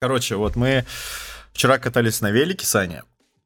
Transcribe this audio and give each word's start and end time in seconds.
Короче, 0.00 0.36
вот 0.36 0.56
мы 0.56 0.86
вчера 1.52 1.76
катались 1.76 2.22
на 2.22 2.30
велике, 2.30 2.64
Саня, 2.64 3.02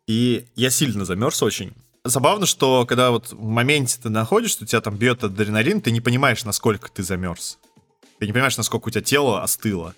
и 0.07 0.47
я 0.55 0.71
сильно 0.71 1.05
замерз 1.05 1.43
очень. 1.43 1.73
Забавно, 2.05 2.47
что 2.47 2.87
когда 2.87 3.11
вот 3.11 3.33
в 3.33 3.43
моменте 3.43 3.99
ты 4.01 4.09
находишься, 4.09 4.63
у 4.63 4.67
тебя 4.67 4.81
там 4.81 4.95
бьет 4.95 5.25
адреналин, 5.25 5.81
ты 5.81 5.91
не 5.91 6.01
понимаешь, 6.01 6.45
насколько 6.45 6.89
ты 6.93 7.03
замерз. 7.03 7.59
Ты 8.21 8.29
не 8.29 8.33
понимаешь, 8.33 8.57
насколько 8.57 8.87
у 8.87 8.91
тебя 8.91 9.03
тело 9.03 9.43
остыло. 9.43 9.97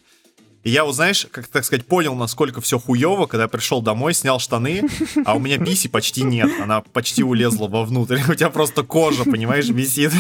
И 0.63 0.71
я, 0.71 0.85
вот 0.85 0.95
знаешь, 0.95 1.27
как 1.31 1.47
так 1.47 1.63
сказать, 1.63 1.85
понял, 1.85 2.15
насколько 2.15 2.63
все 2.63 2.79
хуево, 2.79 3.27
когда 3.27 3.43
я 3.43 3.49
пришел 3.49 3.83
домой, 3.83 4.15
снял 4.15 4.39
штаны, 4.39 4.89
а 5.27 5.35
у 5.35 5.39
меня 5.39 5.59
писи 5.59 5.89
почти 5.89 6.23
нет. 6.23 6.51
Она 6.59 6.81
почти 6.81 7.23
улезла 7.23 7.69
вовнутрь. 7.69 8.19
У 8.31 8.35
тебя 8.35 8.49
просто 8.49 8.83
кожа, 8.83 9.25
понимаешь, 9.25 9.69
висит. 9.69 10.13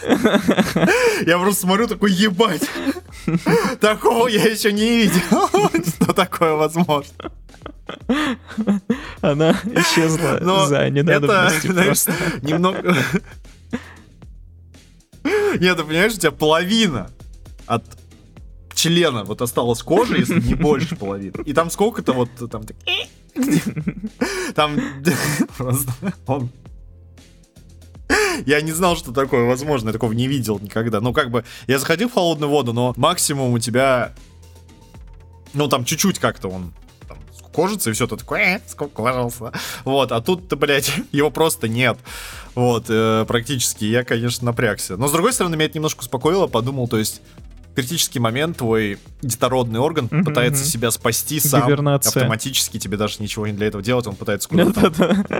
Я 1.26 1.38
просто 1.38 1.62
смотрю, 1.62 1.86
такой, 1.86 2.12
ебать. 2.12 2.62
Такого 3.80 4.28
я 4.28 4.44
еще 4.44 4.72
не 4.72 4.98
видел. 5.04 5.48
Что 6.02 6.12
такое 6.12 6.52
возможно? 6.54 7.32
Она 9.20 9.52
исчезла 9.64 10.38
Но 10.40 10.66
за 10.66 10.88
ненадобностью 10.90 11.72
это, 11.72 11.84
просто. 11.84 12.12
немного... 12.42 12.94
Нет, 15.58 15.76
ты 15.76 15.84
понимаешь, 15.84 16.14
у 16.14 16.18
тебя 16.18 16.30
половина 16.30 17.10
от 17.66 17.84
члена 18.74 19.24
вот 19.24 19.42
осталась 19.42 19.82
кожа, 19.82 20.16
если 20.16 20.40
не 20.40 20.54
больше 20.54 20.96
половины. 20.96 21.34
И 21.44 21.52
там 21.52 21.70
сколько-то 21.70 22.12
вот 22.12 22.30
там... 22.50 22.64
так- 22.64 22.76
Там 24.54 24.78
просто 25.56 25.92
он... 26.26 26.50
Я 28.46 28.60
не 28.60 28.72
знал, 28.72 28.96
что 28.96 29.12
такое 29.12 29.44
возможно, 29.44 29.88
я 29.88 29.92
такого 29.92 30.12
не 30.12 30.26
видел 30.26 30.58
никогда. 30.58 31.00
Ну, 31.00 31.12
как 31.12 31.30
бы, 31.30 31.44
я 31.66 31.78
заходил 31.78 32.08
в 32.08 32.14
холодную 32.14 32.50
воду, 32.50 32.72
но 32.72 32.94
максимум 32.96 33.52
у 33.52 33.58
тебя... 33.58 34.14
Ну, 35.54 35.68
там 35.68 35.84
чуть-чуть 35.84 36.18
как-то 36.18 36.48
он 36.48 36.72
там, 37.08 37.18
кожится, 37.52 37.90
и 37.90 37.92
все, 37.92 38.06
ты 38.06 38.16
такой, 38.16 38.40
э, 38.40 38.60
скукожился. 38.66 39.52
Вот, 39.84 40.12
а 40.12 40.20
тут-то, 40.20 40.56
блядь, 40.56 40.92
его 41.12 41.30
просто 41.30 41.68
нет. 41.68 41.98
Вот, 42.54 42.86
э, 42.88 43.24
практически, 43.26 43.84
я, 43.84 44.04
конечно, 44.04 44.46
напрягся. 44.46 44.96
Но, 44.96 45.08
с 45.08 45.12
другой 45.12 45.32
стороны, 45.32 45.56
меня 45.56 45.66
это 45.66 45.76
немножко 45.76 46.00
успокоило, 46.00 46.46
подумал, 46.46 46.88
то 46.88 46.98
есть, 46.98 47.22
критический 47.78 48.18
момент 48.18 48.56
твой 48.56 48.98
детородный 49.22 49.78
орган 49.78 50.08
Мгм, 50.10 50.24
пытается 50.24 50.64
себя 50.64 50.90
спасти 50.90 51.38
сам. 51.38 51.64
Гибернация. 51.64 52.08
Автоматически 52.10 52.78
тебе 52.78 52.96
даже 52.96 53.16
ничего 53.20 53.46
не 53.46 53.52
для 53.52 53.68
этого 53.68 53.84
делать, 53.84 54.04
он 54.08 54.16
пытается 54.16 54.48
куда-то 54.48 54.90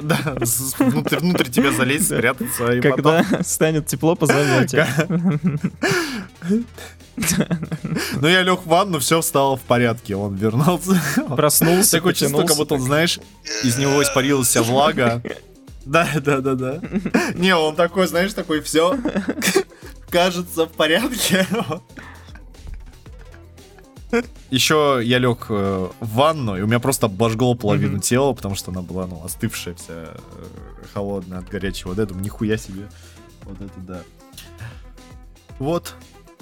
да, 0.02 0.36
внутрь, 0.78 1.18
внутрь 1.18 1.48
тебя 1.48 1.72
залезть, 1.72 2.06
спрятаться, 2.06 2.72
и 2.72 2.80
потом... 2.80 3.24
Когда 3.24 3.42
станет 3.42 3.86
тепло, 3.86 4.14
позовете. 4.14 4.86
Ну, 8.20 8.28
я 8.28 8.42
лег 8.42 8.60
в 8.60 8.68
ванну, 8.68 9.00
все 9.00 9.20
стало 9.22 9.56
в 9.56 9.62
порядке, 9.62 10.14
он 10.14 10.36
вернулся. 10.36 11.02
Проснулся, 11.36 11.96
Такое 11.96 12.14
чувство, 12.14 12.44
как 12.44 12.56
будто 12.56 12.74
он, 12.74 12.82
знаешь, 12.82 13.18
из 13.64 13.76
него 13.78 14.00
испарилась 14.00 14.46
вся 14.46 14.62
влага. 14.62 15.20
Да, 15.84 16.06
да, 16.22 16.38
да, 16.38 16.54
да. 16.54 16.80
Не, 17.34 17.56
он 17.56 17.74
такой, 17.74 18.06
знаешь, 18.06 18.32
такой, 18.32 18.60
все, 18.60 18.96
кажется, 20.10 20.66
в 20.66 20.70
порядке. 20.70 21.44
Еще 24.50 25.00
я 25.04 25.18
лег 25.18 25.46
э, 25.50 25.88
в 26.00 26.08
ванну, 26.14 26.56
и 26.56 26.62
у 26.62 26.66
меня 26.66 26.78
просто 26.80 27.06
обожгло 27.06 27.54
половину 27.54 27.98
тела, 27.98 28.32
потому 28.32 28.54
что 28.54 28.70
она 28.70 28.80
была, 28.82 29.06
ну, 29.06 29.22
остывшая 29.24 29.74
вся, 29.74 29.92
э, 29.92 30.16
холодная 30.94 31.40
от 31.40 31.48
горячей 31.48 31.88
воды. 31.88 32.06
Думаю, 32.06 32.24
нихуя 32.24 32.56
себе. 32.56 32.88
Вот 33.42 33.60
это 33.60 33.80
да. 33.80 34.02
Вот 35.58 35.94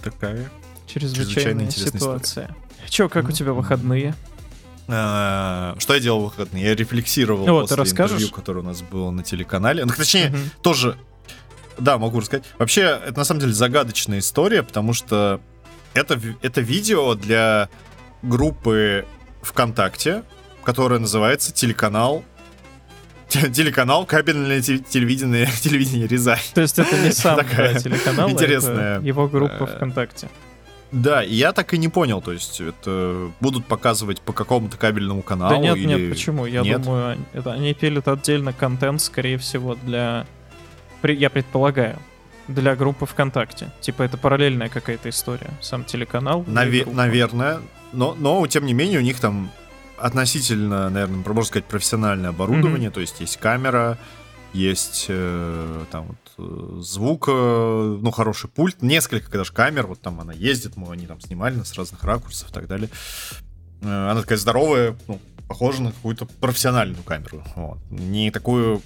такая. 0.03 0.50
Чрезвычайная 0.87 1.64
интересная 1.64 2.00
ситуация. 2.00 2.56
Че, 2.89 3.09
как 3.09 3.28
у 3.28 3.33
тебя 3.33 3.53
выходные? 3.53 4.14
Э, 4.89 5.75
Что 5.78 5.94
я 5.94 6.00
делал 6.00 6.20
в 6.20 6.25
выходные? 6.27 6.64
Я 6.64 6.75
рефлексировал 6.77 7.47
Ну 7.47 7.61
после 7.62 7.77
расскажешь? 7.77 8.17
интервью, 8.19 8.34
которое 8.34 8.61
у 8.61 8.62
нас 8.62 8.83
было 8.83 9.11
на 9.11 9.22
телеканале. 9.25 9.84
Ну, 9.84 9.92
точнее, 9.92 10.33
тоже... 10.62 10.97
Да, 11.78 11.99
могу 11.99 12.21
рассказать. 12.21 12.44
Вообще, 12.59 13.00
это 13.06 13.19
на 13.19 13.25
самом 13.25 13.41
деле 13.41 13.53
загадочная 13.53 14.21
история, 14.21 14.62
потому 14.62 14.93
что 14.94 15.41
это, 15.96 16.20
это 16.42 16.60
видео 16.60 17.14
для 17.14 17.68
группы 18.22 19.06
ВКонтакте, 19.42 20.22
которая 20.62 20.98
называется 20.98 21.52
«Телеканал». 21.52 22.24
Телеканал 23.28 24.06
кабельное 24.06 24.60
те- 24.60 24.78
телевидение, 24.78 25.46
телевидение 25.60 26.06
Рязань. 26.06 26.38
То 26.54 26.60
есть 26.60 26.78
это 26.78 26.98
не 26.98 27.12
сам 27.12 27.38
Такая 27.38 27.74
да, 27.74 27.80
телеканал, 27.80 28.28
а 28.28 28.30
интересная, 28.30 28.96
это 28.98 29.06
его 29.06 29.26
группа 29.26 29.64
э, 29.64 29.76
ВКонтакте. 29.76 30.28
Да, 30.92 31.24
и 31.24 31.34
я 31.34 31.52
так 31.52 31.74
и 31.74 31.78
не 31.78 31.88
понял, 31.88 32.22
то 32.22 32.32
есть 32.32 32.60
это 32.60 33.32
будут 33.40 33.66
показывать 33.66 34.20
по 34.20 34.32
какому-то 34.32 34.76
кабельному 34.76 35.22
каналу 35.22 35.54
Да 35.54 35.60
нет, 35.60 35.76
или... 35.76 35.86
нет, 35.86 36.10
почему? 36.10 36.46
Я 36.46 36.62
нет? 36.62 36.82
думаю, 36.82 37.18
это, 37.32 37.52
они 37.52 37.74
пилят 37.74 38.06
отдельно 38.06 38.52
контент, 38.52 39.00
скорее 39.00 39.38
всего, 39.38 39.74
для... 39.74 40.26
Я 41.02 41.30
предполагаю, 41.30 41.98
для 42.48 42.76
группы 42.76 43.06
ВКонтакте. 43.06 43.70
Типа 43.80 44.02
это 44.02 44.16
параллельная 44.16 44.68
какая-то 44.68 45.08
история. 45.08 45.50
Сам 45.60 45.84
телеканал. 45.84 46.42
Наве- 46.44 46.90
наверное, 46.92 47.60
но, 47.92 48.14
но 48.14 48.46
тем 48.46 48.66
не 48.66 48.72
менее 48.74 48.98
у 49.00 49.02
них 49.02 49.18
там 49.20 49.50
относительно, 49.98 50.88
наверное, 50.90 51.16
можно 51.24 51.42
сказать, 51.44 51.64
профессиональное 51.64 52.30
оборудование, 52.30 52.90
то 52.90 53.00
есть 53.00 53.20
есть 53.20 53.38
камера, 53.38 53.98
есть 54.52 55.06
э, 55.08 55.84
там 55.90 56.06
вот, 56.08 56.16
э, 56.38 56.80
звук, 56.82 57.28
э, 57.28 57.98
ну, 58.00 58.10
хороший 58.10 58.48
пульт, 58.48 58.82
несколько 58.82 59.30
даже 59.30 59.52
камер, 59.52 59.86
вот 59.86 60.00
там 60.00 60.20
она 60.20 60.32
ездит, 60.32 60.76
мы 60.76 60.92
они 60.92 61.06
там 61.06 61.20
снимали 61.20 61.62
с 61.62 61.74
разных 61.74 62.04
ракурсов 62.04 62.50
и 62.50 62.52
так 62.52 62.66
далее. 62.66 62.88
Э, 63.82 64.10
она 64.10 64.20
такая 64.20 64.38
здоровая, 64.38 64.96
ну, 65.08 65.18
похожа 65.48 65.82
на 65.82 65.92
какую-то 65.92 66.26
профессиональную 66.26 67.02
камеру, 67.02 67.42
вот. 67.54 67.78
Не 67.90 68.30
такую, 68.30 68.82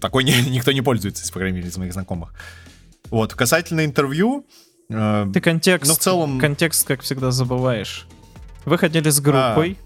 такой 0.00 0.24
не- 0.24 0.42
никто 0.50 0.72
не 0.72 0.82
пользуется, 0.82 1.30
по 1.32 1.38
крайней 1.38 1.58
мере, 1.58 1.68
из 1.70 1.76
моих 1.76 1.92
знакомых. 1.92 2.32
Вот, 3.08 3.34
касательно 3.34 3.84
интервью, 3.84 4.46
э, 4.88 5.26
Ты 5.32 5.40
контекст, 5.40 5.88
Ну, 5.88 5.94
в 5.94 5.98
целом- 5.98 6.38
контекст, 6.38 6.86
как 6.86 7.00
всегда, 7.02 7.30
забываешь. 7.30 8.06
Вы 8.64 8.78
ходили 8.78 9.08
с 9.10 9.20
группой. 9.20 9.78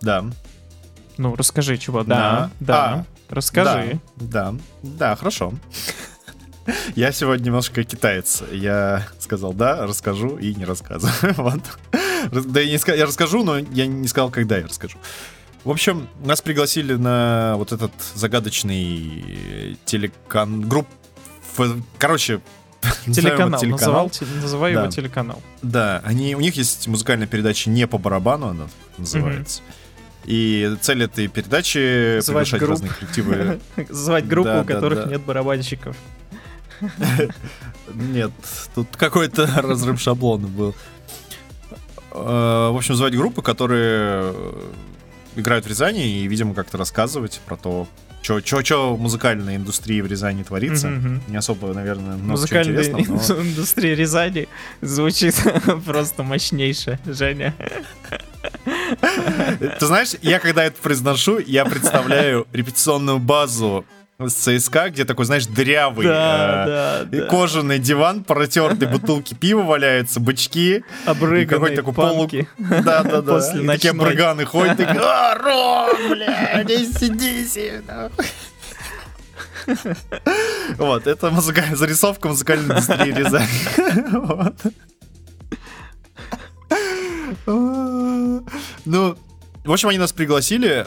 да, 0.00 0.24
Ну, 1.18 1.34
расскажи, 1.36 1.76
чего. 1.78 2.02
Да. 2.04 2.16
Да, 2.16 2.50
да. 2.60 2.84
А. 2.92 3.06
Расскажи. 3.34 4.00
Да, 4.16 4.52
да, 4.52 4.58
да, 4.82 5.16
хорошо. 5.16 5.52
Я 6.94 7.12
сегодня 7.12 7.46
немножко 7.46 7.82
китаец. 7.84 8.42
Я 8.52 9.06
сказал 9.18 9.52
да, 9.52 9.86
расскажу 9.86 10.36
и 10.36 10.54
не 10.54 10.64
рассказываю. 10.64 11.34
Вот. 11.36 11.60
Да, 12.30 12.60
я, 12.60 12.78
не 12.78 12.96
я 12.98 13.06
расскажу, 13.06 13.42
но 13.42 13.58
я 13.58 13.86
не 13.86 14.06
сказал, 14.06 14.30
когда 14.30 14.58
я 14.58 14.66
расскажу. 14.66 14.96
В 15.64 15.70
общем, 15.70 16.08
нас 16.24 16.40
пригласили 16.40 16.94
на 16.94 17.54
вот 17.56 17.72
этот 17.72 17.92
загадочный 18.14 19.76
телекан... 19.86 20.60
Групп... 20.68 20.86
Короче, 21.98 22.40
Телеканал. 23.06 23.60
телеканал. 23.60 23.70
Называл, 23.70 24.10
те- 24.10 24.24
называй 24.42 24.72
его 24.72 24.82
Да. 24.82 24.90
телеканал. 24.90 25.42
Да, 25.62 26.00
они, 26.04 26.34
у 26.34 26.40
них 26.40 26.56
есть 26.56 26.88
музыкальная 26.88 27.26
передача 27.26 27.70
«Не 27.70 27.86
по 27.86 27.98
барабану», 27.98 28.48
она 28.48 28.66
называется. 28.98 29.62
И 30.24 30.76
цель 30.80 31.02
этой 31.04 31.26
передачи 31.28 32.20
приглашать 32.24 32.60
групп. 32.60 32.70
разные 32.70 32.90
коллективы 32.92 33.60
Звать 33.90 34.26
группу, 34.28 34.48
Да, 34.50 34.60
у 34.60 34.64
да, 34.64 34.74
которых 34.74 35.04
да. 35.04 35.10
нет 35.10 35.20
барабанщиков. 35.22 35.96
Нет, 37.94 38.32
тут 38.74 38.88
какой-то 38.96 39.46
разрыв 39.62 40.00
шаблона 40.00 40.48
был. 40.48 40.74
Э, 42.12 42.70
В 42.72 42.76
общем, 42.76 42.94
звать 42.94 43.14
группы, 43.16 43.42
которые 43.42 44.32
э, 44.34 44.70
играют 45.36 45.64
в 45.64 45.68
Рязани 45.68 46.20
и, 46.20 46.26
видимо, 46.26 46.54
как-то 46.54 46.78
рассказывать 46.78 47.40
про 47.46 47.56
то, 47.56 47.86
что 48.22 48.94
в 48.94 49.00
музыкальной 49.00 49.56
индустрии 49.56 50.00
в 50.00 50.06
Рязани 50.06 50.42
творится. 50.42 50.88
Мгм. 50.88 51.22
Не 51.28 51.36
особо, 51.36 51.74
наверное, 51.74 52.16
много 52.16 52.22
чего 52.22 52.30
Музыкальная 52.30 52.82
интересного, 52.84 53.36
но- 53.36 53.42
индустрия 53.42 53.94
Рязани 53.94 54.48
звучит 54.80 55.34
просто 55.86 56.22
мощнейше, 56.22 56.98
Женя. 57.06 57.54
Ты 59.80 59.86
знаешь, 59.86 60.10
я 60.22 60.38
когда 60.38 60.64
это 60.64 60.80
произношу, 60.80 61.38
я 61.38 61.64
представляю 61.64 62.46
репетиционную 62.52 63.18
базу 63.18 63.84
с 64.18 64.32
ЦСКА, 64.34 64.90
где 64.90 65.04
такой, 65.04 65.24
знаешь, 65.24 65.46
дрявый 65.46 66.06
Да, 66.06 66.64
э, 66.66 67.04
да, 67.06 67.16
и 67.16 67.20
да. 67.20 67.26
кожаный 67.26 67.78
диван, 67.78 68.22
протертые 68.24 68.88
бутылки 68.88 69.34
пива 69.34 69.62
валяются, 69.62 70.20
бычки, 70.20 70.76
и 70.76 70.84
Обрыганные 71.06 71.46
какой-то 71.46 71.76
такой 71.76 71.94
полу... 71.94 72.18
панки. 72.28 72.48
Да, 72.58 73.02
да, 73.02 73.20
да. 73.22 73.32
После 73.34 73.62
И 73.64 73.66
такие 73.66 73.92
ночной. 73.92 74.06
брыганы 74.10 74.44
ходят, 74.44 74.76
такие, 74.76 75.00
а, 75.02 75.34
Ром, 75.34 76.10
бля, 76.10 76.62
иди, 76.62 76.84
иди, 76.84 77.72
нахуй». 77.86 78.26
Вот, 80.76 81.06
это 81.06 81.30
музыка- 81.30 81.74
зарисовка 81.74 82.28
музыкальной 82.28 82.66
индустрии 82.66 83.12
Рязани. 83.12 83.46
Ну, 87.46 89.16
в 89.64 89.72
общем, 89.72 89.88
они 89.88 89.98
нас 89.98 90.12
пригласили. 90.12 90.86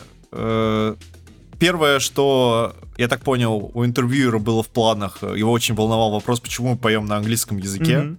Э, 1.55 1.59
Первое, 1.59 1.99
что, 1.99 2.75
я 2.97 3.07
так 3.07 3.21
понял, 3.21 3.71
у 3.73 3.85
интервьюера 3.85 4.39
было 4.39 4.61
в 4.63 4.67
планах, 4.67 5.23
его 5.23 5.51
очень 5.51 5.75
волновал 5.75 6.11
вопрос, 6.11 6.39
почему 6.39 6.71
мы 6.71 6.77
поем 6.77 7.05
на 7.05 7.17
английском 7.17 7.57
языке. 7.57 8.15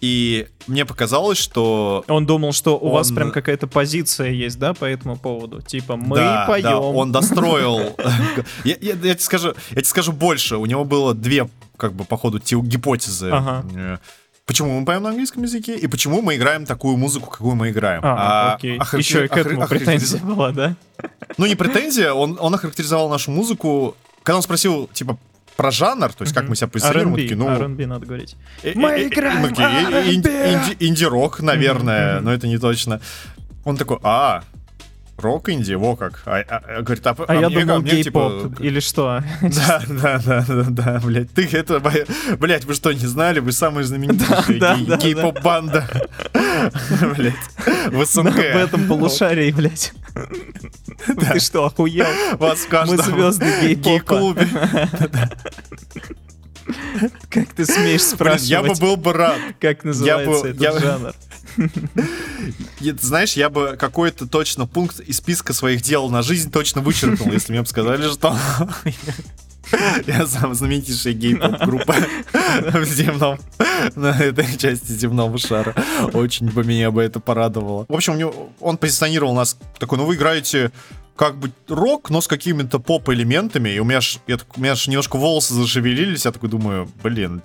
И 0.00 0.48
мне 0.66 0.84
показалось, 0.84 1.38
что... 1.38 2.04
Он 2.08 2.26
думал, 2.26 2.52
что 2.52 2.76
у 2.76 2.86
Он- 2.88 2.92
вас 2.94 3.12
прям 3.12 3.30
какая-то 3.30 3.68
позиция 3.68 4.30
есть, 4.30 4.58
да, 4.58 4.74
по 4.74 4.84
этому 4.84 5.16
поводу? 5.16 5.62
Типа, 5.62 5.94
мы 5.96 6.16
да, 6.16 6.44
поем. 6.48 6.62
да, 6.64 6.80
он 6.80 7.12
достроил. 7.12 7.96
я, 8.64 8.74
тебе 8.74 9.16
скажу, 9.84 10.12
больше. 10.12 10.56
У 10.56 10.66
него 10.66 10.84
было 10.84 11.14
две, 11.14 11.48
как 11.76 11.94
бы, 11.94 12.04
по 12.04 12.16
ходу, 12.16 12.40
те- 12.40 12.58
гипотезы. 12.60 13.30
Почему 14.52 14.78
мы 14.78 14.84
поем 14.84 15.02
на 15.02 15.08
английском 15.08 15.42
языке 15.44 15.76
и 15.78 15.86
почему 15.86 16.20
мы 16.20 16.36
играем 16.36 16.66
такую 16.66 16.98
музыку, 16.98 17.30
какую 17.30 17.54
мы 17.54 17.70
играем. 17.70 18.02
А, 18.04 18.56
окей. 18.56 18.76
охарактер- 18.78 18.98
Еще 18.98 19.24
и 19.24 19.28
к 19.28 19.32
охар- 19.32 19.40
этому 19.46 19.62
охарактериз- 19.62 19.68
претензия 19.68 20.20
была, 20.20 20.50
да? 20.52 20.76
Ну, 21.38 21.46
не 21.46 21.54
претензия, 21.54 22.12
он, 22.12 22.36
он 22.38 22.54
охарактеризовал 22.54 23.08
нашу 23.08 23.30
музыку. 23.30 23.96
Когда 24.22 24.36
он 24.36 24.42
спросил, 24.42 24.90
типа, 24.92 25.16
про 25.56 25.70
жанр, 25.70 26.12
то 26.12 26.24
есть 26.24 26.34
как 26.34 26.48
мы 26.50 26.56
себя 26.56 26.68
позиционируем, 26.68 27.12
мы 27.12 27.16
такие, 27.22 27.36
ну... 27.36 27.48
R&B 27.48 27.86
надо 27.86 28.04
говорить. 28.04 28.36
э, 28.62 28.72
Мы 28.74 28.90
э, 28.90 29.06
играем 29.08 29.38
мы 29.40 29.48
э, 29.48 30.12
инди- 30.12 30.28
инди- 30.28 30.76
Инди-рок, 30.80 31.40
наверное, 31.40 32.20
но 32.20 32.30
это 32.30 32.46
не 32.46 32.58
точно. 32.58 33.00
Он 33.64 33.78
такой, 33.78 34.00
а, 34.02 34.42
рок 35.22 35.48
инди, 35.48 35.74
во 35.74 35.96
как. 35.96 36.22
А, 36.26 36.36
а, 36.48 36.62
а, 36.78 36.82
говорит, 36.82 37.06
а, 37.06 37.14
А, 37.28 37.34
я 37.34 37.48
мне- 37.48 37.60
думал 37.64 37.80
мне, 37.80 38.02
типа, 38.02 38.52
или 38.58 38.80
что? 38.80 39.22
Да, 39.42 39.82
да, 39.88 40.18
да, 40.24 40.44
да, 40.48 40.64
да, 40.68 41.00
блядь. 41.04 41.30
Ты 41.32 41.48
это, 41.52 41.80
блядь, 42.38 42.64
вы 42.64 42.74
что, 42.74 42.92
не 42.92 43.06
знали? 43.06 43.40
Вы 43.40 43.52
самая 43.52 43.84
знаменитейшая 43.84 44.58
Да, 44.58 44.74
гей- 44.76 44.86
да, 44.86 44.96
да. 44.96 44.96
гей-поп-банда. 44.96 45.88
Блядь. 47.16 47.34
В 47.88 47.96
В 47.96 48.04
СНГ. 48.06 48.36
этом 48.38 48.86
полушарии, 48.86 49.50
блядь. 49.52 49.92
Ты 51.32 51.40
что, 51.40 51.64
охуел? 51.66 52.06
Вас 52.38 52.60
в 52.60 52.64
Мы 52.64 52.70
каждом 52.70 53.30
гей-клубе. 53.80 54.48
Как 57.28 57.52
ты 57.54 57.64
смеешь 57.64 58.02
Блин, 58.18 58.38
я 58.42 58.62
бы 58.62 58.74
спрашивать, 58.74 58.80
был 58.80 58.96
бы 58.96 59.12
рад. 59.12 59.38
как 59.60 59.84
называется 59.84 60.48
этот 60.48 60.80
жанр? 60.80 61.14
Знаешь, 63.00 63.34
я 63.34 63.50
бы 63.50 63.76
какой-то 63.78 64.26
точно 64.26 64.66
пункт 64.66 65.00
из 65.00 65.18
списка 65.18 65.52
своих 65.52 65.82
дел 65.82 66.08
на 66.08 66.22
жизнь 66.22 66.50
точно 66.50 66.80
вычеркнул, 66.80 67.30
если 67.32 67.52
мне 67.52 67.62
бы 67.62 67.68
сказали, 67.68 68.10
что 68.10 68.36
я 70.06 70.26
сам 70.26 70.54
знаменитейшая 70.54 71.14
гей-поп-группа 71.14 71.94
в 72.72 72.84
земном, 72.84 73.38
на 73.94 74.18
этой 74.18 74.56
части 74.56 74.92
земного 74.92 75.38
шара. 75.38 75.74
Очень 76.12 76.50
бы 76.50 76.64
меня 76.64 76.90
бы 76.90 77.02
это 77.02 77.20
порадовало. 77.20 77.86
В 77.88 77.94
общем, 77.94 78.30
он 78.60 78.76
позиционировал 78.76 79.34
нас 79.34 79.56
такой, 79.78 79.98
ну 79.98 80.04
вы 80.04 80.14
играете 80.16 80.72
как 81.16 81.36
бы 81.36 81.50
рок, 81.68 82.10
но 82.10 82.20
с 82.20 82.26
какими-то 82.26 82.78
поп-элементами, 82.78 83.70
и 83.70 83.78
у 83.78 83.84
меня 83.84 84.00
ж, 84.00 84.18
я 84.26 84.38
у 84.56 84.60
меня 84.60 84.74
ж 84.74 84.86
немножко 84.88 85.16
волосы 85.16 85.54
зашевелились, 85.54 86.24
я 86.24 86.32
такой 86.32 86.48
думаю, 86.48 86.88
блин, 87.02 87.42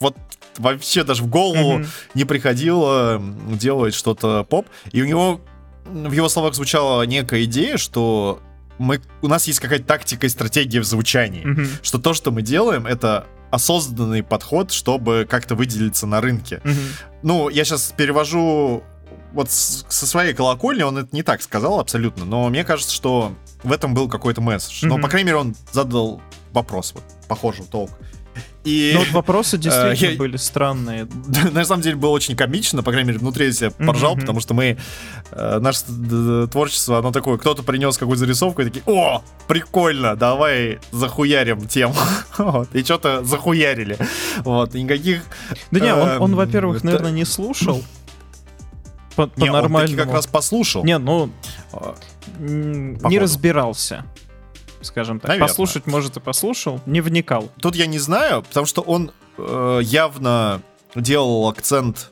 вот 0.00 0.16
вообще 0.58 1.04
даже 1.04 1.22
в 1.22 1.26
голову 1.26 1.84
не 2.14 2.24
приходило 2.24 3.22
делать 3.52 3.94
что-то 3.94 4.44
поп. 4.44 4.66
И 4.92 5.02
у 5.02 5.04
него 5.04 5.40
в 5.84 6.12
его 6.12 6.28
словах 6.28 6.54
звучала 6.54 7.02
некая 7.02 7.44
идея, 7.44 7.76
что 7.76 8.40
мы, 8.78 9.00
у 9.22 9.28
нас 9.28 9.46
есть 9.46 9.60
какая-то 9.60 9.84
тактика 9.84 10.26
и 10.26 10.28
стратегия 10.28 10.80
в 10.80 10.84
звучании. 10.84 11.46
Что 11.82 11.98
то, 11.98 12.14
что 12.14 12.30
мы 12.30 12.42
делаем, 12.42 12.86
это 12.86 13.26
осознанный 13.50 14.22
подход, 14.22 14.72
чтобы 14.72 15.26
как-то 15.28 15.54
выделиться 15.54 16.06
на 16.06 16.20
рынке. 16.20 16.60
Ну, 17.22 17.48
я 17.48 17.64
сейчас 17.64 17.94
перевожу 17.96 18.82
вот 19.32 19.50
со 19.50 20.06
своей 20.06 20.34
колокольни, 20.34 20.82
он 20.82 20.98
это 20.98 21.08
не 21.12 21.22
так 21.22 21.42
сказал 21.42 21.80
абсолютно, 21.80 22.24
но 22.24 22.48
мне 22.48 22.64
кажется, 22.64 22.94
что 22.94 23.32
в 23.62 23.72
этом 23.72 23.94
был 23.94 24.08
какой-то 24.08 24.40
месседж. 24.40 24.84
Но, 24.86 24.94
Мгм. 24.94 25.02
по 25.02 25.08
крайней 25.08 25.26
мере, 25.26 25.38
он 25.38 25.54
задал 25.72 26.20
вопрос, 26.52 26.92
вот, 26.94 27.04
похожий 27.28 27.64
толк. 27.64 27.90
И... 28.64 28.90
Ну 28.94 29.00
вот 29.00 29.10
вопросы 29.12 29.56
действительно 29.58 30.10
я- 30.12 30.18
были 30.18 30.36
странные. 30.36 31.06
На 31.52 31.64
самом 31.64 31.82
деле 31.82 31.94
было 31.96 32.10
очень 32.10 32.34
комично, 32.36 32.82
по 32.82 32.90
крайней 32.90 33.08
мере, 33.08 33.20
внутри 33.20 33.46
я 33.46 33.52
себя 33.52 33.70
поржал, 33.70 34.16
потому 34.16 34.40
что 34.40 34.54
мы, 34.54 34.76
э, 35.30 35.58
наше 35.60 35.80
творчество, 36.50 36.98
оно 36.98 37.12
такое, 37.12 37.38
кто-то 37.38 37.62
принес 37.62 37.96
какую-то 37.96 38.18
зарисовку 38.20 38.62
и 38.62 38.64
такие, 38.64 38.82
о, 38.86 39.22
прикольно, 39.46 40.16
давай 40.16 40.80
захуярим 40.92 41.66
тему. 41.68 41.94
Вот, 42.38 42.68
и 42.74 42.82
что-то 42.82 43.24
захуярили. 43.24 43.96
Вот, 44.38 44.74
и 44.74 44.82
никаких... 44.82 45.22
Да 45.70 45.80
не, 45.80 45.94
он, 45.94 46.08
он, 46.20 46.30
Эм, 46.32 46.36
во-первых, 46.36 46.82
наверное, 46.84 47.12
не 47.12 47.24
слушал. 47.24 47.82
По, 49.16 49.22
Не, 49.22 49.26
он 49.26 49.30
таки 49.34 49.50
нормальному. 49.50 49.96
как 50.04 50.12
раз 50.12 50.26
послушал. 50.26 50.84
Не, 50.84 50.98
ну, 50.98 51.30
А, 51.72 51.94
м, 52.38 52.92
не 52.92 52.98
Походу. 52.98 53.20
разбирался, 53.20 54.04
скажем 54.82 55.18
так. 55.20 55.28
Наверное. 55.28 55.48
Послушать, 55.48 55.86
может, 55.86 56.16
и 56.16 56.20
послушал, 56.20 56.80
не 56.86 57.00
вникал. 57.00 57.50
Тут 57.60 57.74
я 57.76 57.86
не 57.86 57.98
знаю, 57.98 58.42
потому 58.42 58.66
что 58.66 58.82
он 58.82 59.10
э, 59.38 59.80
явно 59.82 60.60
делал 60.94 61.48
акцент 61.48 62.10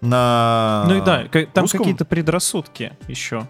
на... 0.00 0.84
ну 0.88 0.96
и 0.96 1.00
да, 1.00 1.24
там 1.52 1.62
русском? 1.62 1.78
какие-то 1.80 2.04
предрассудки 2.04 2.92
еще. 3.08 3.46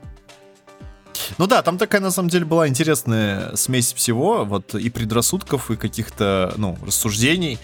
Ну 1.38 1.46
да, 1.46 1.62
там 1.62 1.78
такая 1.78 2.00
на 2.00 2.10
самом 2.10 2.28
деле 2.28 2.44
была 2.44 2.68
интересная 2.68 3.54
смесь 3.56 3.92
всего, 3.92 4.44
вот 4.44 4.74
и 4.74 4.90
предрассудков, 4.90 5.70
и 5.70 5.76
каких-то, 5.76 6.52
ну, 6.56 6.76
рассуждений. 6.84 7.58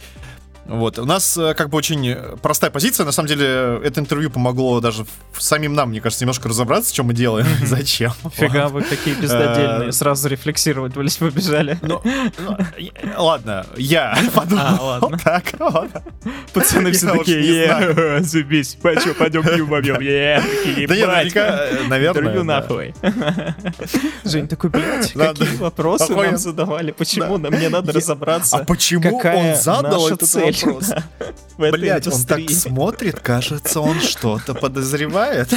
Вот. 0.69 0.99
У 0.99 1.05
нас 1.06 1.37
э, 1.38 1.55
как 1.55 1.70
бы 1.70 1.79
очень 1.79 2.15
простая 2.43 2.70
позиция. 2.70 3.05
На 3.06 3.12
самом 3.12 3.29
деле, 3.29 3.81
это 3.82 4.00
интервью 4.00 4.31
помогло 4.31 4.81
даже 4.81 5.06
самим 5.38 5.73
нам, 5.75 5.91
мне 5.91 6.00
кажется, 6.00 6.25
немножко 6.25 6.49
разобраться, 6.49 6.93
что 6.93 7.05
мы 7.05 7.15
делаем 7.15 7.47
зачем. 7.65 8.12
Фига 8.35 8.69
вы 8.69 8.82
какие 8.82 9.15
бездодельные, 9.15 9.88
Э, 9.88 9.93
сразу 9.93 10.29
рефлексировать, 10.29 10.93
блядь, 10.94 11.17
побежали. 11.19 11.79
Ну, 11.82 12.00
ну, 12.05 12.56
ладно, 13.17 13.67
я 13.76 14.17
подумал. 14.35 14.65
А, 14.67 14.82
ладно. 14.82 15.19
Так, 15.25 15.44
ладно. 15.59 16.03
Пацаны 16.53 16.88
Я 16.88 16.94
все 16.94 17.12
такие, 17.17 17.41
не 17.41 17.47
«Е, 17.49 18.23
заебись, 18.23 18.75
пойдем, 18.81 19.15
пойдем 19.15 19.43
пью 19.43 19.67
побьем, 19.67 19.94
Да 19.97 20.00
«Ебать, 20.00 21.35
наверняка, 21.35 21.65
э, 21.67 21.88
наверное. 21.88 22.23
Интервью 22.23 22.44
нахуй. 22.44 22.94
Жень 24.25 24.49
такой, 24.49 24.70
блядь, 24.70 25.12
какие 25.12 25.56
вопросы 25.56 26.15
нам 26.15 26.37
задавали, 26.37 26.91
почему 26.91 27.38
нам 27.38 27.53
мне 27.53 27.69
надо 27.69 27.88
Я- 27.93 27.94
разобраться, 27.99 28.56
А 28.59 28.65
почему 28.65 29.19
он 29.19 29.55
задал 29.56 30.09
этот 30.09 30.29
цель 30.29 30.57
вопрос? 30.62 30.90
Блять, 31.58 32.06
он 32.06 32.25
так 32.25 32.50
смотрит, 32.50 33.20
кажется, 33.20 33.81
он 33.81 34.00
что-то 34.00 34.55
подозревает. 34.55 35.49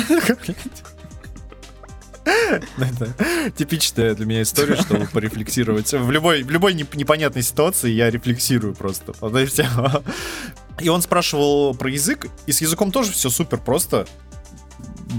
Ну, 2.78 2.86
Это 2.86 3.52
типичная 3.58 4.14
для 4.14 4.26
меня 4.26 4.42
история, 4.44 4.76
чтобы 4.76 5.08
порефлексировать. 5.08 5.92
В 5.92 6.12
любой, 6.12 6.44
в 6.44 6.52
любой 6.52 6.74
неп- 6.74 6.96
непонятной 6.96 7.42
ситуации 7.42 7.90
я 7.90 8.12
рефлексирую 8.12 8.76
просто. 8.76 9.14
И 10.80 10.90
он 10.90 11.02
спрашивал 11.02 11.74
про 11.76 11.90
язык, 11.90 12.28
и 12.46 12.52
с 12.52 12.62
языком 12.62 12.92
тоже 12.92 13.12
все 13.12 13.30
супер 13.30 13.58
просто. 13.60 14.06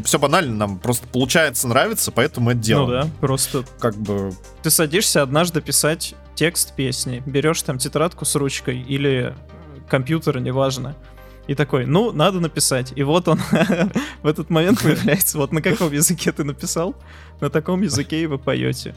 Все 0.04 0.18
банально, 0.18 0.54
нам 0.54 0.78
просто 0.78 1.06
получается, 1.08 1.68
нравится, 1.68 2.10
поэтому 2.12 2.46
мы 2.46 2.52
это 2.52 2.58
Ну 2.60 2.64
делаем. 2.64 3.08
да, 3.08 3.10
просто 3.20 3.64
Как 3.78 3.94
бы 3.94 4.32
ты 4.62 4.70
садишься 4.70 5.22
однажды 5.22 5.60
писать 5.60 6.14
текст 6.34 6.74
песни, 6.74 7.22
берешь 7.26 7.60
там 7.62 7.76
тетрадку 7.78 8.24
с 8.24 8.34
ручкой 8.34 8.80
или 8.80 9.34
компьютер, 9.92 10.40
неважно, 10.40 10.96
и 11.46 11.54
такой, 11.54 11.84
ну, 11.84 12.12
надо 12.12 12.40
написать. 12.40 12.94
И 12.96 13.02
вот 13.02 13.28
он 13.28 13.38
в 14.22 14.26
этот 14.26 14.48
момент 14.48 14.82
появляется. 14.82 15.36
Вот 15.36 15.52
на 15.52 15.60
каком 15.60 15.92
языке 15.92 16.32
ты 16.32 16.44
написал, 16.44 16.94
на 17.42 17.50
таком 17.50 17.82
языке 17.82 18.22
и 18.22 18.26
вы 18.26 18.38
поете. 18.38 18.94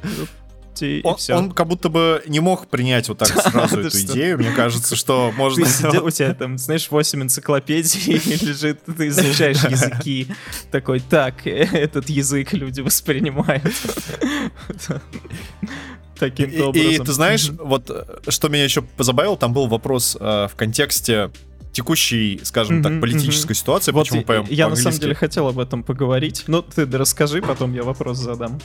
И, 0.79 1.01
он, 1.03 1.17
все. 1.17 1.35
он 1.35 1.51
как 1.51 1.67
будто 1.67 1.89
бы 1.89 2.23
не 2.27 2.39
мог 2.39 2.67
принять 2.67 3.09
вот 3.09 3.17
так 3.17 3.27
сразу 3.51 3.81
эту 3.81 3.97
идею. 3.99 4.37
Мне 4.37 4.51
кажется, 4.51 4.95
что 4.95 5.33
можно... 5.35 5.65
У 6.01 6.09
тебя 6.09 6.33
там, 6.33 6.57
знаешь, 6.57 6.89
8 6.89 7.23
энциклопедий 7.23 8.13
лежит, 8.47 8.79
ты 8.85 9.09
изучаешь 9.09 9.63
языки. 9.63 10.27
Такой, 10.71 11.01
так, 11.01 11.45
э, 11.45 11.67
этот 11.73 12.09
язык 12.09 12.53
люди 12.53 12.79
воспринимают. 12.79 13.73
Таким 16.19 16.49
образом. 16.61 16.91
и 16.91 16.97
ты 16.99 17.11
знаешь, 17.11 17.49
вот 17.49 17.89
э, 17.89 18.03
что 18.29 18.49
меня 18.49 18.63
еще 18.63 18.81
позабавило, 18.81 19.37
там 19.37 19.53
был 19.53 19.67
вопрос 19.67 20.15
э, 20.19 20.47
в 20.51 20.55
контексте 20.55 21.29
текущей, 21.71 22.39
скажем 22.43 22.81
так, 22.81 23.01
политической 23.01 23.53
ситуации, 23.53 23.91
Вот 23.91 24.03
почему 24.07 24.21
и- 24.21 24.23
поем 24.23 24.45
я 24.49 24.69
на 24.69 24.75
самом 24.77 24.97
деле 24.97 25.13
хотел 25.13 25.47
об 25.49 25.59
этом 25.59 25.83
поговорить. 25.83 26.45
Ну, 26.47 26.61
ты 26.61 26.85
расскажи, 26.85 27.41
потом 27.41 27.73
я 27.73 27.83
вопрос 27.83 28.17
задам. 28.17 28.59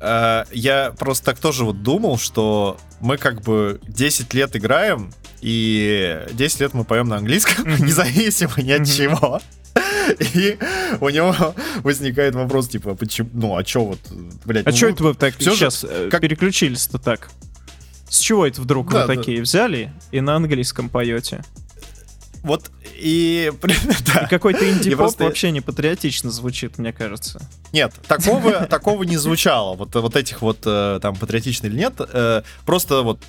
Э, 0.00 0.44
я 0.52 0.92
просто 0.98 1.24
так 1.26 1.38
тоже 1.38 1.64
вот 1.64 1.82
думал, 1.82 2.18
что 2.18 2.78
мы 3.00 3.16
как 3.16 3.42
бы 3.42 3.80
10 3.88 4.32
лет 4.34 4.54
играем, 4.56 5.12
и 5.40 6.20
10 6.32 6.60
лет 6.60 6.74
мы 6.74 6.84
поем 6.84 7.08
на 7.08 7.16
английском, 7.16 7.68
независимо 7.78 8.52
ни 8.58 8.70
от 8.72 8.86
чего. 8.86 9.40
И 10.34 10.58
у 11.00 11.08
него 11.10 11.54
возникает 11.82 12.34
вопрос, 12.34 12.68
типа, 12.68 12.94
почему, 12.94 13.28
ну, 13.34 13.56
а 13.56 13.62
чё 13.62 13.84
вот, 13.84 13.98
блядь, 14.46 14.66
А 14.66 14.70
ну, 14.70 14.76
что 14.76 14.86
мы- 14.86 14.92
это 14.92 15.04
вы 15.04 15.14
так 15.14 15.34
же 15.40 15.50
сейчас 15.54 15.84
как- 16.10 16.20
переключились-то 16.22 16.98
так? 16.98 17.30
С 18.08 18.18
чего 18.18 18.46
это 18.46 18.62
вдруг 18.62 18.90
Да, 18.90 19.02
вы 19.06 19.06
да. 19.06 19.14
такие 19.20 19.42
взяли 19.42 19.92
и 20.10 20.20
на 20.22 20.36
английском 20.36 20.88
поете? 20.88 21.44
Вот, 22.48 22.70
и, 22.96 23.52
да. 23.62 24.22
И 24.22 24.28
какой-то 24.28 24.68
инди-поп 24.68 24.98
просто- 24.98 25.24
вообще 25.24 25.50
не 25.50 25.60
патриотично 25.60 26.30
звучит, 26.30 26.78
мне 26.78 26.92
кажется. 26.92 27.40
Нет, 27.72 27.92
такого, 28.08 28.66
такого 28.66 29.02
не 29.04 29.16
звучало. 29.16 29.76
Вот, 29.76 29.94
вот 29.94 30.16
этих 30.16 30.42
вот 30.42 30.58
э, 30.64 30.98
там 31.00 31.14
патриотично 31.14 31.66
или 31.66 31.76
нет. 31.76 31.94
э, 31.98 32.42
просто 32.64 33.02
вот 33.02 33.20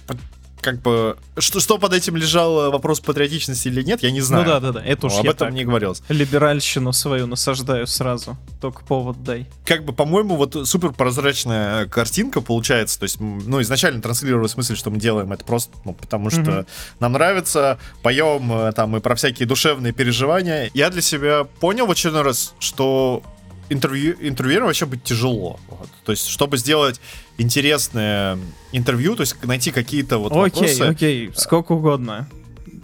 как 0.62 0.82
бы, 0.82 1.18
что, 1.38 1.60
что 1.60 1.78
под 1.78 1.94
этим 1.94 2.16
лежал 2.16 2.72
вопрос 2.72 3.00
патриотичности 3.00 3.68
или 3.70 3.82
нет, 3.82 4.04
я 4.04 4.12
не 4.12 4.22
знаю. 4.22 4.44
Ну 4.46 4.50
да, 4.50 4.60
да, 4.60 4.72
да, 4.74 4.84
это 4.84 5.08
уж 5.08 5.14
об 5.14 5.26
я 5.26 5.32
этом 5.32 5.48
так 5.48 5.54
не 5.54 5.66
говорилось. 5.66 6.02
либеральщину 6.10 6.92
свою 6.94 7.28
насаждаю 7.28 7.88
сразу. 7.88 8.38
Только 8.62 8.84
повод 8.84 9.24
дай. 9.24 9.48
Как 9.66 9.86
бы, 9.86 9.94
по-моему, 9.94 10.36
вот 10.36 10.56
супер 10.68 10.92
прозрачная 10.92 11.86
картинка 11.88 12.42
получается. 12.42 13.00
То 13.00 13.04
есть, 13.04 13.20
ну, 13.20 13.62
изначально 13.62 14.02
транслировалась 14.02 14.56
мысль, 14.58 14.76
что 14.76 14.90
мы 14.92 14.98
делаем 14.98 15.32
это 15.32 15.46
просто, 15.46 15.76
ну, 15.86 15.94
потому 15.94 16.30
что 16.30 16.40
Мгм. 16.42 16.66
нам 17.00 17.12
нравится, 17.14 17.78
поем 18.04 18.52
э, 18.52 18.72
там 18.74 18.96
и 18.98 19.00
про 19.00 19.16
всякие 19.16 19.48
душевные 19.48 19.94
переживания. 19.94 20.70
Я 20.74 20.90
для 20.90 21.02
себя 21.02 21.46
понял 21.60 21.86
в 21.86 21.92
очередной 21.92 22.24
раз, 22.24 22.54
что 22.60 23.24
интервью, 23.70 24.16
интервьюером 24.20 24.68
вообще 24.68 24.86
быть 24.86 25.04
тяжело. 25.04 25.60
Вот. 25.68 25.90
То 26.06 26.12
есть, 26.12 26.28
чтобы 26.28 26.58
сделать 26.58 27.00
интересное 27.38 28.38
интервью, 28.72 29.16
то 29.16 29.22
есть 29.22 29.42
найти 29.44 29.72
какие-то 29.72 30.18
вот 30.18 30.32
окей, 30.32 30.62
вопросы. 30.62 30.82
окей, 30.84 31.32
сколько 31.36 31.74
угодно. 31.74 32.28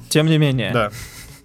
Тем 0.10 0.27
не 0.27 0.38
менее, 0.38 0.72
Да. 0.72 0.92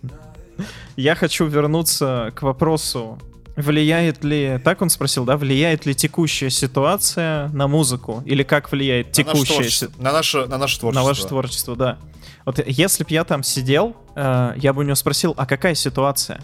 я 0.97 1.15
хочу 1.15 1.47
вернуться 1.47 2.33
к 2.35 2.43
вопросу, 2.43 3.19
влияет 3.57 4.25
ли, 4.25 4.61
так 4.63 4.83
он 4.83 4.91
спросил, 4.91 5.25
да, 5.25 5.37
влияет 5.37 5.87
ли 5.87 5.95
текущая 5.95 6.51
ситуация 6.51 7.49
на 7.49 7.69
музыку? 7.69 8.23
Или 8.27 8.43
как 8.43 8.71
влияет 8.71 9.09
На 9.09 9.13
текущая 9.13 9.69
ситуация? 9.69 10.03
На 10.03 10.13
наше, 10.13 10.47
на 10.47 10.59
наше 10.59 10.79
творчество. 10.79 11.03
На 11.03 11.07
ваше 11.07 11.27
творчество, 11.27 11.77
да. 11.77 11.99
Вот 12.47 12.61
если 12.67 13.05
б 13.05 13.11
я 13.11 13.25
там 13.25 13.43
сидел, 13.43 13.97
э, 14.17 14.55
я 14.57 14.73
бы 14.73 14.81
у 14.81 14.85
него 14.85 14.95
спросил, 14.95 15.35
а 15.37 15.47
какая 15.47 15.75
ситуация? 15.75 16.41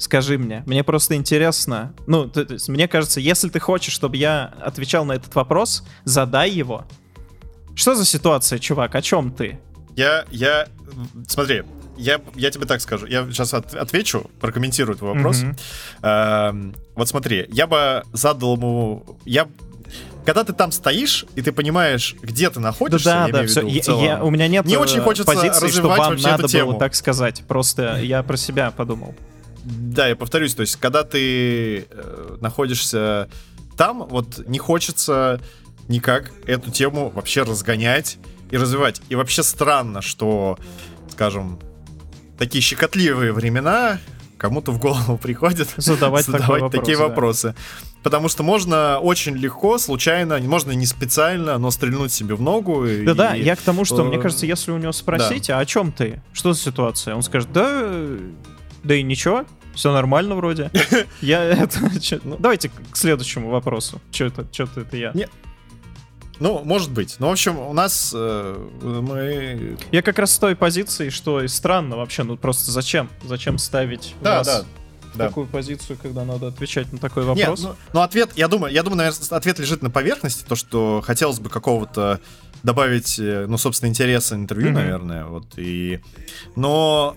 Скажи 0.00 0.38
мне. 0.38 0.62
Мне 0.64 0.82
просто 0.82 1.14
интересно. 1.14 1.92
Ну, 2.06 2.26
то, 2.26 2.42
то 2.46 2.54
есть, 2.54 2.70
мне 2.70 2.88
кажется, 2.88 3.20
если 3.20 3.50
ты 3.50 3.60
хочешь, 3.60 3.92
чтобы 3.92 4.16
я 4.16 4.54
отвечал 4.62 5.04
на 5.04 5.12
этот 5.12 5.34
вопрос, 5.34 5.84
задай 6.04 6.50
его. 6.50 6.86
Что 7.74 7.94
за 7.94 8.06
ситуация, 8.06 8.58
чувак? 8.58 8.94
О 8.94 9.02
чем 9.02 9.30
ты? 9.30 9.60
Я, 9.96 10.24
я, 10.30 10.68
смотри, 11.28 11.64
я, 11.98 12.18
я 12.34 12.50
тебе 12.50 12.64
так 12.64 12.80
скажу. 12.80 13.04
Я 13.04 13.26
сейчас 13.26 13.52
от- 13.52 13.74
отвечу, 13.74 14.30
прокомментирую 14.40 14.96
твой 14.96 15.12
вопрос. 15.12 15.42
Мгм. 15.42 15.56
Эм, 16.00 16.74
вот 16.94 17.06
смотри, 17.06 17.46
я 17.52 17.66
бы 17.66 18.02
задал 18.14 18.56
ему... 18.56 19.04
Я... 19.26 19.48
Когда 20.24 20.44
ты 20.44 20.54
там 20.54 20.72
стоишь, 20.72 21.26
и 21.34 21.42
ты 21.42 21.52
понимаешь, 21.52 22.16
где 22.22 22.48
ты 22.48 22.58
находишься, 22.58 23.04
да, 23.04 23.26
я 23.26 23.32
да, 23.32 23.38
имею 23.40 23.48
в 23.48 23.50
все. 23.50 23.60
виду 23.60 23.80
в 23.80 23.84
целом, 23.84 24.22
у 24.24 24.30
меня 24.30 24.48
нет 24.48 24.64
Не 24.64 24.76
э, 24.76 24.78
очень 24.78 25.00
хочется 25.00 25.30
позиции, 25.30 25.68
что 25.68 25.88
вам 25.88 26.16
надо 26.16 26.48
тему. 26.48 26.70
было 26.70 26.78
так 26.78 26.94
сказать. 26.94 27.42
Просто 27.46 27.98
я 28.00 28.22
про 28.22 28.38
себя 28.38 28.70
подумал. 28.70 29.14
Да, 29.64 30.08
я 30.08 30.16
повторюсь, 30.16 30.54
то 30.54 30.62
есть, 30.62 30.76
когда 30.76 31.02
ты 31.02 31.86
э, 31.90 32.36
находишься 32.40 33.28
там, 33.76 34.06
вот 34.08 34.46
не 34.46 34.58
хочется 34.58 35.40
никак 35.88 36.32
эту 36.46 36.70
тему 36.70 37.10
вообще 37.10 37.42
разгонять 37.42 38.18
и 38.50 38.56
развивать. 38.56 39.00
И 39.08 39.14
вообще 39.14 39.42
странно, 39.42 40.02
что, 40.02 40.58
скажем, 41.10 41.58
такие 42.38 42.62
щекотливые 42.62 43.32
времена 43.32 43.98
кому-то 44.38 44.72
в 44.72 44.78
голову 44.78 45.18
приходит 45.18 45.68
Задавать, 45.76 46.24
задавать 46.24 46.62
вопрос, 46.62 46.72
такие 46.72 46.96
да. 46.96 47.04
вопросы. 47.08 47.54
Потому 48.02 48.30
что 48.30 48.42
можно 48.42 48.98
очень 48.98 49.36
легко, 49.36 49.76
случайно, 49.76 50.38
можно 50.38 50.72
не 50.72 50.86
специально, 50.86 51.58
но 51.58 51.70
стрельнуть 51.70 52.12
себе 52.12 52.34
в 52.34 52.40
ногу. 52.40 52.86
и- 52.86 53.04
Да-да, 53.04 53.34
я 53.34 53.54
к 53.56 53.60
тому, 53.60 53.84
что, 53.84 54.00
э, 54.00 54.04
мне 54.04 54.18
кажется, 54.18 54.46
если 54.46 54.72
у 54.72 54.78
него 54.78 54.92
спросить, 54.92 55.50
а 55.50 55.58
о 55.58 55.66
чем 55.66 55.92
ты? 55.92 56.22
Что 56.32 56.54
за 56.54 56.60
ситуация? 56.60 57.14
Он 57.14 57.22
скажет, 57.22 57.52
да, 57.52 57.68
э, 57.68 58.30
да 58.84 58.94
и 58.94 59.02
ничего, 59.02 59.44
все 59.74 59.92
нормально 59.92 60.34
вроде. 60.36 60.70
Я 61.20 61.42
это... 61.44 61.78
ну, 62.24 62.36
Давайте 62.38 62.68
к 62.70 62.96
следующему 62.96 63.50
вопросу. 63.50 64.00
Что 64.12 64.24
это, 64.26 64.46
что-то 64.52 64.80
это 64.80 64.96
я. 64.96 65.12
Не- 65.14 65.28
Ну, 66.40 66.62
может 66.64 66.90
быть. 66.90 67.16
Ну, 67.18 67.28
в 67.28 67.32
общем, 67.32 67.58
у 67.58 67.72
нас 67.72 68.12
э, 68.16 68.68
мы... 68.82 69.76
Я 69.92 70.02
как 70.02 70.18
раз 70.18 70.32
с 70.32 70.38
той 70.38 70.56
позиции, 70.56 71.10
что 71.10 71.42
и 71.42 71.48
странно 71.48 71.96
вообще, 71.96 72.22
ну 72.22 72.36
просто 72.36 72.70
зачем? 72.70 73.08
Зачем 73.24 73.58
ставить 73.58 74.14
Да, 74.22 74.42
да, 74.42 74.64
да. 75.14 75.26
такую 75.28 75.46
позицию, 75.46 75.98
когда 76.02 76.24
надо 76.24 76.48
отвечать 76.48 76.92
на 76.92 76.98
такой 76.98 77.24
Нет, 77.26 77.46
вопрос? 77.48 77.62
ну, 77.62 77.74
ну, 77.92 78.00
ответ, 78.00 78.30
я 78.36 78.48
думаю, 78.48 78.72
я 78.72 78.82
думаю, 78.82 78.98
наверное, 78.98 79.20
ответ 79.36 79.58
лежит 79.58 79.82
на 79.82 79.90
поверхности, 79.90 80.44
то, 80.48 80.56
что 80.56 81.02
хотелось 81.04 81.38
бы 81.40 81.48
какого-то 81.50 82.20
добавить, 82.62 83.18
э, 83.18 83.46
ну, 83.46 83.56
собственно, 83.58 83.88
интереса 83.90 84.34
интервью, 84.34 84.70
Мгм. 84.70 84.74
наверное, 84.80 85.24
вот, 85.26 85.46
и... 85.56 86.00
Но 86.56 87.16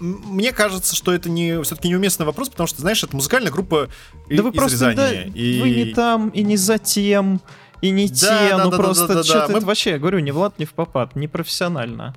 мне 0.00 0.52
кажется, 0.52 0.94
что 0.96 1.12
это 1.12 1.28
не 1.28 1.62
все-таки 1.62 1.88
неуместный 1.88 2.26
вопрос, 2.26 2.48
потому 2.48 2.66
что, 2.66 2.80
знаешь, 2.80 3.02
это 3.02 3.14
музыкальная 3.16 3.50
группа 3.50 3.88
и- 4.28 4.36
Да 4.36 4.42
вы 4.42 4.50
из 4.50 4.54
просто 4.56 4.78
да, 4.78 4.90
Рязани. 5.12 5.32
и... 5.34 5.60
вы 5.60 5.70
не 5.70 5.84
там 5.94 6.28
и 6.30 6.42
не 6.42 6.56
за 6.56 6.78
тем, 6.78 7.40
и 7.82 7.90
не 7.90 8.08
Да, 8.08 8.14
те, 8.14 8.26
да, 8.56 8.64
ну 8.64 8.70
да, 8.70 8.76
да, 8.76 8.82
просто 8.82 9.06
да, 9.08 9.14
да, 9.14 9.22
что-то 9.24 9.38
да. 9.38 9.44
это 9.44 9.60
Мы- 9.60 9.66
вообще, 9.66 9.90
я 9.90 9.98
говорю, 9.98 10.18
не 10.20 10.30
Влад, 10.32 10.58
не 10.58 10.64
в 10.64 10.72
попад, 10.74 11.16
не 11.16 11.28
профессионально. 11.28 12.14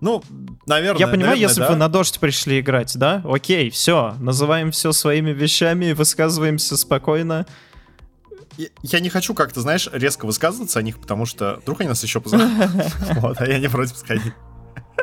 Ну, 0.00 0.22
наверное, 0.66 0.98
Я 0.98 1.06
понимаю, 1.08 1.30
наверное, 1.32 1.48
если 1.48 1.60
да. 1.60 1.66
бы 1.66 1.72
вы 1.74 1.78
на 1.78 1.88
дождь 1.88 2.18
пришли 2.20 2.60
играть, 2.60 2.96
да? 2.96 3.20
Окей, 3.24 3.68
все, 3.70 4.14
называем 4.18 4.70
все 4.70 4.92
своими 4.92 5.30
вещами, 5.30 5.92
высказываемся 5.92 6.76
спокойно. 6.78 7.46
Я- 8.82 9.00
не 9.00 9.10
хочу 9.10 9.34
как-то, 9.34 9.60
знаешь, 9.60 9.88
резко 9.92 10.24
высказываться 10.26 10.78
о 10.78 10.82
них, 10.82 10.98
потому 10.98 11.26
что 11.26 11.60
вдруг 11.62 11.80
они 11.80 11.88
нас 11.90 12.02
еще 12.02 12.20
позовут. 12.20 12.46
Вот, 13.16 13.40
а 13.40 13.46
я 13.46 13.58
не 13.58 13.68
против 13.68 13.96
сходить. 13.98 14.32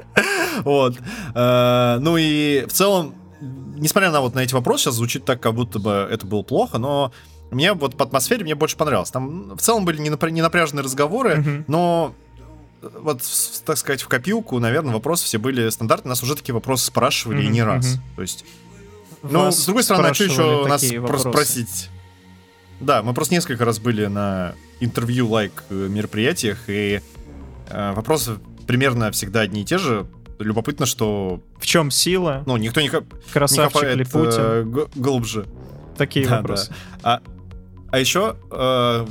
Вот. 0.63 0.95
Э, 1.35 1.97
Ну 1.99 2.17
и 2.17 2.65
в 2.67 2.73
целом, 2.73 3.13
несмотря 3.75 4.11
на 4.11 4.21
вот 4.21 4.35
на 4.35 4.39
эти 4.39 4.53
вопросы, 4.53 4.85
сейчас 4.85 4.95
звучит 4.95 5.25
так, 5.25 5.39
как 5.41 5.53
будто 5.53 5.79
бы 5.79 6.07
это 6.09 6.25
было 6.25 6.41
плохо, 6.43 6.77
но 6.77 7.11
мне 7.51 7.73
вот 7.73 7.95
по 7.95 8.03
атмосфере 8.05 8.43
мне 8.43 8.55
больше 8.55 8.75
понравилось. 8.77 9.11
Там 9.11 9.55
в 9.55 9.61
целом 9.61 9.85
были 9.85 9.99
не 10.01 10.09
напря- 10.09 10.31
не 10.31 10.41
напряженные 10.41 10.83
разговоры, 10.83 11.63
но 11.67 12.13
э, 12.81 12.89
вот, 13.01 13.21
так 13.65 13.77
сказать, 13.77 14.01
в 14.01 14.07
копилку, 14.07 14.59
наверное, 14.59 14.93
вопросы 14.93 15.25
все 15.25 15.37
были 15.37 15.69
стандартные. 15.69 16.09
Нас 16.09 16.23
уже 16.23 16.35
такие 16.35 16.53
вопросы 16.53 16.85
спрашивали 16.85 17.43
и 17.43 17.47
не 17.47 17.63
раз. 17.63 17.99
То 18.15 18.21
есть 18.21 18.45
ну, 19.23 19.51
с 19.51 19.65
другой 19.65 19.83
стороны, 19.83 20.07
а 20.07 20.13
что 20.13 20.23
еще 20.25 20.67
нас 20.67 20.83
вопросы? 21.01 21.29
спросить? 21.29 21.89
Да, 22.79 23.01
мы 23.01 23.13
просто 23.15 23.33
несколько 23.33 23.65
раз 23.65 23.79
были 23.79 24.05
на 24.05 24.53
интервью-лайк 24.79 25.63
э, 25.69 25.73
мероприятиях, 25.89 26.59
и 26.67 27.01
э, 27.69 27.93
вопросы 27.93 28.37
примерно 28.67 29.11
всегда 29.11 29.41
одни 29.41 29.61
и 29.61 29.65
те 29.65 29.77
же. 29.77 30.05
Любопытно, 30.39 30.85
что 30.85 31.41
В 31.59 31.65
чем 31.65 31.89
сила? 31.89 32.43
ну, 32.45 32.57
никто 32.57 32.79
не, 32.79 32.89
коп- 32.89 33.11
не 33.11 33.31
Красавчик 33.33 33.73
копает 33.73 34.13
э, 34.13 34.63
г- 34.65 34.87
глубже. 34.93 35.47
Такие 35.97 36.27
да, 36.27 36.37
вопросы. 36.37 36.71
А, 37.01 37.21
а 37.89 37.99
еще 37.99 38.35
э, 38.51 39.07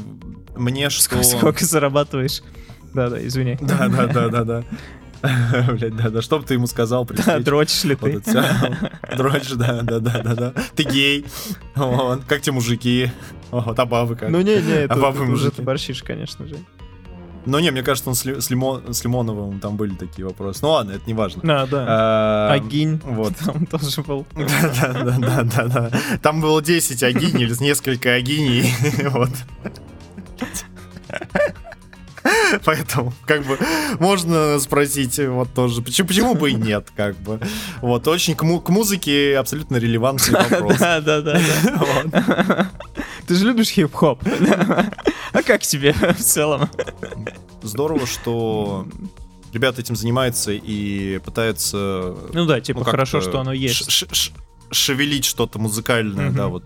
мне 0.54 0.88
что... 0.88 1.02
Сколько, 1.02 1.24
сколько 1.24 1.64
зарабатываешь? 1.64 2.42
Да-да, 2.94 3.24
извини. 3.26 3.58
Да, 3.60 3.88
да, 3.88 4.06
да, 4.06 4.28
да, 4.28 4.44
да. 4.44 4.64
Блять, 5.72 5.96
да, 5.96 6.10
да. 6.10 6.22
Что 6.22 6.38
бы 6.38 6.44
ты 6.44 6.54
ему 6.54 6.68
сказал 6.68 7.04
при 7.04 7.16
Да, 7.16 7.40
дрочишь 7.40 7.82
ли 7.84 7.96
ты? 7.96 8.20
Дрочь, 9.16 9.50
да, 9.54 9.82
да, 9.82 9.98
да, 9.98 10.22
да, 10.22 10.34
да. 10.34 10.52
Ты 10.76 10.84
гей. 10.84 11.26
Как 12.28 12.40
те 12.42 12.52
мужики? 12.52 13.10
Вот, 13.50 13.76
а 13.78 13.86
бабы 13.86 14.14
как? 14.14 14.28
Ну 14.28 14.40
не-не, 14.40 14.84
это 14.84 14.94
А 14.94 15.10
это 15.10 15.22
уже 15.22 15.50
ты 15.50 15.62
борщишь, 15.62 16.02
конечно 16.02 16.46
же. 16.46 16.56
Ну 17.46 17.58
не, 17.60 17.70
мне 17.70 17.82
кажется, 17.82 18.10
он 18.10 18.16
с, 18.16 18.24
Ли- 18.24 18.40
с 18.40 18.50
Лимо- 18.50 18.92
с 18.92 19.04
Лимоновым 19.04 19.60
там 19.60 19.76
были 19.76 19.94
такие 19.94 20.26
вопросы. 20.26 20.58
Ну 20.62 20.70
ладно, 20.70 20.92
это 20.92 21.02
не 21.06 21.14
важно. 21.14 21.42
Да, 21.44 21.66
да. 21.66 22.48
Эм, 22.56 22.64
Агинь. 22.64 23.00
Вот. 23.04 23.34
Там 23.44 23.66
тоже 23.66 24.02
был. 24.02 24.26
Да, 24.34 24.92
да, 24.92 25.16
да, 25.18 25.42
да, 25.44 25.64
да. 25.66 25.90
Там 26.22 26.40
было 26.40 26.60
10 26.60 27.02
агиней 27.02 27.44
или 27.44 27.62
несколько 27.62 28.12
агиней. 28.14 28.74
Вот. 29.10 29.30
Поэтому, 32.64 33.12
как 33.24 33.44
бы, 33.44 33.56
можно 34.00 34.58
спросить 34.58 35.18
вот 35.18 35.52
тоже, 35.54 35.80
почему, 35.82 36.08
почему 36.08 36.34
бы 36.34 36.50
и 36.50 36.54
нет, 36.54 36.88
как 36.96 37.16
бы. 37.18 37.40
Вот, 37.80 38.06
очень 38.08 38.34
к, 38.34 38.42
му- 38.42 38.60
к 38.60 38.68
музыке 38.68 39.36
абсолютно 39.38 39.76
релевантный 39.76 40.40
вопрос. 40.40 40.78
Да, 40.78 41.00
да, 41.00 41.20
да. 41.22 42.70
Ты 43.26 43.34
же 43.34 43.46
любишь 43.46 43.68
хип-хоп. 43.70 44.22
А 45.32 45.42
как 45.42 45.62
тебе 45.62 45.92
в 45.92 46.20
целом? 46.20 46.68
Здорово, 47.62 48.06
что 48.06 48.86
ребята 49.52 49.80
этим 49.80 49.96
занимаются 49.96 50.52
и 50.52 51.18
пытаются 51.18 52.14
Ну 52.32 52.46
да, 52.46 52.60
типа 52.60 52.80
ну, 52.80 52.84
хорошо, 52.84 53.20
что 53.20 53.40
оно 53.40 53.52
есть. 53.52 53.90
ш- 53.90 54.06
ш- 54.06 54.14
ш- 54.14 54.32
шевелить 54.70 55.24
что-то 55.24 55.58
музыкальное, 55.58 56.30
да, 56.30 56.48
вот 56.48 56.64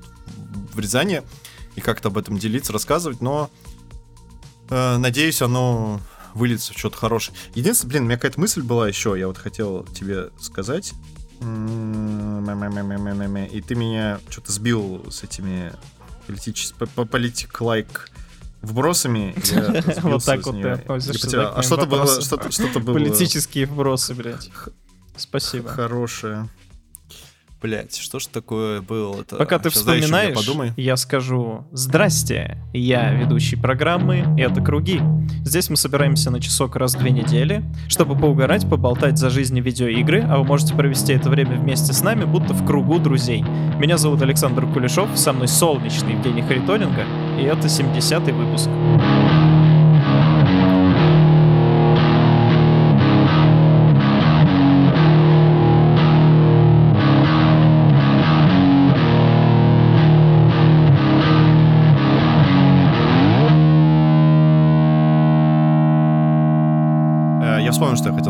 в 0.75 0.79
Рязани, 0.79 1.23
и 1.77 1.81
как-то 1.81 2.09
об 2.09 2.19
этом 2.19 2.39
делиться, 2.39 2.73
рассказывать, 2.73 3.21
но 3.21 3.51
э, 4.69 4.97
надеюсь, 4.99 5.41
оно 5.43 6.01
выльется 6.35 6.73
в 6.75 6.79
что-то 6.79 6.97
хорошее. 6.97 7.37
Единственное, 7.55 7.91
блин, 7.91 8.03
у 8.03 8.07
меня 8.07 8.17
какая-то 8.17 8.41
мысль 8.41 8.63
была 8.63 8.87
еще, 8.89 9.15
я 9.19 9.27
вот 9.27 9.39
хотел 9.39 9.85
тебе 9.95 10.31
сказать. 10.41 10.93
И 13.51 13.61
ты 13.63 13.75
меня 13.75 14.21
что-то 14.29 14.53
сбил 14.53 15.05
с 15.11 15.23
этими 15.23 15.73
политичес- 16.31 16.75
по- 16.79 16.87
по- 16.87 17.05
политик-лайк 17.05 18.11
вбросами. 18.63 19.35
Вот 20.03 20.25
так 20.25 20.45
вот 20.47 20.61
ты 20.61 20.69
относишься, 20.69 21.51
А 21.51 21.63
что-то 21.63 21.87
было, 21.87 22.21
что-то 22.21 22.81
было 22.81 22.95
Политические 22.95 23.67
вбросы, 23.67 24.15
блядь. 24.15 24.51
Спасибо. 25.17 25.69
хорошее. 25.69 26.49
Блять, 27.61 27.97
что 27.99 28.19
ж 28.19 28.27
такое 28.27 28.81
было? 28.81 29.17
-то? 29.17 29.37
Пока 29.37 29.59
ты 29.59 29.69
Сейчас, 29.69 29.83
вспоминаешь, 29.83 30.31
я 30.31 30.35
подумаю. 30.35 30.73
я 30.79 30.97
скажу 30.97 31.67
«Здрасте, 31.73 32.57
я 32.73 33.13
ведущий 33.13 33.57
программы 33.57 34.25
«Это 34.39 34.63
круги». 34.63 35.01
Здесь 35.45 35.69
мы 35.69 35.77
собираемся 35.77 36.31
на 36.31 36.41
часок 36.41 36.77
раз 36.77 36.95
в 36.95 36.99
две 36.99 37.11
недели, 37.11 37.63
чтобы 37.89 38.17
поугарать, 38.17 38.69
поболтать 38.69 39.19
за 39.19 39.29
жизнь 39.29 39.61
видеоигры, 39.61 40.23
а 40.23 40.39
вы 40.39 40.45
можете 40.45 40.75
провести 40.75 41.13
это 41.13 41.29
время 41.29 41.57
вместе 41.59 41.93
с 41.93 42.03
нами, 42.03 42.25
будто 42.25 42.55
в 42.55 42.65
кругу 42.67 42.99
друзей. 42.99 43.43
Меня 43.79 43.99
зовут 43.99 44.23
Александр 44.23 44.67
Кулешов, 44.67 45.11
со 45.15 45.33
мной 45.35 45.49
солнечный 45.49 46.13
Евгений 46.15 46.43
Харитоненко, 46.43 47.05
и 47.39 47.43
это 47.43 47.67
70-й 47.67 48.33
выпуск. 48.33 48.69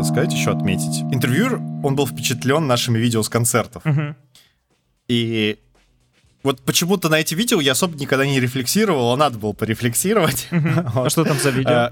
Хотел 0.01 0.13
сказать, 0.15 0.33
еще 0.33 0.51
отметить. 0.51 1.01
Интервьюер, 1.13 1.55
он 1.83 1.95
был 1.95 2.07
впечатлен 2.07 2.65
нашими 2.65 2.97
видео 2.97 3.21
с 3.21 3.29
концертов. 3.29 3.83
И 5.07 5.59
вот 6.43 6.61
почему-то 6.61 7.07
на 7.09 7.19
эти 7.19 7.35
видео 7.35 7.59
я 7.61 7.73
особо 7.73 7.95
никогда 7.97 8.25
не 8.25 8.39
рефлексировал, 8.39 9.13
а 9.13 9.17
надо 9.17 9.37
было 9.37 9.53
порефлексировать. 9.53 10.47
А 10.51 11.07
что 11.09 11.23
там 11.23 11.37
за 11.37 11.51
видео? 11.51 11.69
Ка- 11.71 11.91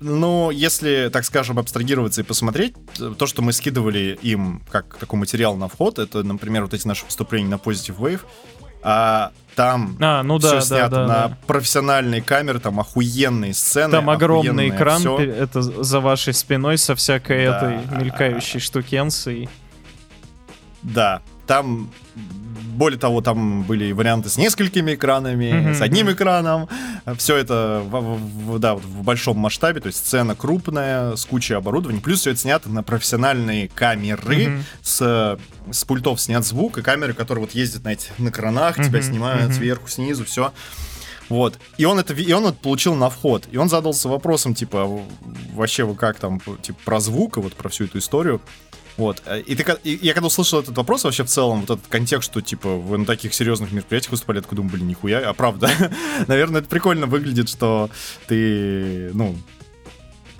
Ну, 0.00 0.50
если, 0.52 1.10
так 1.12 1.24
скажем, 1.24 1.58
абстрагироваться 1.58 2.20
и 2.20 2.24
посмотреть, 2.24 2.74
то, 3.18 3.26
что 3.26 3.42
мы 3.42 3.52
скидывали 3.52 4.16
им 4.22 4.62
как 4.70 4.96
такой 4.98 5.18
материал 5.18 5.56
на 5.56 5.66
вход, 5.66 5.98
это, 5.98 6.22
например, 6.22 6.62
вот 6.62 6.74
эти 6.74 6.86
наши 6.86 7.04
выступления 7.04 7.48
на 7.48 7.56
Positive 7.56 7.96
Wave, 7.98 8.20
а 8.84 9.32
там 9.58 9.96
А, 10.00 10.22
ну 10.22 10.38
все 10.38 10.50
да, 10.50 10.54
да, 10.54 10.60
снято 10.60 10.90
да, 10.90 11.00
на 11.06 11.28
да. 11.30 11.38
профессиональной 11.48 12.20
камере, 12.20 12.60
там 12.60 12.78
охуенные 12.78 13.52
сцены. 13.54 13.90
Там 13.90 14.08
огромный 14.08 14.68
экран, 14.68 15.00
всё. 15.00 15.18
пе- 15.18 15.24
это 15.24 15.62
за 15.62 15.98
вашей 15.98 16.32
спиной 16.32 16.78
со 16.78 16.94
всякой 16.94 17.46
Да. 17.46 17.56
этой 17.56 17.96
мелькающей 18.04 18.60
штукенцией. 18.60 19.48
Да, 20.82 21.22
там, 21.48 21.90
более 22.78 22.98
того, 22.98 23.20
там 23.20 23.64
были 23.64 23.92
варианты 23.92 24.28
с 24.30 24.38
несколькими 24.38 24.94
экранами, 24.94 25.52
Мгм, 25.52 25.74
с 25.74 25.80
одним 25.82 26.10
экраном. 26.12 26.68
Все 27.18 27.36
это 27.36 27.82
в, 27.84 28.18
в- 28.54 28.58
да, 28.58 28.76
в 28.76 29.02
большом 29.02 29.36
масштабе, 29.38 29.80
то 29.80 29.88
есть 29.88 29.98
сцена 29.98 30.34
крупная, 30.34 31.16
с 31.16 31.24
кучей 31.24 31.54
оборудования. 31.54 32.00
Плюс 32.00 32.20
все 32.20 32.30
это 32.30 32.40
снято 32.40 32.70
на 32.70 32.82
профессиональные 32.82 33.68
камеры, 33.68 34.48
Мгм. 34.48 34.64
с, 34.82 35.38
с 35.72 35.84
пультов 35.84 36.20
снят 36.20 36.44
звук, 36.46 36.78
и 36.78 36.82
камеры, 36.82 37.12
которые 37.14 37.44
вот 37.44 37.54
ездят 37.54 37.84
на 37.84 37.92
этих 37.92 38.16
на 38.18 38.30
кранах, 38.30 38.76
тебя 38.76 39.00
Мгм, 39.00 39.02
снимают 39.02 39.48
мгм. 39.50 39.54
сверху, 39.58 39.88
снизу, 39.88 40.24
все. 40.24 40.52
Вот. 41.28 41.58
И 41.76 41.84
он 41.84 41.98
это, 41.98 42.14
и 42.14 42.32
он 42.32 42.44
это 42.46 42.54
получил 42.56 42.94
на 42.94 43.10
вход. 43.10 43.46
И 43.50 43.58
он 43.58 43.68
задался 43.68 44.08
вопросом, 44.08 44.54
типа, 44.54 44.84
а 44.84 45.00
вообще 45.54 45.84
вы 45.84 45.94
как 45.94 46.18
там, 46.18 46.40
типа, 46.62 46.78
про 46.86 47.00
звук 47.00 47.36
и 47.36 47.40
вот 47.40 47.52
про 47.54 47.68
всю 47.68 47.84
эту 47.84 47.98
историю. 47.98 48.40
Вот. 48.98 49.22
э, 49.24 49.40
И, 49.46 49.54
ты, 49.54 49.64
и 49.84 49.98
я 50.06 50.12
когда 50.12 50.26
услышал 50.26 50.60
этот 50.60 50.76
вопрос, 50.76 51.04
вообще 51.04 51.22
в 51.24 51.28
целом, 51.28 51.60
вот 51.62 51.78
этот 51.78 51.86
контекст, 51.88 52.30
что, 52.30 52.40
типа, 52.42 52.68
вы 52.76 52.98
на 52.98 53.06
таких 53.06 53.32
серьезных 53.32 53.72
мероприятиях 53.72 54.10
выступали, 54.10 54.38
я 54.38 54.42
такой 54.42 54.56
думаю, 54.56 54.72
блин, 54.72 54.88
нихуя, 54.88 55.20
а 55.26 55.32
правда. 55.32 55.70
Наверное, 56.26 56.60
это 56.60 56.68
прикольно 56.68 57.06
выглядит, 57.06 57.48
что 57.48 57.88
ты, 58.26 59.10
ну, 59.14 59.36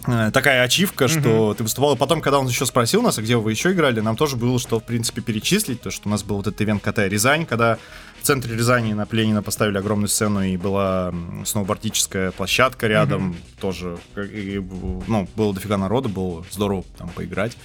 э, 0.06 0.30
такая 0.32 0.62
ачивка, 0.64 1.06
что 1.08 1.54
ты 1.54 1.62
выступал. 1.62 1.94
И 1.94 1.96
потом, 1.98 2.20
когда 2.20 2.38
он 2.40 2.48
еще 2.48 2.66
спросил 2.66 3.00
нас, 3.02 3.16
а 3.18 3.22
где 3.22 3.36
вы 3.36 3.50
еще 3.52 3.70
играли, 3.72 4.00
нам 4.00 4.16
тоже 4.16 4.36
было, 4.36 4.58
что, 4.58 4.80
в 4.80 4.84
принципе, 4.84 5.20
перечислить, 5.22 5.80
то, 5.82 5.90
что 5.90 6.08
у 6.08 6.10
нас 6.10 6.22
был 6.22 6.36
вот 6.36 6.46
этот 6.48 6.60
ивент 6.60 6.82
КТ 6.82 6.98
Рязань, 6.98 7.46
когда 7.46 7.78
в 8.20 8.26
центре 8.26 8.56
Рязани 8.56 8.92
на 8.92 9.06
Пленина 9.06 9.42
поставили 9.42 9.78
огромную 9.78 10.08
сцену, 10.08 10.42
и 10.42 10.56
была 10.56 11.14
сноубордическая 11.44 12.32
площадка 12.32 12.88
рядом, 12.88 13.36
тоже, 13.60 13.98
как- 14.14 14.32
и, 14.32 14.58
ну, 15.06 15.28
было 15.36 15.54
дофига 15.54 15.76
народу, 15.76 16.08
было 16.08 16.44
здорово 16.50 16.84
там 16.98 17.08
поиграть. 17.10 17.56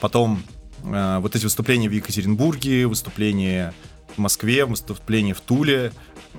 Потом 0.00 0.42
э, 0.84 1.18
вот 1.20 1.36
эти 1.36 1.44
выступления 1.44 1.88
в 1.88 1.92
Екатеринбурге, 1.92 2.86
выступления 2.86 3.74
в 4.16 4.18
Москве, 4.18 4.64
выступления 4.64 5.34
в 5.34 5.40
Туле, 5.40 5.92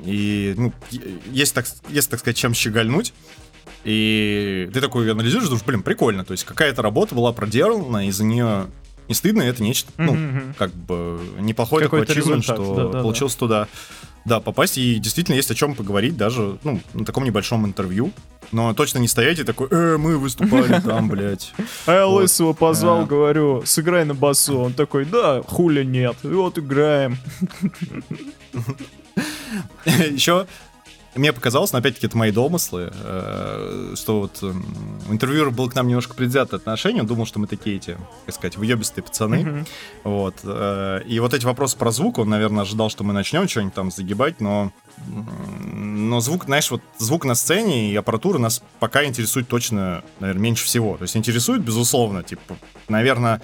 и, 0.06 0.54
ну, 0.58 0.74
есть, 1.32 1.54
так, 1.54 1.66
есть, 1.90 2.10
так 2.10 2.20
сказать, 2.20 2.38
чем 2.38 2.54
щегольнуть. 2.54 3.14
И 3.84 4.70
ты 4.74 4.82
такой 4.82 5.12
анализируешь, 5.12 5.50
думаешь, 5.50 5.66
блин, 5.66 5.84
прикольно. 5.84 6.24
То 6.24 6.32
есть 6.32 6.46
какая-то 6.46 6.82
работа 6.82 7.16
была 7.16 7.34
проделана, 7.34 8.08
и 8.08 8.12
за 8.12 8.24
нее 8.24 8.68
не 9.08 9.16
стыдно, 9.16 9.42
это 9.42 9.62
нечто, 9.64 9.92
ну, 9.98 10.14
Мгм, 10.14 10.36
мгм. 10.38 10.54
как 10.58 10.74
бы 10.74 11.20
неплохой 11.40 11.84
такой 11.84 12.02
Какой-то 12.06 12.20
achievement, 12.22 12.42
что 12.44 12.76
да-да-да. 12.76 13.02
получилось 13.02 13.36
туда 13.36 13.68
да, 14.26 14.40
попасть. 14.40 14.78
И 14.78 15.00
действительно 15.00 15.36
есть 15.36 15.52
о 15.52 15.56
чем 15.56 15.76
поговорить 15.76 16.16
даже 16.16 16.58
ну, 16.64 16.80
на 16.94 17.06
таком 17.06 17.26
небольшом 17.26 17.66
интервью. 17.66 18.12
Но 18.52 18.74
точно 18.74 19.00
не 19.00 19.08
стоять 19.08 19.40
и 19.40 19.44
такой, 19.44 19.68
э, 19.72 19.98
мы 19.98 20.18
выступали 20.18 20.80
там, 20.86 21.10
блядь. 21.10 21.54
А 21.86 21.92
я. 21.94 22.08
Лысого 22.08 22.54
позвал, 22.54 23.02
А. 23.02 23.06
говорю, 23.06 23.64
сыграй 23.66 24.06
на 24.06 24.14
басу. 24.14 24.60
Он 24.60 24.74
такой, 24.74 25.06
да, 25.06 25.42
хули 25.42 25.84
нет. 25.84 26.16
И 26.24 26.28
вот 26.28 26.58
играем. 26.58 27.18
Еще 29.86 30.48
мне 31.16 31.32
показалось, 31.34 31.72
но 31.74 31.80
опять-таки 31.80 32.08
это 32.08 32.18
мои 32.18 32.32
домыслы, 32.32 32.92
э, 32.94 33.94
что 33.96 34.22
вот 34.22 34.42
эм, 34.42 34.66
интервьюер 35.10 35.52
был 35.52 35.70
к 35.70 35.76
нам 35.76 35.88
немножко 35.88 36.14
предвзято 36.16 36.56
отношение, 36.56 37.02
он 37.02 37.08
думал, 37.08 37.26
что 37.26 37.40
мы 37.40 37.48
такие 37.48 37.76
эти, 37.76 37.98
как 38.26 38.36
сказать, 38.36 38.58
выебистые 38.58 39.04
пацаны. 39.04 39.66
Вот. 40.04 40.36
э, 40.44 41.02
И 41.06 41.20
вот 41.20 41.34
эти 41.34 41.46
вопросы 41.46 41.78
про 41.78 41.92
звук, 41.92 42.18
он, 42.18 42.30
наверное, 42.30 42.64
ожидал, 42.64 42.90
что 42.90 43.04
мы 43.04 43.14
начнем 43.14 43.48
что-нибудь 43.48 43.74
там 43.74 43.92
загибать, 43.92 44.42
но, 44.42 44.72
но 45.64 46.20
звук, 46.20 46.46
знаешь, 46.46 46.72
вот 46.72 46.82
звук 46.98 47.26
на 47.26 47.36
сцене 47.36 47.92
и 47.92 47.96
аппаратура 47.96 48.40
нас 48.40 48.64
пока 48.80 49.06
интересует 49.06 49.48
точно, 49.48 50.04
наверное, 50.20 50.42
меньше 50.42 50.66
всего. 50.66 50.98
То 50.98 51.04
есть 51.04 51.16
интересует, 51.16 51.62
безусловно, 51.62 52.24
типа, 52.24 52.58
наверное, 52.88 53.42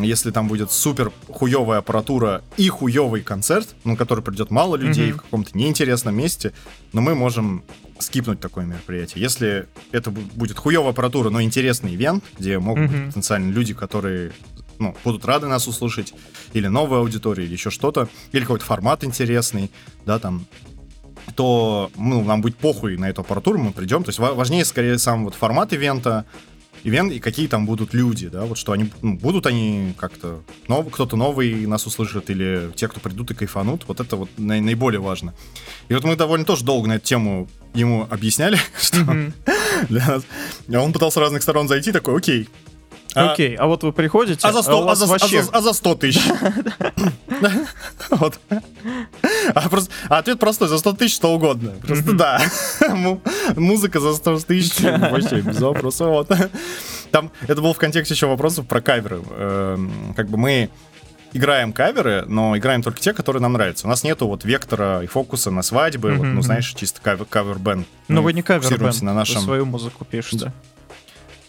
если 0.00 0.30
там 0.30 0.48
будет 0.48 0.70
супер 0.72 1.12
хуевая 1.28 1.78
аппаратура 1.78 2.42
и 2.56 2.68
хуевый 2.68 3.22
концерт, 3.22 3.68
на 3.84 3.96
который 3.96 4.22
придет 4.24 4.50
мало 4.50 4.76
людей 4.76 5.10
Мгм. 5.10 5.18
в 5.18 5.22
каком-то 5.22 5.56
неинтересном 5.56 6.14
месте, 6.16 6.52
но 6.92 7.00
мы 7.00 7.14
можем 7.14 7.62
скипнуть 7.98 8.40
такое 8.40 8.64
мероприятие. 8.64 9.22
Если 9.22 9.66
это 9.92 10.10
бу- 10.10 10.28
будет 10.34 10.58
хуевая 10.58 10.90
аппаратура, 10.90 11.30
но 11.30 11.42
интересный 11.42 11.94
ивент, 11.94 12.22
где 12.38 12.58
могут 12.58 12.84
быть 12.88 12.96
Мгм. 12.98 13.06
потенциально 13.08 13.50
люди, 13.52 13.74
которые 13.74 14.32
ну, 14.80 14.94
будут 15.02 15.24
рады 15.24 15.48
нас 15.48 15.66
услышать, 15.66 16.14
или 16.52 16.68
новая 16.68 17.00
аудитория, 17.00 17.44
или 17.44 17.52
еще 17.52 17.68
что-то, 17.70 18.08
или 18.30 18.42
какой-то 18.42 18.64
формат 18.64 19.02
интересный, 19.02 19.72
да, 20.06 20.20
там, 20.20 20.46
то 21.34 21.90
ну, 21.96 22.22
нам 22.24 22.40
будет 22.40 22.56
похуй 22.56 22.96
на 22.96 23.08
эту 23.10 23.22
аппаратуру, 23.22 23.58
мы 23.58 23.72
придем. 23.72 24.04
То 24.04 24.10
есть 24.10 24.18
ва- 24.20 24.34
важнее 24.34 24.64
скорее 24.64 24.98
сам 24.98 25.24
вот 25.24 25.34
формат 25.34 25.72
ивента, 25.72 26.24
ивент 26.84 27.12
и 27.12 27.18
какие 27.18 27.46
там 27.48 27.66
будут 27.66 27.94
люди, 27.94 28.28
да, 28.28 28.44
вот 28.44 28.58
что 28.58 28.72
они, 28.72 28.90
ну, 29.02 29.14
будут 29.16 29.46
они 29.46 29.94
как-то, 29.98 30.40
нов, 30.68 30.90
кто-то 30.90 31.16
новый 31.16 31.66
нас 31.66 31.86
услышит, 31.86 32.30
или 32.30 32.70
те, 32.74 32.88
кто 32.88 33.00
придут 33.00 33.30
и 33.30 33.34
кайфанут, 33.34 33.84
вот 33.88 34.00
это 34.00 34.16
вот 34.16 34.28
наи- 34.38 34.60
наиболее 34.60 35.00
важно. 35.00 35.34
И 35.88 35.94
вот 35.94 36.04
мы 36.04 36.16
довольно 36.16 36.44
тоже 36.44 36.64
долго 36.64 36.88
на 36.88 36.94
эту 36.94 37.04
тему 37.06 37.48
ему 37.74 38.06
объясняли, 38.10 38.58
что 38.80 38.98
Мгм. 39.00 39.32
для 39.88 40.06
нас... 40.06 40.22
А 40.72 40.80
он 40.80 40.92
пытался 40.92 41.14
с 41.18 41.22
разных 41.22 41.42
сторон 41.42 41.68
зайти, 41.68 41.92
такой, 41.92 42.16
окей. 42.16 42.48
А- 43.14 43.32
Окей, 43.32 43.54
а 43.56 43.66
вот 43.66 43.82
вы 43.82 43.92
приходите, 43.92 44.38
а 44.46 44.52
за, 44.52 44.58
у 44.60 44.62
100, 44.62 44.88
а, 44.90 44.94
за, 44.94 45.04
а 45.04 45.08
вообще... 45.08 45.42
за- 45.42 45.50
а 45.50 45.60
за 45.62 45.72
100 45.72 45.94
тысяч. 45.96 46.22
Вот. 48.10 48.38
А, 49.54 49.68
просто- 49.68 49.90
а 50.08 50.18
ответ 50.18 50.38
простой, 50.38 50.68
за 50.68 50.78
100 50.78 50.92
тысяч 50.94 51.14
что 51.16 51.32
угодно. 51.34 51.72
Просто 51.86 52.12
да. 52.12 52.40
Му- 52.90 53.20
Музыка 53.56 54.00
за 54.00 54.14
100 54.14 54.38
тысяч 54.40 54.80
вообще 54.80 55.40
без 55.40 55.60
вопросов. 55.60 56.08
Вот. 56.08 56.28
Там, 57.10 57.30
это 57.46 57.62
был 57.62 57.72
в 57.72 57.78
контексте 57.78 58.14
еще 58.14 58.26
вопросов 58.26 58.66
про 58.66 58.80
каверы. 58.80 59.20
Эм, 59.30 60.14
Как 60.16 60.28
бы 60.28 60.36
мы 60.36 60.68
играем 61.32 61.72
каверы, 61.72 62.24
но 62.26 62.56
играем 62.56 62.82
только 62.82 63.00
те, 63.00 63.12
которые 63.12 63.42
нам 63.42 63.52
нравятся. 63.52 63.86
У 63.86 63.90
нас 63.90 64.02
нету 64.02 64.26
вот 64.26 64.44
вектора 64.44 65.02
и 65.02 65.06
фокуса 65.06 65.50
на 65.50 65.62
свадьбы, 65.62 66.10
вот, 66.14 66.24
Мгм, 66.26 66.34
ну, 66.36 66.42
знаешь, 66.42 66.72
чисто 66.74 67.00
кавер- 67.02 67.26
кавер-бенд. 67.28 67.86
Ну 68.08 68.22
вы 68.22 68.32
не 68.32 68.42
кавер 68.42 68.62
фокусируемся 68.62 69.04
на 69.04 69.14
нашем... 69.14 69.42
свою 69.42 69.66
музыку 69.66 70.04
пишете. 70.04 70.52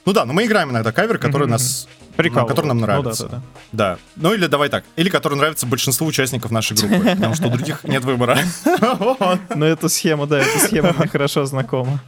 Ну 0.10 0.14
да, 0.14 0.26
но 0.26 0.34
мы 0.34 0.44
играем 0.48 0.72
иногда 0.72 0.92
каверы, 0.92 1.20
которые 1.20 1.46
Мгм, 1.46 1.52
нас... 1.52 1.88
Прикалывает. 2.18 2.50
который 2.50 2.66
нам 2.70 2.80
Ну 2.80 2.88
да, 2.88 2.94
нравится. 2.94 3.28
да, 3.28 3.30
да. 3.38 3.42
Да. 3.72 3.98
Ну 4.16 4.34
или 4.34 4.48
давай 4.48 4.68
так. 4.70 4.84
Или 4.96 5.08
который 5.08 5.36
нравится 5.36 5.68
большинству 5.68 6.08
участников 6.08 6.50
нашей 6.50 6.76
группы. 6.76 6.98
Потому 7.16 7.36
что 7.36 7.46
у 7.46 7.52
других 7.52 7.84
нет 7.84 8.04
выбора. 8.04 8.40
Вот. 8.82 9.40
Но 9.56 9.68
эта 9.68 9.88
схема, 9.88 10.26
да, 10.26 10.40
эта 10.40 10.58
схема 10.66 10.94
мне 10.98 11.08
хорошо 11.08 11.46
знакома. 11.46 12.02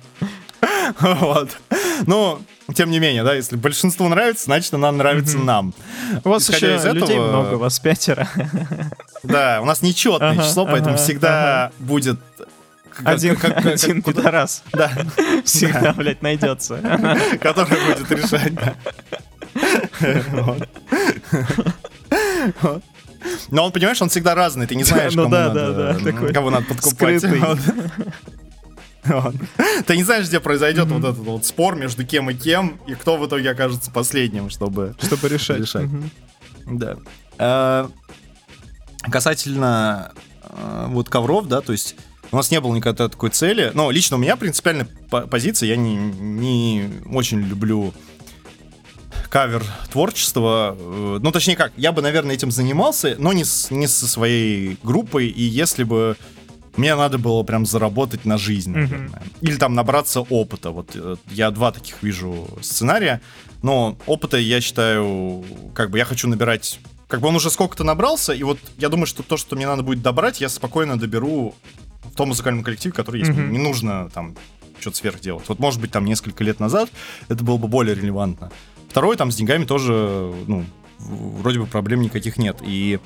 Вот. 1.00 1.56
Но, 2.08 2.42
тем 2.74 2.90
не 2.90 2.98
менее, 3.00 3.24
да, 3.24 3.36
если 3.36 3.56
большинству 3.56 4.08
нравится, 4.10 4.46
значит, 4.46 4.74
она 4.74 4.92
нравится 4.92 5.38
нам. 5.38 5.72
У 6.24 6.30
вас 6.30 6.50
Исходя 6.50 6.74
еще 6.74 6.76
из 6.78 6.94
людей 6.96 7.16
этого- 7.18 7.28
много, 7.30 7.54
вас 7.56 7.80
пятеро. 7.80 8.28
Да, 9.22 9.60
у 9.62 9.66
нас 9.66 9.84
нечетное 9.84 10.32
Ага, 10.32 10.44
число, 10.44 10.66
поэтому 10.66 10.96
ага, 10.96 11.04
всегда 11.04 11.72
будет... 11.78 12.20
как- 13.04 13.16
Один, 13.16 13.36
как- 13.36 13.56
как- 13.56 13.66
один 13.84 14.02
куда- 14.02 14.22
пидорас 14.22 14.64
Да, 14.74 14.92
всегда, 15.46 15.94
блядь, 15.94 16.22
найдется. 16.22 16.78
который 17.42 17.78
будет 17.86 18.12
решать, 18.12 18.54
да. 18.56 18.76
Вот. 20.32 20.70
Вот. 22.62 22.84
Но 23.50 23.66
он, 23.66 23.72
понимаешь, 23.72 24.02
он 24.02 24.10
всегда 24.10 24.34
разный, 24.36 24.66
ты 24.68 24.76
не 24.76 24.84
знаешь, 24.84 25.14
Ну 25.14 25.24
кому 25.24 25.36
да, 25.36 25.48
надо, 25.50 25.74
да, 25.74 26.12
да, 26.12 26.34
кого 26.34 26.50
надо 26.50 26.66
подкупать. 26.66 27.22
Ты 29.86 29.98
не 29.98 30.04
знаешь, 30.04 30.28
где 30.28 30.40
произойдет 30.40 30.88
вот 30.88 31.00
этот 31.04 31.18
вот 31.18 31.46
спор 31.46 31.76
между 31.76 32.06
кем 32.06 32.30
и 32.30 32.34
кем, 32.34 32.80
и 32.88 32.94
кто 32.96 33.18
в 33.18 33.26
итоге 33.28 33.52
окажется 33.52 33.92
последним, 33.92 34.50
чтобы 34.50 34.96
Чтобы 35.02 35.28
решать. 35.30 35.60
Решать. 35.60 35.90
Да. 36.68 36.98
Э, 37.38 37.88
Касательно 39.12 40.12
э, 40.44 40.86
вот 40.90 41.10
ковров, 41.10 41.48
да, 41.48 41.62
то 41.62 41.72
есть 41.72 41.96
у 42.32 42.36
нас 42.38 42.52
не 42.52 42.60
было 42.62 42.74
никогда 42.76 43.08
такой 43.10 43.30
цели. 43.30 43.72
Но 43.74 43.92
лично 43.92 44.18
у 44.18 44.20
меня 44.20 44.36
принципиальная 44.36 44.88
по- 45.10 45.28
позиция, 45.28 45.68
я 45.70 45.76
не, 45.76 45.96
не 45.96 46.90
очень 47.14 47.40
люблю 47.42 47.94
кавер 49.30 49.64
творчества. 49.92 50.76
Э, 50.78 51.20
Ну, 51.22 51.32
точнее 51.32 51.56
как, 51.56 51.72
я 51.78 51.92
бы, 51.92 52.02
наверное, 52.02 52.36
этим 52.36 52.52
занимался, 52.52 53.16
но 53.18 53.34
не, 53.34 53.44
с- 53.46 53.72
не 53.72 53.88
со 53.88 54.08
своей 54.08 54.78
группой, 54.84 55.28
и 55.28 55.44
если 55.44 55.84
бы 55.84 56.18
мне 56.78 56.96
надо 56.96 57.18
было 57.18 57.44
прям 57.44 57.66
заработать 57.66 58.24
на 58.26 58.38
жизнь, 58.38 58.72
наверное. 58.72 59.22
Или 59.42 59.56
там 59.58 59.76
набраться 59.76 60.22
опыта. 60.22 60.72
Вот 60.72 60.92
э, 60.96 61.16
я 61.30 61.52
два 61.52 61.72
таких 61.72 62.02
вижу 62.02 62.48
сценария. 62.62 63.22
Но 63.62 63.98
опыта, 64.06 64.38
я 64.38 64.60
считаю, 64.62 65.44
как 65.76 65.92
бы 65.92 65.98
я 65.98 66.06
хочу 66.06 66.28
набирать... 66.28 66.80
Как 67.08 67.20
бы 67.20 67.28
он 67.28 67.36
уже 67.36 67.52
сколько-то 67.52 67.84
набрался, 67.84 68.32
и 68.32 68.42
вот 68.44 68.58
я 68.78 68.88
думаю, 68.88 69.06
что 69.06 69.22
то, 69.22 69.36
что 69.36 69.58
мне 69.58 69.68
надо 69.68 69.84
будет 69.84 70.02
добрать, 70.02 70.40
я 70.40 70.48
спокойно 70.48 70.98
доберу 70.98 71.54
том 72.16 72.30
музыкальном 72.30 72.64
коллективе, 72.64 72.94
который 72.94 73.20
есть. 73.22 73.32
Мгм. 73.32 73.52
Не 73.52 73.58
нужно 73.60 74.10
там 74.14 74.36
что-то 74.80 74.98
сверх 74.98 75.20
делать. 75.20 75.44
Вот, 75.48 75.60
может 75.60 75.80
быть, 75.80 75.92
там 75.92 76.06
несколько 76.06 76.44
лет 76.44 76.60
назад 76.60 76.90
это 77.30 77.44
было 77.44 77.58
бы 77.58 77.68
более 77.68 77.96
релевантно. 77.96 78.52
Второй, 78.90 79.16
там, 79.16 79.32
с 79.32 79.36
деньгами 79.36 79.66
тоже, 79.66 80.34
ну, 80.48 80.66
в- 80.98 81.42
вроде 81.42 81.60
бы 81.60 81.66
проблем 81.68 82.02
никаких 82.02 82.38
нет. 82.38 82.58
И 82.62 83.00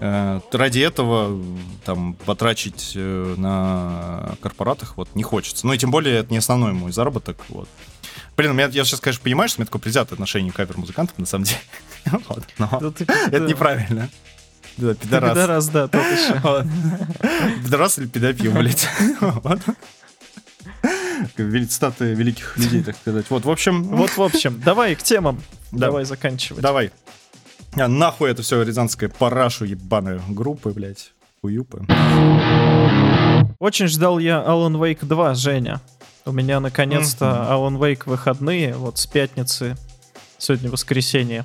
э, 0.00 0.40
ради 0.52 0.78
этого 0.80 1.42
там 1.84 2.14
потрачить 2.14 2.92
э, 2.94 3.34
на 3.36 4.36
корпоратах 4.40 4.96
вот 4.96 5.08
не 5.14 5.22
хочется. 5.22 5.66
Ну 5.66 5.72
и 5.72 5.78
тем 5.78 5.90
более 5.90 6.16
это 6.18 6.30
не 6.32 6.38
основной 6.38 6.72
мой 6.72 6.92
заработок. 6.92 7.36
Вот. 7.48 7.68
Блин, 8.36 8.52
меня, 8.54 8.66
я 8.66 8.84
сейчас, 8.84 9.00
конечно, 9.00 9.22
понимаю, 9.24 9.48
что 9.48 9.58
у 9.58 9.60
меня 9.60 9.66
такое 9.66 9.80
предвзятое 9.80 10.14
отношение 10.14 10.52
к 10.52 10.56
кавер-музыкантам, 10.56 11.14
на 11.18 11.26
самом 11.26 11.44
деле. 11.44 11.60
Вот, 12.28 12.44
но 12.58 12.92
это 13.32 13.40
неправильно. 13.40 14.08
Да, 14.76 14.94
пидорас. 14.94 15.30
Пидорас, 15.30 15.68
да, 15.68 15.88
тот 15.88 16.02
еще. 16.02 16.66
Пидорас 17.64 17.98
или 17.98 18.06
педофил, 18.06 18.52
блядь. 18.52 18.88
Цитаты 21.70 22.12
великих 22.14 22.56
людей, 22.58 22.82
так 22.82 22.96
сказать. 22.96 23.26
Вот, 23.30 23.44
в 23.44 23.50
общем, 23.50 23.84
Вот, 23.84 24.10
в 24.10 24.22
общем, 24.22 24.60
давай 24.60 24.94
к 24.94 25.02
темам. 25.02 25.42
Да. 25.72 25.86
Давай 25.86 26.04
заканчивать. 26.04 26.62
давай. 26.62 26.90
А, 27.74 27.88
нахуй 27.88 28.30
это 28.30 28.42
все 28.42 28.62
рязанская 28.62 29.08
парашу 29.08 29.64
ебаную 29.64 30.22
группы, 30.28 30.70
блядь. 30.70 31.12
Уюпы. 31.42 31.84
Очень 33.58 33.88
ждал 33.88 34.18
я 34.18 34.42
Alan 34.46 34.74
Wake 34.78 35.04
2, 35.04 35.34
Женя. 35.34 35.80
У 36.24 36.32
меня 36.32 36.60
наконец-то 36.60 37.46
Alan 37.48 37.78
Wake 37.78 38.02
выходные, 38.06 38.74
вот 38.74 38.98
с 38.98 39.06
пятницы, 39.06 39.76
сегодня 40.38 40.70
воскресенье. 40.70 41.44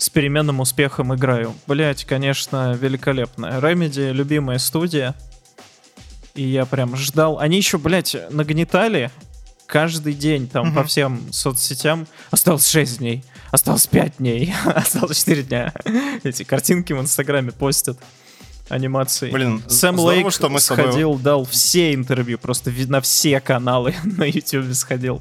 С 0.00 0.08
переменным 0.08 0.60
успехом 0.60 1.14
играю. 1.14 1.54
Блять, 1.66 2.06
конечно, 2.06 2.72
великолепная. 2.72 3.60
Remedy, 3.60 4.12
любимая 4.12 4.56
студия. 4.58 5.14
И 6.34 6.42
я 6.42 6.64
прям 6.64 6.96
ждал. 6.96 7.38
Они 7.38 7.58
еще, 7.58 7.76
блядь, 7.76 8.16
нагнетали 8.30 9.10
каждый 9.66 10.14
день 10.14 10.48
там 10.48 10.72
по 10.72 10.80
Мгм. 10.80 10.88
всем 10.88 11.32
соцсетям. 11.32 12.06
Осталось 12.30 12.66
6 12.66 12.98
дней. 12.98 13.22
Осталось 13.50 13.86
5 13.86 14.16
дней. 14.18 14.54
Осталось 14.64 15.18
4 15.18 15.42
дня. 15.42 15.74
Эти 16.24 16.44
картинки 16.44 16.94
в 16.94 17.00
Инстаграме 17.00 17.52
постят. 17.52 17.98
Анимации. 18.70 19.30
Блин, 19.32 19.62
Сэм 19.68 19.96
здорово, 19.96 20.14
Лейк 20.14 20.32
что 20.32 20.48
мы 20.48 20.60
с 20.60 20.66
тобой- 20.68 20.84
сходил, 20.86 21.16
дал 21.18 21.44
все 21.44 21.92
интервью, 21.92 22.38
просто 22.38 22.70
на 22.86 23.00
все 23.02 23.40
каналы 23.40 23.94
на 24.04 24.24
YouTube 24.24 24.72
сходил. 24.74 25.20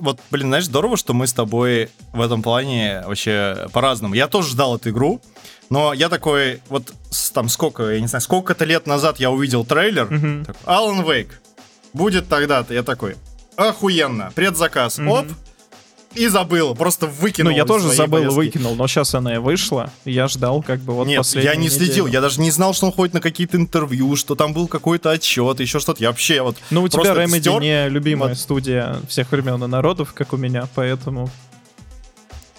Вот, 0.00 0.18
блин, 0.30 0.48
знаешь, 0.48 0.64
здорово, 0.64 0.96
что 0.96 1.14
мы 1.14 1.26
с 1.26 1.32
тобой 1.32 1.90
в 2.12 2.20
этом 2.20 2.42
плане 2.42 3.02
вообще 3.06 3.68
по-разному. 3.72 4.14
Я 4.14 4.28
тоже 4.28 4.50
ждал 4.50 4.76
эту 4.76 4.90
игру, 4.90 5.20
но 5.70 5.92
я 5.92 6.08
такой, 6.08 6.60
вот 6.68 6.92
там 7.32 7.48
сколько, 7.48 7.90
я 7.90 8.00
не 8.00 8.06
знаю, 8.06 8.20
сколько-то 8.22 8.64
лет 8.64 8.86
назад 8.86 9.18
я 9.20 9.30
увидел 9.30 9.64
трейлер, 9.64 10.06
Мгм. 10.10 10.44
такой, 10.44 10.62
Alan 10.64 11.04
Wake, 11.04 11.32
будет 11.92 12.28
тогда-то, 12.28 12.74
я 12.74 12.82
такой, 12.82 13.16
охуенно, 13.56 14.32
предзаказ, 14.34 14.98
Мгм. 14.98 15.08
оп, 15.08 15.26
и 16.14 16.26
забыл, 16.28 16.74
просто 16.74 17.06
выкинул. 17.06 17.50
Ну, 17.52 17.56
я 17.56 17.64
тоже 17.64 17.88
забыл 17.88 18.18
и 18.18 18.22
повестки. 18.22 18.36
выкинул, 18.36 18.74
но 18.76 18.86
сейчас 18.86 19.14
она 19.14 19.34
и 19.34 19.38
вышла. 19.38 19.90
и 20.04 20.12
Я 20.12 20.28
ждал, 20.28 20.62
как 20.62 20.80
бы 20.80 20.92
вот 20.94 21.06
Нет, 21.06 21.24
я 21.34 21.54
не 21.56 21.68
следил, 21.68 22.04
неделю. 22.06 22.14
я 22.14 22.20
даже 22.20 22.40
не 22.40 22.50
знал, 22.50 22.72
что 22.74 22.86
он 22.86 22.92
ходит 22.92 23.14
на 23.14 23.20
какие-то 23.20 23.56
интервью, 23.56 24.16
что 24.16 24.34
там 24.34 24.52
был 24.52 24.68
какой-то 24.68 25.10
отчет, 25.10 25.60
еще 25.60 25.80
что-то. 25.80 26.02
Я 26.02 26.08
вообще 26.10 26.42
вот 26.42 26.56
Ну, 26.70 26.82
у 26.82 26.88
тебя 26.88 27.12
Remedy 27.14 27.40
стер. 27.40 27.60
не 27.60 27.88
любимая 27.88 28.30
Вот. 28.30 28.38
студия 28.38 28.96
всех 29.08 29.30
времен 29.32 29.62
и 29.62 29.66
народов, 29.66 30.12
как 30.14 30.32
у 30.32 30.36
меня, 30.36 30.68
поэтому... 30.74 31.30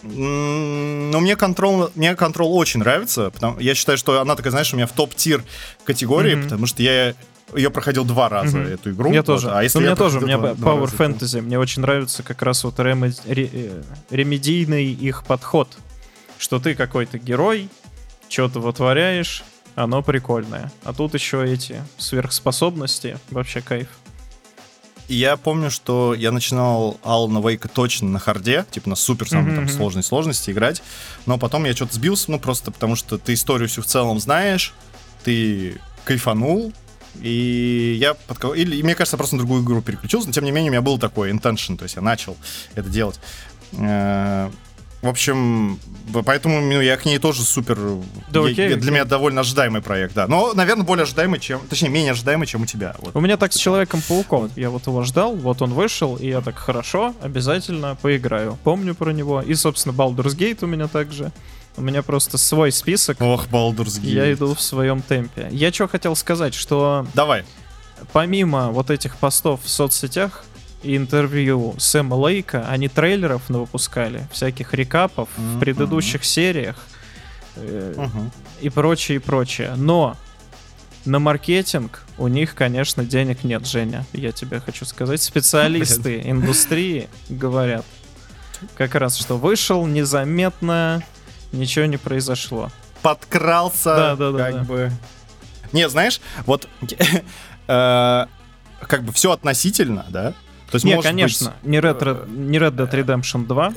М, 0.04 1.12
Ну, 1.12 1.20
мне 1.20 1.36
контрол, 1.36 1.90
мне 1.96 2.16
контрол 2.16 2.56
очень 2.58 2.80
нравится. 2.82 3.30
Потому, 3.32 3.60
я 3.60 3.74
считаю, 3.76 3.98
что 3.98 4.20
она 4.22 4.36
такая, 4.36 4.52
знаешь, 4.52 4.72
у 4.74 4.76
меня 4.76 4.88
в 4.88 4.92
топ-тир 4.92 5.44
категории, 5.84 6.36
Мгм. 6.36 6.44
потому 6.44 6.66
что 6.68 6.84
я 6.84 7.14
ее 7.56 7.70
проходил 7.70 8.06
два 8.06 8.30
раза, 8.30 8.58
Мгм. 8.58 8.68
эту 8.74 8.92
игру. 8.92 9.12
я 9.12 9.20
Вот, 9.20 9.26
тоже. 9.26 9.52
А 9.52 9.62
если 9.64 9.80
у 9.80 9.82
я 9.82 9.96
тоже, 9.96 10.18
у 10.18 10.22
проходил 10.22 10.40
меня 10.42 10.54
Power 10.54 10.96
Fantasy. 10.96 11.42
Мне 11.42 11.58
очень 11.60 11.82
нравится 11.82 12.24
как 12.24 12.42
раз 12.42 12.64
вот 12.64 12.80
ремед- 12.80 13.22
ре- 13.28 13.50
э, 13.52 13.84
ремедийный 14.10 14.86
их 14.86 15.24
подход. 15.26 15.78
Что 16.38 16.60
ты 16.60 16.76
какой-то 16.76 17.18
герой, 17.18 17.70
что-то 18.30 18.60
вытворяешь, 18.60 19.44
оно 19.76 20.02
прикольное. 20.04 20.72
А 20.84 20.94
тут 20.94 21.14
еще 21.14 21.46
эти 21.46 21.82
сверхспособности, 21.98 23.18
вообще 23.30 23.62
кайф. 23.62 23.88
Я 25.08 25.38
помню, 25.38 25.70
что 25.70 26.16
я 26.16 26.32
начинал 26.32 27.00
Алана 27.04 27.38
Вейка 27.48 27.68
точно 27.70 28.10
на 28.10 28.18
харде, 28.20 28.66
типа 28.72 28.90
на 28.90 28.96
супер 28.96 29.30
самой 29.30 29.54
там 29.54 29.66
Мгм. 29.66 29.74
сложной 29.74 30.02
сложности 30.04 30.50
играть. 30.50 30.82
Но 31.28 31.38
потом 31.38 31.66
я 31.66 31.76
что-то 31.76 31.94
сбился, 31.94 32.32
ну 32.32 32.40
просто 32.40 32.72
потому 32.72 32.96
что 32.96 33.20
ты 33.20 33.34
историю 33.36 33.70
всю 33.70 33.84
в 33.84 33.86
целом 33.86 34.20
знаешь, 34.20 34.74
ты 35.24 35.80
кайфанул, 36.06 36.74
и 37.22 37.98
я 38.00 38.14
под... 38.14 38.38
кого- 38.38 38.54
Или, 38.56 38.76
и 38.78 38.84
мне 38.84 38.96
кажется, 38.96 39.18
просто 39.18 39.36
на 39.36 39.40
другую 39.42 39.64
игру 39.64 39.82
переключился, 39.82 40.28
но 40.28 40.34
тем 40.34 40.44
не 40.46 40.52
менее 40.52 40.70
у 40.70 40.74
меня 40.74 40.82
был 40.82 40.98
такой 40.98 41.32
intention, 41.32 41.78
то 41.78 41.84
есть 41.84 41.96
я 41.96 42.02
начал 42.02 42.38
это 42.76 42.90
делать. 42.90 43.20
Э, 43.74 44.50
В 45.02 45.08
общем, 45.08 45.80
поэтому 46.26 46.62
ну, 46.62 46.82
я 46.82 46.98
к 46.98 47.06
ней 47.06 47.20
тоже 47.20 47.44
супер... 47.44 47.78
Да, 48.32 48.40
я- 48.40 48.46
окей, 48.52 48.70
я- 48.70 48.76
для 48.76 48.78
окей. 48.78 48.90
меня 48.92 49.06
довольно 49.06 49.42
ожидаемый 49.42 49.82
проект, 49.84 50.16
да. 50.16 50.26
Но, 50.28 50.54
наверное, 50.54 50.84
более 50.84 51.04
ожидаемый, 51.04 51.40
чем... 51.40 51.60
Точнее, 51.70 51.90
менее 51.90 52.14
ожидаемый, 52.14 52.48
чем 52.48 52.64
у 52.64 52.66
тебя. 52.66 52.96
Вот. 53.00 53.16
У 53.16 53.20
меня 53.20 53.38
так 53.38 53.54
с 53.54 53.58
Человеком-пауком. 53.58 54.50
Я 54.56 54.72
вот 54.72 54.88
его 54.88 55.04
ждал, 55.04 55.36
вот 55.36 55.62
он 55.62 55.74
вышел, 55.74 56.16
и 56.16 56.28
я 56.30 56.42
так, 56.42 56.58
хорошо, 56.58 57.14
обязательно 57.22 57.96
поиграю. 58.02 58.58
Помню 58.64 58.96
про 58.96 59.12
него. 59.12 59.42
И, 59.44 59.54
собственно, 59.54 59.94
Baldur's 59.94 60.36
Gate 60.36 60.64
у 60.64 60.68
меня 60.68 60.88
также. 60.88 61.32
У 61.78 61.82
меня 61.82 62.02
просто 62.04 62.38
свой 62.38 62.72
список. 62.72 63.20
Ох, 63.22 63.48
Baldur's 63.48 64.00
Gate. 64.02 64.10
Я 64.10 64.34
иду 64.34 64.54
в 64.56 64.62
своем 64.62 65.02
темпе. 65.02 65.48
Я 65.52 65.72
что 65.74 65.88
хотел 65.88 66.16
сказать, 66.16 66.54
что 66.54 67.06
Давай. 67.14 67.44
помимо 68.14 68.72
вот 68.72 68.90
этих 68.90 69.18
постов 69.18 69.62
в 69.64 69.70
соцсетях 69.70 70.46
и 70.84 70.96
интервью 70.96 71.76
Сэма 71.78 72.16
Лейка, 72.16 72.66
они 72.70 72.88
трейлеров 72.88 73.50
выпускали, 73.50 74.28
всяких 74.32 74.74
рекапов 74.74 75.28
в 75.36 75.42
Мгм. 75.42 75.60
предыдущих 75.60 76.24
сериях 76.24 76.78
э, 77.58 77.94
Мгм. 77.98 78.32
и 78.62 78.70
прочее, 78.70 79.18
и 79.18 79.20
прочее. 79.20 79.74
Но 79.76 80.16
на 81.06 81.20
маркетинг 81.20 82.04
у 82.18 82.28
них, 82.28 82.56
конечно, 82.56 83.04
денег 83.04 83.44
нет, 83.44 83.66
Женя. 83.68 84.06
Я 84.14 84.32
тебе 84.32 84.60
хочу 84.60 84.86
сказать. 84.86 85.22
Специалисты 85.22 86.22
индустрии 86.26 87.08
говорят 87.30 87.86
как 88.76 88.96
раз, 88.96 89.18
что 89.18 89.38
вышел 89.38 89.86
незаметно, 89.86 91.04
ничего 91.58 91.86
не 91.86 91.98
произошло. 91.98 92.70
подкрался, 93.02 93.96
Да, 93.96 94.16
да, 94.16 94.32
да, 94.32 94.38
как 94.52 94.54
да. 94.56 94.64
бы. 94.64 94.92
Не, 95.74 95.88
знаешь, 95.90 96.22
вот 96.46 96.68
э, 97.68 98.26
как 98.82 99.04
бы 99.04 99.12
все 99.14 99.32
относительно, 99.32 100.06
да. 100.10 100.34
То 100.72 100.78
есть, 100.78 100.86
Не, 100.86 101.00
конечно, 101.02 101.54
не, 101.64 101.78
Red, 101.78 102.28
не 102.36 102.58
Red 102.58 102.72
Dead 102.76 102.92
Redemption 102.92 103.46
2, 103.46 103.74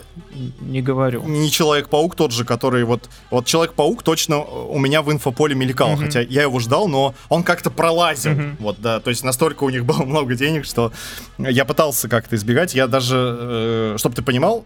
не 0.60 0.80
говорю. 0.80 1.20
быть, 1.20 1.30
не 1.30 1.50
Человек-паук 1.50 2.16
тот 2.16 2.32
же, 2.32 2.44
который 2.46 2.82
вот... 2.84 3.10
Вот 3.30 3.44
Человек-паук 3.46 4.02
точно 4.02 4.38
у 4.42 4.78
меня 4.78 5.02
в 5.02 5.12
инфополе 5.12 5.54
мелькал, 5.54 5.90
Мгм. 5.92 6.06
хотя 6.06 6.20
я 6.22 6.42
его 6.42 6.58
ждал, 6.60 6.88
но 6.88 7.14
он 7.28 7.42
как-то 7.44 7.70
пролазил. 7.70 8.32
Мгм. 8.32 8.56
Вот, 8.58 8.80
да, 8.80 9.00
то 9.00 9.10
есть 9.10 9.22
настолько 9.22 9.64
у 9.64 9.70
них 9.70 9.84
было 9.84 10.02
много 10.04 10.34
денег, 10.34 10.64
что 10.64 10.90
я 11.36 11.66
пытался 11.66 12.08
как-то 12.08 12.34
избегать. 12.36 12.74
Я 12.74 12.86
даже, 12.86 13.94
чтобы 13.98 14.16
ты 14.16 14.22
понимал, 14.22 14.64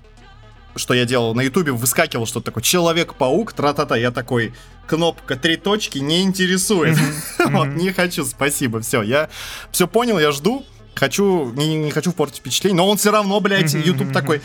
что 0.77 0.95
я 0.95 1.05
делал, 1.05 1.35
на 1.35 1.43
ютубе 1.43 1.73
выскакивал 1.73 2.27
что-то 2.27 2.47
такое, 2.47 2.63
Человек-паук, 2.63 3.53
тра-та-та, 3.53 3.97
я 3.97 4.11
такой, 4.11 4.55
кнопка 4.87 5.37
три 5.37 5.57
точки 5.57 5.99
не 5.99 6.23
интересует. 6.23 6.97
Вот, 7.39 7.69
не 7.69 7.93
хочу, 7.93 8.25
спасибо, 8.25 8.81
все, 8.81 9.03
я 9.03 9.29
все 9.71 9.87
понял, 9.89 10.19
я 10.19 10.33
жду, 10.33 10.65
хочу, 10.95 11.53
не, 11.53 11.77
не 11.77 11.91
хочу 11.91 12.13
портить 12.13 12.39
впечатление, 12.39 12.77
но 12.77 12.89
он 12.89 12.97
все 12.97 13.11
равно, 13.11 13.41
блядь, 13.41 13.75
YouTube 13.75 14.13
такой, 14.13 14.41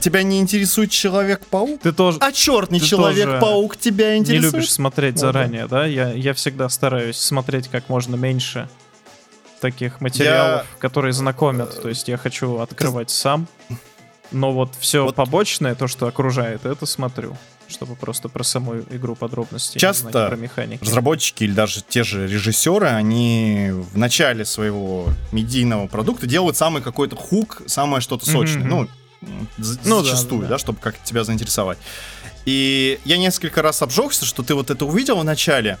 тебя 0.00 0.22
не 0.22 0.40
интересует 0.40 0.90
Человек-паук? 0.90 1.80
Ты 1.80 1.92
тоже 1.92 2.18
А 2.20 2.32
черт, 2.32 2.70
не 2.70 2.80
Человек-паук 2.80 3.76
тебя 3.76 4.14
не 4.14 4.20
интересует? 4.20 4.54
любишь 4.54 4.72
смотреть 4.72 5.18
заранее, 5.18 5.66
да? 5.66 5.86
Я, 5.86 6.12
я 6.12 6.34
всегда 6.34 6.68
стараюсь 6.68 7.16
смотреть 7.16 7.68
как 7.68 7.88
можно 7.88 8.16
меньше 8.16 8.68
таких 9.60 10.00
материалов, 10.00 10.66
которые 10.78 11.12
знакомят. 11.12 11.80
То 11.80 11.88
есть 11.88 12.08
я 12.08 12.16
хочу 12.18 12.58
открывать 12.58 13.10
сам. 13.10 13.46
Но 14.32 14.52
вот 14.52 14.70
все 14.80 15.04
Вот- 15.04 15.14
побочное, 15.14 15.74
то, 15.74 15.86
что 15.88 16.06
окружает, 16.06 16.64
это 16.66 16.86
смотрю. 16.86 17.36
Чтобы 17.68 17.96
просто 17.96 18.28
про 18.28 18.42
саму 18.44 18.80
игру 18.90 19.14
подробности 19.14 19.78
Часто 19.78 20.10
знать, 20.10 20.28
про 20.28 20.36
механики. 20.36 20.84
Разработчики 20.84 21.44
или 21.44 21.52
даже 21.52 21.80
те 21.82 22.02
же 22.04 22.26
режиссеры, 22.26 22.86
они 22.88 23.70
в 23.72 23.96
начале 23.96 24.44
своего 24.44 25.06
медийного 25.32 25.86
продукта 25.86 26.26
делают 26.26 26.56
самый 26.56 26.82
какой-то 26.82 27.16
хук, 27.16 27.62
самое 27.66 28.00
что-то 28.02 28.26
сочное. 28.28 28.64
Мгм. 28.64 28.68
Ну, 28.68 28.88
за- 29.58 29.78
Ну 29.84 30.02
зачастую, 30.02 30.42
да, 30.42 30.48
да, 30.48 30.54
да. 30.54 30.58
чтобы 30.58 30.80
как 30.80 31.02
тебя 31.02 31.24
заинтересовать. 31.24 31.78
И 32.44 32.98
я 33.04 33.16
несколько 33.16 33.62
раз 33.62 33.80
обжегся, 33.80 34.26
что 34.26 34.42
ты 34.42 34.54
вот 34.54 34.70
это 34.70 34.84
увидел 34.84 35.16
в 35.18 35.24
начале, 35.24 35.78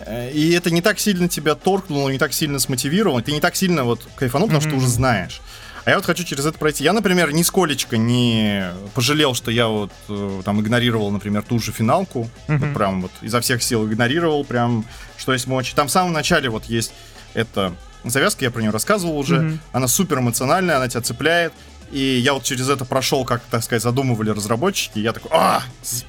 э, 0.00 0.30
и 0.30 0.52
это 0.52 0.70
не 0.70 0.82
так 0.82 1.00
сильно 1.00 1.28
тебя 1.28 1.54
торкнуло, 1.54 2.10
не 2.10 2.18
так 2.18 2.34
сильно 2.34 2.58
смотивировало, 2.58 3.22
ты 3.22 3.32
не 3.32 3.40
так 3.40 3.56
сильно 3.56 3.82
вот 3.84 4.06
кайфанул, 4.14 4.46
потому 4.48 4.60
что 4.60 4.70
ты 4.70 4.76
уже 4.76 4.88
знаешь. 4.88 5.40
А 5.86 5.90
я 5.90 5.96
вот 5.96 6.04
хочу 6.04 6.24
через 6.24 6.44
это 6.44 6.58
пройти. 6.58 6.82
Я, 6.82 6.92
например, 6.92 7.32
нисколечко 7.32 7.96
не 7.96 8.64
пожалел, 8.92 9.34
что 9.34 9.52
я 9.52 9.68
вот 9.68 9.92
э, 10.08 10.42
там 10.44 10.60
игнорировал, 10.60 11.12
например, 11.12 11.44
ту 11.44 11.60
же 11.60 11.70
финалку. 11.70 12.28
Мгм. 12.48 12.58
Вот 12.58 12.74
прям 12.74 13.02
вот 13.02 13.12
изо 13.22 13.40
всех 13.40 13.62
сил 13.62 13.86
игнорировал, 13.86 14.44
прям 14.44 14.84
что 15.16 15.32
есть 15.32 15.46
мочи. 15.46 15.76
Там 15.76 15.86
в 15.86 15.92
самом 15.92 16.12
начале 16.12 16.50
вот 16.50 16.64
есть 16.64 16.92
эта 17.34 17.72
завязка, 18.02 18.44
я 18.44 18.50
про 18.50 18.62
нее 18.62 18.72
рассказывал 18.72 19.16
уже. 19.16 19.36
Мгм. 19.36 19.60
Она 19.70 19.86
супер 19.86 20.18
эмоциональная, 20.18 20.76
она 20.78 20.88
тебя 20.88 21.02
цепляет. 21.02 21.52
И 21.92 22.00
я 22.00 22.34
вот 22.34 22.42
через 22.42 22.68
это 22.68 22.84
прошел, 22.84 23.24
как, 23.24 23.42
так 23.48 23.62
сказать, 23.62 23.80
задумывали 23.84 24.30
разработчики. 24.30 24.98
и 24.98 25.02
Я 25.02 25.12
такой, 25.12 25.30
а, 25.32 25.62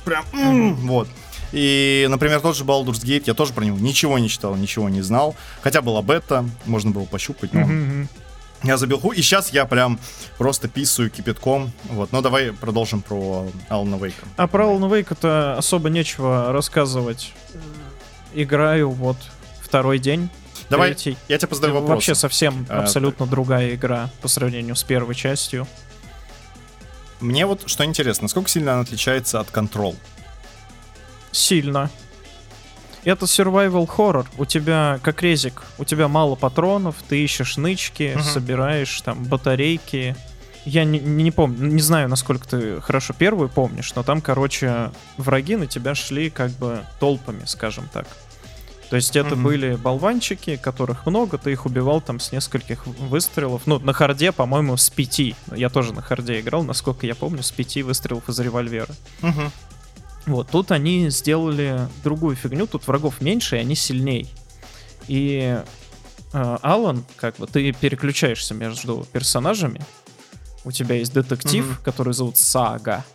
прям, 0.03 0.25
м, 0.33 0.75
вот. 0.87 1.07
И, 1.51 2.07
например, 2.09 2.41
тот 2.41 2.57
же 2.57 2.63
Baldur's 2.63 3.03
Gate, 3.03 3.25
я 3.27 3.35
тоже 3.35 3.53
про 3.53 3.63
него 3.63 3.77
ничего 3.77 4.17
не 4.17 4.27
читал, 4.27 4.55
ничего 4.55 4.89
не 4.89 5.03
знал. 5.03 5.35
Хотя 5.61 5.83
была 5.83 6.01
бета, 6.01 6.49
можно 6.65 6.89
было 6.89 7.05
пощупать, 7.05 7.53
но 7.53 7.59
мгм. 7.59 8.09
Я 8.63 8.77
забил. 8.77 8.97
И 9.11 9.21
сейчас 9.21 9.49
я 9.49 9.65
прям 9.65 9.99
просто 10.37 10.67
писаю 10.67 11.09
кипятком. 11.09 11.71
Вот, 11.89 12.11
но 12.11 12.21
давай 12.21 12.51
продолжим 12.51 13.01
про 13.01 13.47
Алана 13.69 13.95
Вейка. 13.95 14.25
А 14.35 14.47
про 14.47 14.65
Alan 14.65 14.89
Wake-то 14.89 15.55
особо 15.57 15.89
нечего 15.89 16.51
рассказывать. 16.51 17.33
Играю 18.33 18.89
вот 18.89 19.17
второй 19.61 19.99
день. 19.99 20.29
Давай, 20.69 20.89
третий. 20.89 21.17
я 21.27 21.37
тебе 21.37 21.55
задаю 21.55 21.73
вопрос. 21.75 21.89
Вообще 21.91 22.15
совсем 22.15 22.65
А, 22.69 22.81
абсолютно 22.81 23.25
другая 23.25 23.73
игра 23.75 24.09
по 24.21 24.27
сравнению 24.27 24.75
с 24.75 24.83
первой 24.83 25.15
частью. 25.15 25.67
Мне 27.19 27.45
вот 27.45 27.63
что 27.67 27.85
интересно, 27.85 28.25
насколько 28.25 28.49
сильно 28.49 28.73
она 28.73 28.81
отличается 28.81 29.39
от 29.39 29.47
Control? 29.49 29.95
Сильно. 31.31 31.89
Это 33.03 33.25
survival 33.25 33.88
horror. 33.88 34.25
У 34.38 34.45
тебя, 34.45 34.99
как 35.03 35.21
резик, 35.21 35.63
у 35.77 35.86
тебя 35.86 36.07
мало 36.07 36.36
патронов, 36.36 36.95
ты 37.07 37.23
ищешь 37.23 37.57
нычки, 37.57 38.13
Мгм. 38.15 38.23
собираешь 38.23 39.01
там 39.01 39.23
батарейки. 39.23 40.15
Я 40.65 40.83
не, 40.83 40.99
не, 40.99 41.31
помню, 41.31 41.67
не 41.67 41.81
знаю, 41.81 42.10
насколько 42.10 42.45
ты 42.47 42.81
хорошо 42.81 43.13
первую 43.13 43.47
помнишь, 43.47 43.93
но 43.95 44.03
там, 44.03 44.19
короче, 44.21 44.91
враги 45.15 45.55
на 45.55 45.65
тебя 45.67 45.95
шли 45.95 46.29
как 46.29 46.51
бы 46.51 46.83
толпами, 46.99 47.43
скажем 47.45 47.88
так. 47.93 48.05
То 48.89 48.95
есть 48.97 49.15
это 49.17 49.36
Мгм. 49.36 49.43
были 49.43 49.75
болванчики, 49.75 50.55
которых 50.57 51.05
много, 51.05 51.38
ты 51.38 51.51
их 51.51 51.65
убивал 51.65 51.99
там 52.01 52.19
с 52.21 52.31
нескольких 52.33 52.86
выстрелов. 52.88 53.63
Ну, 53.65 53.79
на 53.79 53.91
харде, 53.93 54.31
по-моему, 54.31 54.75
с 54.77 54.89
пяти. 54.89 55.36
Я 55.53 55.69
тоже 55.69 55.93
на 55.93 56.01
харде 56.01 56.39
играл, 56.39 56.63
насколько 56.63 57.05
я 57.05 57.15
помню, 57.15 57.43
с 57.43 57.51
пяти 57.51 57.83
выстрелов 57.83 58.27
из 58.29 58.39
револьвера. 58.39 58.93
Угу. 59.21 59.41
Вот, 60.27 60.49
тут 60.51 60.71
они 60.71 61.09
сделали 61.09 61.87
другую 62.03 62.35
фигню, 62.35 62.67
тут 62.67 62.85
врагов 62.85 63.21
меньше, 63.21 63.55
и 63.55 63.59
они 63.61 63.75
сильней. 63.75 64.29
И 65.07 65.59
э, 66.33 66.57
Алан, 66.61 67.03
как 67.15 67.37
бы, 67.37 67.47
ты 67.47 67.71
переключаешься 67.71 68.53
между 68.53 69.07
персонажами. 69.13 69.81
У 70.65 70.71
тебя 70.71 70.95
есть 70.95 71.13
детектив, 71.13 71.65
Мгм. 71.65 71.77
который 71.81 72.13
зовут 72.13 72.37
Сага. 72.37 73.05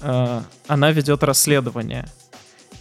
Э, 0.00 0.42
Она 0.66 0.90
ведет 0.90 1.22
расследование. 1.22 2.06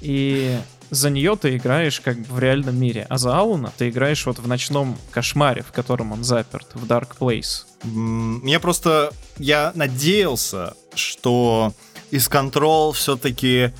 И 0.01 0.59
за 0.89 1.09
нее 1.09 1.35
ты 1.35 1.55
играешь 1.57 1.99
как 2.01 2.17
бы 2.17 2.33
в 2.33 2.39
реальном 2.39 2.75
мире. 2.77 3.05
А 3.09 3.17
за 3.17 3.37
Алана 3.37 3.71
ты 3.77 3.89
играешь 3.89 4.25
вот 4.25 4.39
в 4.39 4.47
ночном 4.47 4.97
кошмаре, 5.11 5.61
в 5.61 5.71
котором 5.71 6.11
он 6.11 6.23
заперт, 6.23 6.67
в 6.73 6.85
Dark 6.85 7.17
Place. 7.19 7.65
Мне 7.83 8.59
просто... 8.59 9.11
Я 9.37 9.71
надеялся, 9.75 10.73
что 10.95 11.73
из 12.13 12.27
Control 12.29 12.93
все-таки 12.93 13.71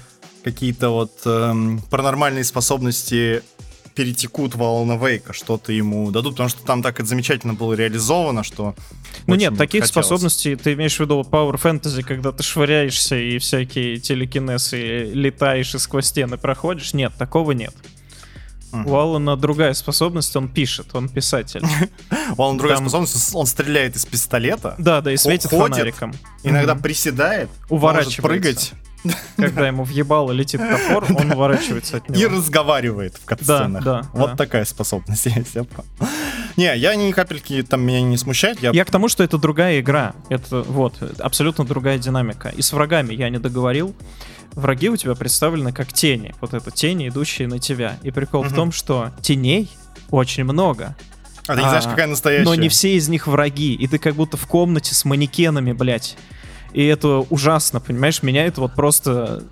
какие-то 0.43 0.89
вот 0.89 1.11
эм, 1.25 1.79
паранормальные 1.91 2.43
способности 2.43 3.43
перетекут 3.93 4.55
в 4.55 4.63
Алана 4.63 4.97
Вейка, 4.97 5.33
что-то 5.33 5.71
ему 5.71 6.09
дадут, 6.09 6.33
потому 6.33 6.49
что 6.49 6.63
там 6.63 6.81
так 6.81 6.99
это 6.99 7.07
замечательно 7.07 7.53
было 7.53 7.73
реализовано, 7.73 8.43
что... 8.43 8.73
Ну 9.27 9.35
нет, 9.35 9.55
таких 9.55 9.83
хотелось. 9.83 9.89
способностей, 9.89 10.55
ты 10.55 10.73
имеешь 10.73 10.95
в 10.95 10.99
виду 10.99 11.21
Power 11.21 11.61
Fantasy, 11.61 12.01
когда 12.01 12.31
ты 12.31 12.41
швыряешься 12.41 13.15
и 13.15 13.37
всякие 13.37 13.97
телекинезы, 13.97 15.11
летаешь 15.13 15.75
и 15.75 15.77
сквозь 15.77 16.07
стены 16.07 16.39
проходишь? 16.39 16.95
Нет, 16.95 17.13
такого 17.19 17.51
нет. 17.51 17.75
Мгм. 18.73 18.87
У 18.87 18.95
Алана 18.95 19.35
другая 19.37 19.73
способность, 19.73 20.35
он 20.35 20.49
пишет, 20.49 20.87
он 20.93 21.07
писатель. 21.09 21.61
У 22.37 22.41
Алана 22.41 22.57
другая 22.57 22.77
Там- 22.77 22.89
способность, 22.89 23.35
он 23.35 23.45
стреляет 23.45 23.95
из 23.95 24.05
пистолета, 24.05 24.75
Да, 24.77 25.01
да, 25.01 25.11
и 25.11 25.17
светит 25.17 25.49
ходит, 25.51 25.75
фонариком. 25.75 26.13
иногда 26.43 26.75
приседает, 26.75 27.49
может 27.69 28.17
прыгать 28.17 28.73
Когда 29.37 29.67
ему 29.67 29.83
въебало 29.83 30.31
летит 30.31 30.61
топор, 30.61 31.05
он 31.09 31.31
уворачивается 31.31 31.97
от 31.97 32.09
и 32.09 32.13
него. 32.13 32.37
разговаривает 32.37 33.15
в 33.17 33.25
катсценах. 33.25 33.83
Да, 33.83 34.01
да, 34.01 34.09
вот 34.13 34.31
да. 34.31 34.35
такая 34.37 34.65
способность 34.65 35.25
есть, 35.25 35.55
я 35.55 35.63
понял. 35.63 35.85
Не, 36.55 36.75
я 36.77 36.95
ни 36.95 37.11
капельки 37.11 37.63
там 37.63 37.81
меня 37.81 38.01
не 38.01 38.17
смущает, 38.17 38.61
я 38.61 38.71
Я 38.71 38.85
к 38.85 38.91
тому, 38.91 39.09
что 39.09 39.23
это 39.23 39.37
другая 39.37 39.79
игра. 39.79 40.13
Это 40.29 40.61
вот, 40.61 40.95
абсолютно 41.19 41.65
другая 41.65 41.97
динамика. 41.97 42.49
И 42.49 42.61
с 42.61 42.71
врагами 42.73 43.13
я 43.13 43.29
не 43.29 43.39
договорил. 43.39 43.95
Враги 44.53 44.89
у 44.89 44.95
тебя 44.97 45.15
представлены 45.15 45.71
как 45.73 45.91
тени. 45.91 46.35
Вот 46.39 46.53
это 46.53 46.69
тени, 46.69 47.09
идущие 47.09 47.47
на 47.47 47.57
тебя. 47.59 47.97
И 48.03 48.11
прикол 48.11 48.43
в 48.43 48.47
Мгм. 48.47 48.55
том, 48.55 48.71
что 48.71 49.11
теней 49.21 49.69
очень 50.11 50.43
много. 50.43 50.95
А 51.47 51.55
ты 51.55 51.61
не 51.61 51.67
знаешь, 51.67 51.85
А, 51.85 51.89
какая 51.89 52.07
настоящая. 52.07 52.45
Но 52.45 52.55
не 52.55 52.69
все 52.69 52.95
из 52.95 53.09
них 53.09 53.25
враги. 53.27 53.73
И 53.73 53.87
ты 53.87 53.97
как 53.97 54.13
будто 54.13 54.37
в 54.37 54.45
комнате 54.45 54.93
с 54.93 55.03
манекенами, 55.05 55.73
блядь. 55.73 56.15
И 56.73 56.83
это 56.85 57.19
ужасно, 57.29 57.79
понимаешь? 57.79 58.23
Меня 58.23 58.45
это 58.45 58.61
вот 58.61 58.73
просто 58.73 59.43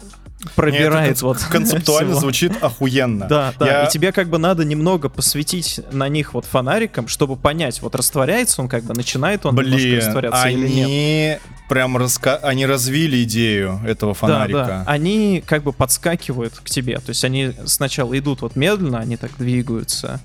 пробирает 0.56 1.18
конц- 1.18 1.22
вот 1.24 1.38
Концептуально 1.38 2.10
всего. 2.12 2.20
звучит 2.22 2.52
охуенно. 2.64 3.28
Да, 3.28 3.54
да. 3.60 3.68
Я- 3.68 3.84
И 3.86 3.92
тебе 3.92 4.12
как 4.12 4.28
бы 4.28 4.40
надо 4.40 4.66
немного 4.66 5.08
посветить 5.08 5.80
на 5.92 6.08
них 6.10 6.34
вот 6.34 6.46
фонариком, 6.46 7.08
чтобы 7.08 7.36
понять, 7.36 7.80
вот 7.82 7.94
растворяется 7.96 8.62
он 8.62 8.68
как 8.68 8.84
бы, 8.84 8.96
начинает 8.96 9.46
он 9.46 9.56
немножко 9.56 9.78
Блин, 9.78 9.98
растворяться 9.98 10.48
или 10.50 10.68
нет. 10.68 10.86
они 10.88 11.38
прям 11.70 11.96
раска... 11.96 12.38
они 12.38 12.66
развили 12.66 13.24
идею 13.24 13.80
этого 13.86 14.16
фонарика. 14.16 14.58
Да, 14.60 14.66
да. 14.68 14.84
Они 14.88 15.44
как 15.46 15.62
бы 15.64 15.74
подскакивают 15.74 16.56
к 16.56 16.70
тебе. 16.70 16.98
То 16.98 17.10
есть 17.10 17.24
они 17.24 17.52
сначала 17.66 18.18
идут 18.18 18.42
вот 18.42 18.56
медленно, 18.56 18.98
они 19.00 19.18
так 19.18 19.32
двигаются, 19.38 20.20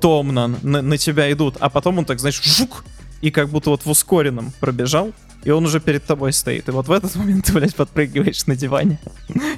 томно 0.00 0.48
на, 0.62 0.82
на 0.82 0.98
тебя 0.98 1.30
идут, 1.30 1.56
а 1.60 1.70
потом 1.70 1.98
он 1.98 2.04
так, 2.04 2.18
знаешь, 2.18 2.42
жук, 2.42 2.84
и 3.20 3.30
как 3.30 3.48
будто 3.48 3.70
вот 3.70 3.84
в 3.86 3.90
ускоренном 3.90 4.52
пробежал, 4.58 5.12
и 5.44 5.50
он 5.50 5.64
уже 5.64 5.80
перед 5.80 6.04
тобой 6.04 6.32
стоит. 6.32 6.68
И 6.68 6.72
вот 6.72 6.88
в 6.88 6.92
этот 6.92 7.14
момент 7.16 7.46
ты, 7.46 7.52
блядь, 7.52 7.74
подпрыгиваешь 7.74 8.46
на 8.46 8.56
диване. 8.56 8.98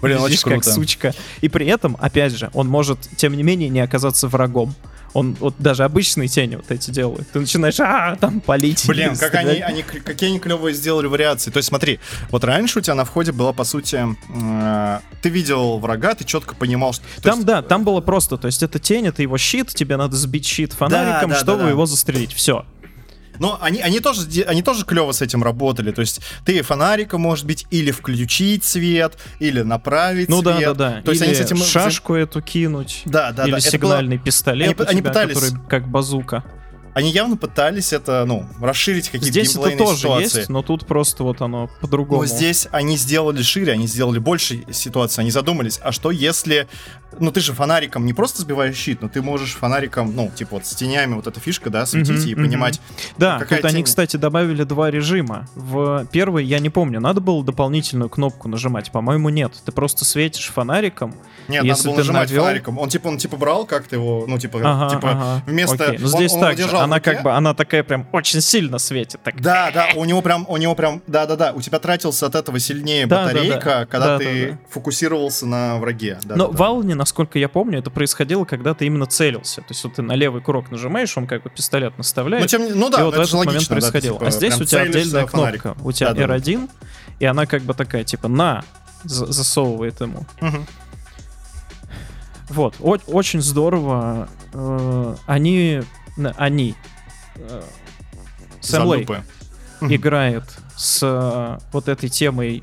Блин, 0.00 0.18
очень 0.18 0.26
Лежишь 0.26 0.40
как 0.42 0.52
круто. 0.54 0.72
сучка. 0.72 1.14
И 1.40 1.48
при 1.48 1.66
этом, 1.66 1.96
опять 2.00 2.36
же, 2.36 2.50
он 2.54 2.68
может, 2.68 2.98
тем 3.16 3.36
не 3.36 3.42
менее, 3.42 3.68
не 3.68 3.80
оказаться 3.80 4.28
врагом. 4.28 4.74
Он 5.14 5.36
вот 5.38 5.54
даже 5.60 5.84
обычные 5.84 6.26
тени 6.26 6.56
вот 6.56 6.70
эти 6.70 6.90
делают. 6.90 7.30
Ты 7.30 7.38
начинаешь, 7.38 7.78
а 7.78 8.16
там 8.16 8.40
палить. 8.40 8.84
Блин, 8.88 9.16
как 9.16 9.34
они, 9.36 9.60
они, 9.60 9.82
какие 9.82 10.30
они 10.30 10.40
клевые 10.40 10.74
сделали 10.74 11.06
вариации. 11.06 11.52
То 11.52 11.58
есть 11.58 11.68
смотри, 11.68 12.00
вот 12.30 12.42
раньше 12.42 12.80
у 12.80 12.82
тебя 12.82 12.96
на 12.96 13.04
входе 13.04 13.30
была, 13.30 13.52
по 13.52 13.62
сути, 13.62 14.04
э, 14.28 14.98
ты 15.22 15.28
видел 15.28 15.78
врага, 15.78 16.16
ты 16.16 16.24
четко 16.24 16.56
понимал, 16.56 16.94
что... 16.94 17.04
то 17.16 17.22
Там, 17.22 17.34
есть, 17.36 17.46
да, 17.46 17.62
там 17.62 17.84
было 17.84 18.00
просто, 18.00 18.36
то 18.36 18.46
есть 18.46 18.64
это 18.64 18.80
тень, 18.80 19.06
это 19.06 19.22
его 19.22 19.38
щит, 19.38 19.68
тебе 19.68 19.96
надо 19.96 20.16
сбить 20.16 20.46
щит 20.46 20.72
фонариком, 20.72 21.30
да, 21.30 21.36
чтобы 21.36 21.58
да, 21.58 21.64
да. 21.64 21.70
его 21.70 21.86
застрелить. 21.86 22.32
Все. 22.32 22.66
Но 23.38 23.58
они, 23.60 23.80
они, 23.80 24.00
тоже, 24.00 24.22
они 24.46 24.62
тоже 24.62 24.84
клево 24.84 25.12
с 25.12 25.22
этим 25.22 25.42
работали. 25.42 25.90
То 25.90 26.00
есть 26.00 26.20
ты 26.44 26.62
фонариком, 26.62 27.20
может 27.20 27.46
быть, 27.46 27.66
или 27.70 27.90
включить 27.90 28.64
свет, 28.64 29.18
или 29.40 29.62
направить 29.62 30.28
Ну 30.28 30.42
да, 30.42 30.56
свет. 30.56 30.76
да, 30.76 30.90
да. 30.96 31.02
То 31.02 31.10
есть 31.10 31.22
Или 31.22 31.30
они 31.30 31.38
с 31.38 31.40
этим... 31.40 31.56
шашку 31.58 32.14
эту 32.14 32.40
кинуть. 32.42 33.02
Да, 33.04 33.32
да, 33.32 33.44
Или 33.44 33.52
да. 33.52 33.58
Это 33.58 33.66
было- 33.66 33.70
сигнальный 33.72 34.18
пистолет, 34.18 34.68
Они- 34.68 34.74
у 34.78 34.90
они 34.90 35.00
тебя, 35.00 35.10
пытались- 35.10 35.34
который 35.38 35.68
как 35.68 35.88
базука. 35.88 36.44
Они 36.94 37.10
явно 37.10 37.36
пытались 37.36 37.92
это, 37.92 38.24
ну, 38.26 38.46
расширить 38.60 39.06
какие-то 39.06 39.26
Здесь 39.26 39.56
это 39.56 39.76
тоже 39.76 39.98
ситуации. 39.98 40.38
есть, 40.38 40.48
но 40.48 40.62
тут 40.62 40.86
просто 40.86 41.24
вот 41.24 41.42
оно 41.42 41.68
по-другому. 41.80 42.22
Но 42.22 42.26
здесь 42.26 42.68
они 42.70 42.96
сделали 42.96 43.42
шире, 43.42 43.72
они 43.72 43.86
сделали 43.86 44.18
больше 44.18 44.64
ситуаций, 44.72 45.20
они 45.22 45.30
задумались, 45.30 45.80
а 45.82 45.92
что 45.92 46.10
если, 46.10 46.68
ну 47.18 47.30
ты 47.32 47.40
же 47.40 47.52
фонариком 47.52 48.06
не 48.06 48.12
просто 48.12 48.42
сбиваешь 48.42 48.76
щит, 48.76 49.02
но 49.02 49.08
ты 49.08 49.22
можешь 49.22 49.54
фонариком, 49.54 50.14
ну, 50.14 50.30
типа 50.34 50.56
вот 50.56 50.66
с 50.66 50.74
тенями 50.74 51.14
вот 51.14 51.26
эта 51.26 51.40
фишка, 51.40 51.68
да, 51.70 51.84
светить 51.86 52.10
Мгм, 52.20 52.28
и 52.28 52.34
понимать. 52.34 52.80
Да, 53.18 53.38
какая 53.38 53.58
тут 53.60 53.66
они, 53.66 53.76
тень? 53.78 53.84
кстати, 53.84 54.16
добавили 54.16 54.62
два 54.64 54.90
режима. 54.90 55.48
В 55.56 56.06
первый, 56.12 56.44
я 56.44 56.58
не 56.60 56.70
помню, 56.70 57.00
надо 57.00 57.20
было 57.20 57.42
дополнительную 57.44 58.08
кнопку 58.08 58.48
нажимать? 58.48 58.92
По-моему, 58.92 59.28
нет. 59.30 59.52
Ты 59.64 59.72
просто 59.72 60.04
светишь 60.04 60.46
фонариком. 60.54 61.14
Нет, 61.48 61.64
Если 61.64 61.68
надо 61.68 61.82
было 61.84 61.94
ты 61.94 61.98
нажимать 62.00 62.30
навёл- 62.30 62.38
фонариком. 62.40 62.78
Он 62.78 62.88
типа, 62.88 63.08
он 63.08 63.18
типа 63.18 63.36
брал 63.36 63.66
как-то 63.66 63.96
его, 63.96 64.24
ну 64.28 64.38
типа, 64.38 64.60
Ага, 64.62 64.94
типа 64.94 65.10
ага. 65.10 65.42
вместо... 65.46 65.84
Окей, 65.86 65.98
ну 65.98 66.04
он- 66.06 66.10
здесь 66.12 66.32
он 66.32 66.40
так 66.40 66.52
его 66.52 66.62
же. 66.62 66.64
держал 66.68 66.83
в 66.83 66.83
Она 66.84 66.96
руке. 66.96 67.12
как 67.12 67.22
бы, 67.24 67.32
она 67.32 67.54
такая 67.54 67.82
прям 67.82 68.06
очень 68.12 68.40
сильно 68.40 68.78
светит. 68.78 69.20
Так. 69.22 69.40
Да, 69.40 69.70
да, 69.72 69.88
у 69.96 70.04
него 70.04 70.22
прям, 70.22 70.44
у 70.48 70.56
него 70.56 70.74
прям, 70.74 71.02
да, 71.06 71.26
да, 71.26 71.36
да, 71.36 71.52
у 71.52 71.60
тебя 71.60 71.78
тратился 71.78 72.26
от 72.26 72.34
этого 72.34 72.58
сильнее 72.58 73.06
Да, 73.06 73.26
да, 73.26 73.32
батарейка, 73.32 73.64
да. 73.64 73.86
когда 73.86 74.06
Да, 74.06 74.18
ты 74.18 74.46
да, 74.46 74.52
да. 74.52 74.58
фокусировался 74.70 75.46
на 75.46 75.78
враге. 75.78 76.18
Да, 76.24 76.36
Но 76.36 76.46
да, 76.48 76.52
в 76.52 76.56
да. 76.56 76.64
Алне, 76.66 76.94
насколько 76.94 77.38
я 77.38 77.48
помню, 77.48 77.78
это 77.78 77.90
происходило, 77.90 78.44
когда 78.44 78.74
ты 78.74 78.86
именно 78.86 79.06
целился. 79.06 79.60
То 79.62 79.66
есть 79.70 79.82
вот 79.84 79.94
ты 79.94 80.02
на 80.02 80.12
левый 80.14 80.42
курок 80.42 80.70
нажимаешь, 80.70 81.16
он 81.16 81.26
как 81.26 81.42
бы 81.42 81.50
пистолет 81.50 81.96
наставляет. 81.98 82.42
Ну, 82.42 82.48
тем 82.48 82.78
ну 82.78 82.90
да, 82.90 83.00
и 83.00 83.02
вот 83.02 83.10
в 83.10 83.14
это 83.14 83.22
этот 83.22 83.30
же 83.30 83.36
момент 83.36 83.54
логично, 83.54 83.74
да, 83.76 83.80
происходило. 83.80 84.18
типа, 84.18 84.26
а 84.28 84.30
здесь 84.30 84.60
у 84.60 84.64
тебя 84.64 84.80
отдельная 84.82 85.26
кнопка. 85.26 85.76
У 85.82 85.92
тебя 85.92 86.12
Да, 86.12 86.26
да, 86.26 86.26
да. 86.26 86.36
R1, 86.36 86.70
и 87.20 87.24
она 87.24 87.46
как 87.46 87.62
бы 87.62 87.74
такая, 87.74 88.04
типа, 88.04 88.28
на, 88.28 88.64
за- 89.04 89.26
засовывает 89.32 90.00
ему. 90.00 90.24
Мгм. 90.40 90.66
Вот, 92.50 92.74
о- 92.80 92.98
очень 93.06 93.40
здорово. 93.40 94.28
Э, 94.52 95.14
Они, 95.26 95.82
они, 96.36 96.74
Сэм 98.60 98.82
Лэй 98.86 99.04
играет 99.82 100.44
с 100.76 101.00
э, 101.02 101.58
вот 101.72 101.88
этой 101.88 102.08
темой 102.08 102.62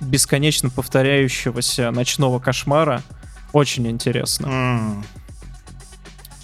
бесконечно 0.00 0.70
повторяющегося 0.70 1.90
ночного 1.90 2.38
кошмара. 2.40 3.02
Очень 3.52 3.86
интересно. 3.88 5.02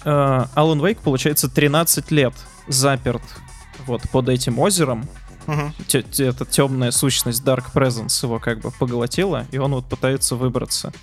Э, 0.05 0.45
Алан 0.55 0.85
Вейк, 0.85 0.99
получается, 0.99 1.49
13 1.49 2.11
лет 2.11 2.33
заперт 2.67 3.23
вот 3.85 4.01
под 4.11 4.29
этим 4.29 4.59
озером. 4.59 5.07
Те- 5.87 6.05
Эта 6.25 6.45
темная 6.45 6.91
сущность 6.91 7.43
Dark 7.43 7.65
Presence 7.73 8.23
его 8.23 8.39
как 8.39 8.59
бы 8.61 8.69
поглотила, 8.71 9.47
и 9.51 9.57
он 9.57 9.71
вот 9.73 9.85
пытается 9.85 10.35
выбраться. 10.35 10.93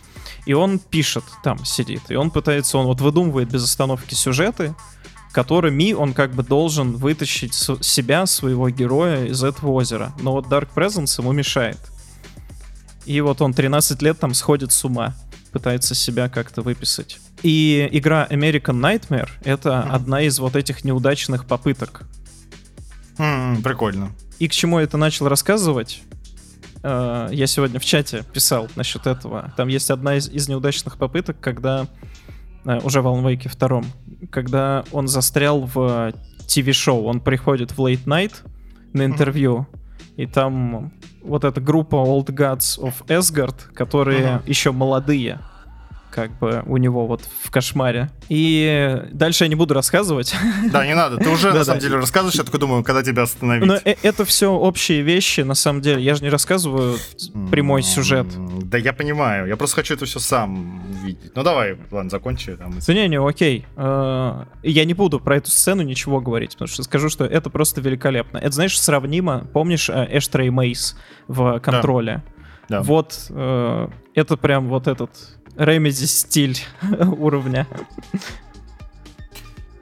И 0.44 0.52
он 0.52 0.78
пишет, 0.78 1.24
там 1.42 1.64
сидит, 1.64 2.02
и 2.10 2.14
он 2.14 2.30
пытается, 2.30 2.78
он 2.78 2.86
вот 2.86 3.00
выдумывает 3.00 3.50
без 3.50 3.64
остановки 3.64 4.14
сюжеты, 4.14 4.74
которыми 5.36 5.92
он 5.92 6.14
как 6.14 6.32
бы 6.32 6.42
должен 6.42 6.92
вытащить 6.96 7.52
себя, 7.52 8.24
своего 8.24 8.70
героя 8.70 9.26
из 9.26 9.44
этого 9.44 9.72
озера. 9.72 10.14
Но 10.22 10.32
вот 10.32 10.46
Dark 10.46 10.68
Presence 10.74 11.20
ему 11.20 11.32
мешает. 11.32 11.76
И 13.04 13.20
вот 13.20 13.42
он 13.42 13.52
13 13.52 14.00
лет 14.00 14.18
там 14.18 14.32
сходит 14.32 14.72
с 14.72 14.82
ума, 14.82 15.14
пытается 15.52 15.94
себя 15.94 16.30
как-то 16.30 16.62
выписать. 16.62 17.18
И 17.42 17.86
игра 17.92 18.26
American 18.30 18.80
Nightmare— 18.80 19.28
это 19.44 19.82
Мгм. 19.82 19.94
одна 19.94 20.22
из 20.22 20.38
вот 20.38 20.56
этих 20.56 20.84
неудачных 20.84 21.44
попыток. 21.44 22.04
М, 23.18 23.62
Прикольно. 23.62 24.12
И 24.38 24.48
к 24.48 24.52
чему 24.52 24.78
я 24.78 24.84
это 24.84 24.96
начал 24.96 25.28
рассказывать? 25.28 26.00
Э, 26.82 27.28
Я 27.30 27.46
сегодня 27.46 27.78
в 27.78 27.84
чате 27.84 28.24
писал 28.32 28.68
насчет 28.74 29.06
этого. 29.06 29.52
Там 29.58 29.68
есть 29.68 29.90
одна 29.90 30.16
из, 30.16 30.30
из 30.30 30.48
неудачных 30.48 30.96
попыток, 30.96 31.36
когда 31.40 31.86
э, 32.64 32.80
уже 32.82 33.02
в 33.02 33.06
Alan 33.06 33.22
Wake 33.22 33.48
втором, 33.50 33.84
когда 34.30 34.84
он 34.92 35.08
застрял 35.08 35.60
в 35.62 36.12
ТВ-шоу. 36.46 37.04
Он 37.04 37.20
приходит 37.20 37.72
в 37.72 37.80
Late 37.80 38.04
Night 38.04 38.34
на 38.92 39.04
интервью, 39.04 39.66
и 40.16 40.26
там 40.26 40.92
вот 41.22 41.44
эта 41.44 41.60
группа 41.60 41.96
Old 41.96 42.26
Gods 42.26 42.80
of 42.80 42.94
Asgard, 43.08 43.72
которые 43.74 44.26
Ага. 44.26 44.42
еще 44.46 44.72
молодые, 44.72 45.40
как 46.16 46.36
бы 46.38 46.62
у 46.66 46.78
него 46.78 47.06
вот 47.06 47.20
в 47.42 47.50
кошмаре. 47.50 48.08
И 48.30 49.02
дальше 49.12 49.44
я 49.44 49.48
не 49.48 49.54
буду 49.54 49.74
рассказывать. 49.74 50.34
Да, 50.72 50.84
не 50.86 50.94
надо. 50.94 51.18
Ты 51.18 51.28
уже, 51.28 51.52
на 51.52 51.62
самом 51.64 51.80
деле, 51.80 51.96
рассказываешь, 51.96 52.36
я 52.36 52.42
такой 52.44 52.58
думаю, 52.58 52.82
когда 52.82 53.02
тебя 53.02 53.22
остановить. 53.24 53.66
Но 53.66 53.76
э- 53.84 53.96
это 54.02 54.24
все 54.24 54.50
общие 54.50 55.02
вещи, 55.02 55.42
на 55.42 55.54
самом 55.54 55.82
деле. 55.82 56.02
Я 56.02 56.14
же 56.14 56.22
не 56.24 56.30
рассказываю 56.30 56.96
прямой 57.50 57.82
сюжет. 57.82 58.26
Да 58.64 58.78
я 58.78 58.92
понимаю. 58.94 59.46
Я 59.46 59.56
просто 59.56 59.76
хочу 59.76 59.94
это 59.94 60.06
все 60.06 60.18
сам 60.18 60.82
увидеть. 61.02 61.32
Ну 61.34 61.42
давай, 61.42 61.76
ладно, 61.90 62.08
закончи. 62.10 62.56
Да 62.56 62.94
не, 62.94 63.08
не, 63.08 63.20
окей. 63.20 63.66
Э, 63.76 64.44
Я 64.62 64.84
не 64.86 64.94
буду 64.94 65.20
про 65.20 65.36
эту 65.36 65.50
сцену 65.50 65.82
ничего 65.82 66.20
говорить, 66.20 66.52
потому 66.52 66.68
что 66.68 66.82
скажу, 66.82 67.10
что 67.10 67.24
это 67.26 67.50
просто 67.50 67.82
великолепно. 67.82 68.38
Это, 68.38 68.52
знаешь, 68.52 68.80
сравнимо, 68.80 69.46
помнишь 69.52 69.90
э, 69.90 70.08
Эштрей 70.10 70.48
Мейс 70.48 70.96
в 71.28 71.60
контроле? 71.60 72.22
Да. 72.68 72.82
Вот 72.82 73.26
э, 73.30 73.88
это 74.14 74.36
прям 74.36 74.68
вот 74.68 74.88
этот 74.88 75.10
Ремеди 75.56 76.04
стиль 76.04 76.58
уровня. 77.00 77.66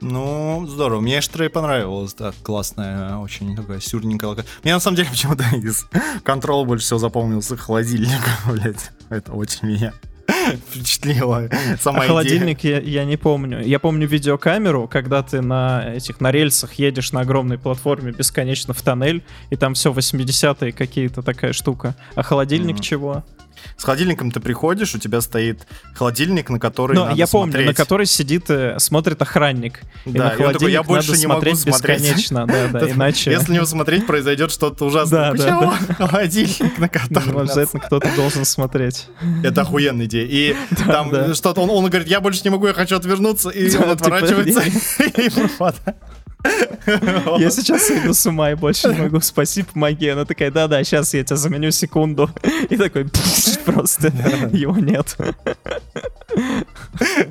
Ну, 0.01 0.67
здорово. 0.69 1.01
Мне 1.01 1.19
Эштрей 1.19 1.49
понравилось. 1.49 2.13
Так, 2.13 2.35
классная, 2.43 3.17
очень 3.17 3.57
такая 3.57 3.81
сюрненькая 3.81 4.37
Мне 4.63 4.75
на 4.75 4.81
самом 4.81 4.97
деле 4.97 5.09
почему-то 5.11 5.45
из 5.57 5.87
Control 6.25 6.65
больше 6.67 6.85
всего 6.85 6.99
запомнился 6.99 7.57
холодильник, 7.57 8.21
блядь. 8.47 8.91
Это 9.09 9.33
очень 9.33 9.69
меня 9.69 9.93
впечатлило. 10.53 11.49
Сама 11.81 11.99
а 11.99 12.01
идея. 12.01 12.09
холодильник 12.09 12.65
я, 12.65 12.81
я 12.81 13.05
не 13.05 13.17
помню. 13.17 13.63
Я 13.63 13.79
помню 13.79 14.07
видеокамеру, 14.07 14.89
когда 14.89 15.23
ты 15.23 15.41
на 15.41 15.95
этих 15.95 16.21
на 16.21 16.31
рельсах 16.31 16.75
едешь 16.75 17.13
на 17.13 17.21
огромной 17.21 17.59
платформе 17.59 18.13
бесконечно 18.13 18.75
в 18.75 18.83
тоннель, 18.83 19.23
и 19.51 19.57
там 19.57 19.75
все 19.75 19.93
80-е 19.93 20.73
какие-то 20.73 21.23
такая 21.23 21.53
штука. 21.53 21.95
А 22.15 22.23
холодильник 22.23 22.77
Мгм. 22.77 22.83
чего? 22.83 23.25
С 23.77 23.85
холодильником 23.85 24.31
ты 24.31 24.41
приходишь, 24.41 24.95
у 24.95 24.99
тебя 24.99 25.21
стоит 25.21 25.67
холодильник, 25.95 26.51
на 26.51 26.59
который 26.59 26.95
Ну, 26.95 27.05
надо 27.05 27.17
я 27.17 27.27
помню, 27.27 27.53
смотреть. 27.53 27.69
на 27.69 27.75
который 27.75 28.07
сидит, 28.07 28.51
э, 28.51 28.79
смотрит 28.79 29.21
охранник. 29.21 29.81
и 30.05 30.13
Да, 30.13 30.31
на 30.31 30.43
и 30.43 30.45
он 30.45 30.53
такой, 30.53 30.73
«Я 30.73 30.83
холодильник 30.83 30.87
больше 30.87 31.21
не 31.21 31.27
могу 31.27 31.41
смотреть 31.41 31.59
смотреть». 31.59 32.01
бесконечно, 32.01 32.47
да, 32.47 32.69
да, 32.69 32.81
Да, 32.85 32.91
иначе 32.91 33.31
Если 33.31 33.53
не 33.53 33.65
смотреть, 33.67 34.07
произойдет 34.07 34.51
что-то 34.51 34.85
ужасное. 34.87 35.33
Да, 35.33 35.33
да, 35.33 35.57
Почему? 35.59 35.95
Холодильник, 36.09 36.79
на 36.79 36.89
котором... 36.89 37.39
обязательно 37.39 37.81
кто-то 37.81 38.09
должен 38.17 38.45
смотреть. 38.45 39.09
Это 39.43 39.63
охуенная 39.63 40.07
идея. 40.07 40.27
И 40.29 40.57
там 40.87 41.11
да. 41.11 41.35
что-то, 41.35 41.61
он, 41.63 41.71
он 41.71 41.87
говорит, 41.89 42.09
я 42.09 42.21
больше 42.21 42.43
не 42.45 42.51
могу, 42.51 42.67
я 42.67 42.75
хочу 42.75 42.97
отвернуться, 42.97 43.51
и 43.51 43.71
Да, 43.71 43.79
он 43.79 43.83
типа, 43.83 43.93
отворачивается 43.93 44.63
и 45.01 45.31
пропадает. 45.31 45.97
Я 47.39 47.51
сейчас 47.51 47.87
сойду 47.87 48.13
с 48.13 48.27
ума 48.27 48.51
и 48.51 48.55
больше 48.55 48.89
не 48.89 49.01
могу, 49.01 49.21
спаси, 49.21 49.63
помоги. 49.63 50.09
Она 50.09 50.25
такая, 50.25 50.51
да-да, 50.51 50.83
сейчас 50.85 51.15
я 51.15 51.25
тебя 51.25 51.37
заменю 51.37 51.71
секунду. 51.71 52.31
И 52.71 52.77
такой, 52.77 53.07
просто 53.65 54.09
его 54.53 54.77
нет. 54.77 55.17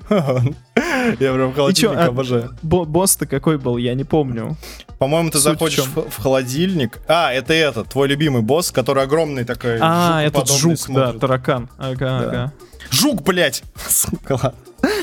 Я 0.10 1.34
прям 1.34 1.54
холодильник 1.54 1.98
а- 1.98 2.06
обожаю. 2.06 2.56
Бо- 2.62 2.86
Босс-то 2.86 3.26
какой 3.26 3.58
был, 3.58 3.78
я 3.78 3.94
не 3.94 4.04
помню. 4.04 4.56
По-моему, 4.98 5.30
ты 5.30 5.40
заходишь 5.40 5.84
в, 5.84 6.22
холодильник. 6.22 7.00
А, 7.08 7.34
это 7.34 7.54
этот, 7.54 7.90
твой 7.90 8.08
любимый 8.08 8.42
босс, 8.42 8.72
который 8.72 9.04
огромный 9.04 9.44
такой. 9.44 9.78
А, 9.82 10.22
этот 10.24 10.50
жук, 10.50 10.78
да, 10.90 11.14
таракан. 11.14 11.70
Ага, 11.78 12.20
ага. 12.20 12.54
Жук, 12.94 13.24
блядь! 13.24 13.64
Сука, 13.90 14.34
ладно. 14.34 14.54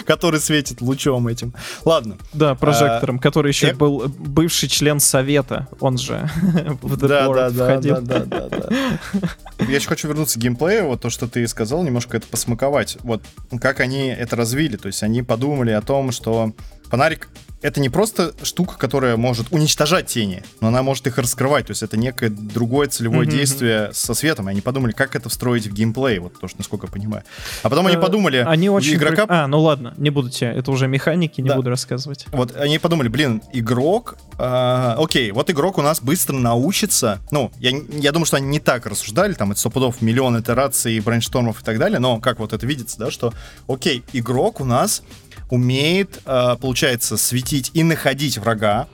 Который 0.06 0.40
светит 0.40 0.80
лучом 0.82 1.26
этим. 1.26 1.54
Ладно. 1.84 2.18
Да, 2.34 2.54
прожектором, 2.54 3.18
который 3.18 3.48
еще 3.48 3.68
я- 3.68 3.74
был 3.74 4.08
бывший 4.08 4.68
член 4.68 5.00
совета, 5.00 5.68
он 5.80 5.96
же 5.98 6.28
в 6.82 6.94
The 7.02 7.08
Да, 7.08 7.28
да, 7.32 7.50
да, 7.50 7.64
входил. 7.72 8.00
да, 8.02 8.18
да, 8.24 8.48
да, 8.48 8.58
да. 8.68 9.28
Я 9.66 9.76
еще 9.76 9.88
хочу 9.88 10.06
вернуться 10.08 10.38
к 10.38 10.42
геймплею, 10.42 10.86
вот 10.88 11.00
то, 11.00 11.08
что 11.10 11.26
ты 11.26 11.46
сказал, 11.48 11.82
немножко 11.82 12.18
это 12.18 12.26
посмаковать. 12.26 12.98
Вот 13.00 13.22
как 13.60 13.80
они 13.80 14.08
это 14.08 14.36
развили, 14.36 14.76
то 14.76 14.86
есть 14.86 15.02
они 15.02 15.22
подумали 15.22 15.70
о 15.70 15.80
том, 15.80 16.12
что 16.12 16.52
фонарик 16.90 17.28
это 17.62 17.80
не 17.80 17.88
просто 17.88 18.34
штука, 18.42 18.76
которая 18.78 19.16
может 19.16 19.48
уничтожать 19.52 20.06
тени, 20.06 20.42
но 20.60 20.68
она 20.68 20.82
может 20.82 21.06
их 21.06 21.18
раскрывать, 21.18 21.66
то 21.66 21.72
есть 21.72 21.82
это 21.82 21.96
некое 21.96 22.30
другое 22.30 22.88
целевое 22.88 23.26
Мгм, 23.26 23.30
действие 23.36 23.90
со 23.92 24.14
светом, 24.14 24.48
и 24.48 24.52
они 24.52 24.60
подумали, 24.60 24.92
как 24.92 25.14
это 25.14 25.28
встроить 25.28 25.66
в 25.66 25.72
геймплей, 25.72 26.18
вот 26.20 26.38
то, 26.40 26.48
что, 26.48 26.58
насколько 26.58 26.86
я 26.86 26.92
понимаю. 26.92 27.22
А 27.62 27.68
потом 27.68 27.86
они 27.86 27.96
Э, 27.96 28.00
подумали, 28.00 28.38
Они 28.46 28.68
очень... 28.70 28.94
игрока 28.94 29.26
А, 29.28 29.46
ну 29.46 29.60
ладно, 29.60 29.94
не 29.98 30.10
буду 30.10 30.30
тебе, 30.30 30.50
это 30.50 30.70
уже 30.70 30.86
механики, 30.88 31.40
не 31.40 31.48
Да. 31.48 31.56
буду 31.56 31.70
рассказывать. 31.70 32.26
Вот 32.32 32.56
они 32.56 32.78
подумали, 32.78 33.08
блин, 33.08 33.42
игрок, 33.52 34.16
а, 34.38 34.96
окей, 34.98 35.30
вот 35.32 35.50
игрок 35.50 35.76
у 35.78 35.82
нас 35.82 36.00
быстро 36.00 36.36
научится, 36.36 37.18
ну, 37.30 37.52
я, 37.58 37.72
я 37.92 38.12
думаю, 38.12 38.26
что 38.26 38.36
они 38.38 38.46
не 38.48 38.60
так 38.60 38.86
рассуждали, 38.86 39.34
там, 39.34 39.50
это 39.52 39.60
сто 39.60 39.70
пудов 39.70 40.00
миллион 40.00 40.40
итераций, 40.40 40.98
брейнштормов 41.00 41.60
и 41.60 41.64
так 41.64 41.78
далее, 41.78 41.98
но 41.98 42.20
как 42.20 42.38
вот 42.38 42.52
это 42.52 42.66
видится, 42.66 42.98
да, 42.98 43.10
что, 43.10 43.34
окей, 43.68 44.02
игрок 44.12 44.60
у 44.60 44.64
нас 44.64 45.02
умеет, 45.50 46.20
а, 46.24 46.56
получается, 46.56 47.16
светить 47.16 47.70
и 47.74 47.82
находить 47.82 48.38
врага, 48.38 48.88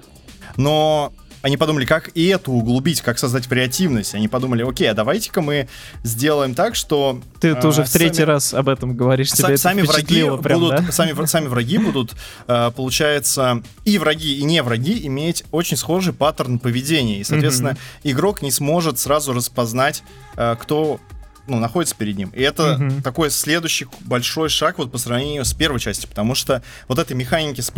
но 0.56 1.12
они 1.46 1.56
подумали, 1.56 1.84
как 1.84 2.10
и 2.14 2.26
эту 2.26 2.50
углубить, 2.50 3.02
как 3.02 3.20
создать 3.20 3.48
вариативность. 3.48 4.16
Они 4.16 4.26
подумали, 4.26 4.68
окей, 4.68 4.90
а 4.90 4.94
давайте-ка 4.94 5.40
мы 5.42 5.68
сделаем 6.02 6.56
так, 6.56 6.74
что... 6.74 7.20
Ты, 7.40 7.54
ты 7.54 7.68
уже 7.68 7.84
в 7.84 7.90
третий 7.90 8.16
сами, 8.16 8.26
раз 8.26 8.52
об 8.52 8.68
этом 8.68 8.96
говоришь, 8.96 9.30
тебе 9.30 9.50
это 9.50 9.56
сами 9.58 9.82
враги 9.82 10.24
прям, 10.42 10.58
будут, 10.58 10.86
да? 10.86 10.90
сами, 10.90 11.24
сами 11.26 11.46
враги 11.46 11.78
будут, 11.78 12.14
э, 12.48 12.72
получается, 12.74 13.62
и 13.84 13.96
враги, 13.98 14.38
и 14.38 14.42
не 14.42 14.60
враги 14.60 15.06
иметь 15.06 15.44
очень 15.52 15.76
схожий 15.76 16.12
паттерн 16.12 16.58
поведения. 16.58 17.20
И, 17.20 17.24
соответственно, 17.24 17.70
mm-hmm. 17.70 18.10
игрок 18.10 18.42
не 18.42 18.50
сможет 18.50 18.98
сразу 18.98 19.32
распознать, 19.32 20.02
э, 20.36 20.56
кто 20.60 20.98
ну, 21.46 21.58
находится 21.58 21.94
перед 21.96 22.16
ним. 22.16 22.30
И 22.30 22.42
это 22.42 22.76
угу. 22.76 23.02
такой 23.02 23.30
следующий 23.30 23.86
большой 24.00 24.48
шаг 24.48 24.78
вот 24.78 24.90
по 24.90 24.98
сравнению 24.98 25.44
с 25.44 25.52
первой 25.54 25.80
частью, 25.80 26.08
потому 26.08 26.34
что 26.34 26.62
вот 26.88 26.98
этой 26.98 27.16
механики 27.16 27.60
с 27.60 27.72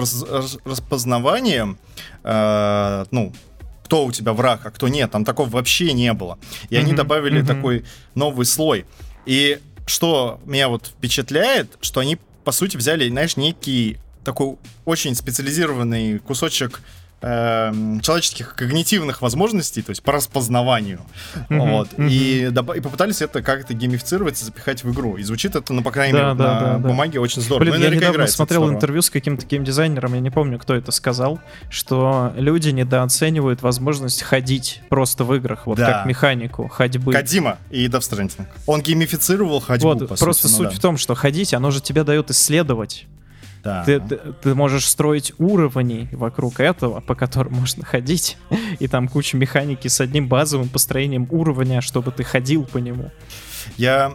распознаванием, 0.65 1.79
э, 2.25 3.05
ну, 3.11 3.33
кто 3.85 4.05
у 4.05 4.13
тебя 4.13 4.35
враг, 4.35 4.67
а 4.67 4.71
кто 4.71 4.89
нет. 4.89 5.11
Там 5.11 5.25
такого 5.25 5.49
вообще 5.49 5.93
не 5.93 6.13
было. 6.13 6.39
И 6.69 6.75
mm-hmm. 6.75 6.79
они 6.79 6.93
добавили 6.93 7.41
mm-hmm. 7.41 7.47
такой 7.47 7.85
новый 8.15 8.45
слой. 8.45 8.85
И 9.25 9.61
что 9.87 10.41
меня 10.45 10.69
вот 10.69 10.89
впечатляет, 10.89 11.79
что 11.81 12.01
они, 12.01 12.19
по 12.45 12.53
сути, 12.53 12.77
взяли, 12.77 13.09
знаешь, 13.09 13.37
некий 13.37 13.97
такой 14.25 14.57
очень 14.85 15.15
специализированный 15.15 16.19
кусочек 16.19 16.83
человеческих 17.21 18.55
когнитивных 18.55 19.23
возможностей, 19.23 19.83
то 19.83 19.91
есть 19.91 20.03
по 20.03 20.13
распознаванию. 20.13 21.01
Mm-hmm. 21.49 21.71
Вот. 21.71 21.89
Mm-hmm. 21.95 22.09
И, 22.11 22.47
и 22.47 22.81
попытались 22.81 23.23
это 23.23 23.43
как-то 23.43 23.75
геймифицировать 23.75 24.41
и 24.41 24.45
запихать 24.45 24.85
в 24.85 24.93
игру. 24.93 25.17
И 25.17 25.23
звучит 25.25 25.57
это, 25.57 25.73
ну, 25.73 25.83
по 25.83 25.91
крайней 25.91 26.13
да, 26.13 26.27
мере, 26.27 26.35
да, 26.39 26.61
на 26.61 26.79
да, 26.79 26.89
бумаге 26.89 27.15
да. 27.15 27.21
очень 27.21 27.43
здорово. 27.43 27.65
Блин, 27.65 27.81
ну, 27.81 27.89
я 27.89 27.95
недавно 27.95 28.27
смотрел 28.29 28.71
интервью 28.71 29.03
с 29.03 29.11
каким-то 29.11 29.47
геймдизайнером, 29.47 30.15
я 30.15 30.21
не 30.21 30.31
помню, 30.31 30.59
кто 30.59 30.75
это 30.75 30.93
сказал, 30.93 31.41
что 31.71 32.33
люди 32.37 32.69
недооценивают 32.71 33.63
возможность 33.63 34.23
ходить 34.23 34.83
просто 34.89 35.25
в 35.25 35.35
играх, 35.35 35.67
вот 35.67 35.79
да. 35.79 35.93
как 35.93 36.07
механику 36.07 36.69
ходьбы. 36.69 37.13
Кадима 37.13 37.59
и 37.71 37.87
Death 37.87 38.01
Stranding. 38.01 38.47
Он 38.67 38.81
геймифицировал 38.81 39.61
ходьбу, 39.61 39.89
Вот, 39.89 40.19
просто 40.19 40.49
сути, 40.49 40.53
ну, 40.53 40.59
суть 40.59 40.75
да. 40.75 40.77
в 40.77 40.81
том, 40.81 40.97
что 40.97 41.15
ходить, 41.17 41.53
оно 41.53 41.71
же 41.73 41.81
тебе 41.81 42.05
дает 42.05 42.31
исследовать. 42.31 43.07
Да. 43.65 43.85
Ты, 43.85 44.01
ты, 44.01 44.19
ты 44.43 44.55
можешь 44.55 44.87
строить 44.87 45.33
уровни 45.39 46.09
вокруг 46.13 46.61
этого, 46.61 47.01
по 47.01 47.15
которым 47.15 47.55
можно 47.55 47.85
ходить, 47.85 48.37
и 48.79 48.89
там 48.89 49.09
куча 49.09 49.37
механики 49.37 49.89
с 49.89 50.01
одним 50.01 50.29
базовым 50.29 50.69
построением 50.69 51.27
уровня, 51.31 51.81
чтобы 51.81 52.13
ты 52.13 52.25
ходил 52.25 52.65
по 52.65 52.79
нему. 52.79 53.11
Я 53.77 54.13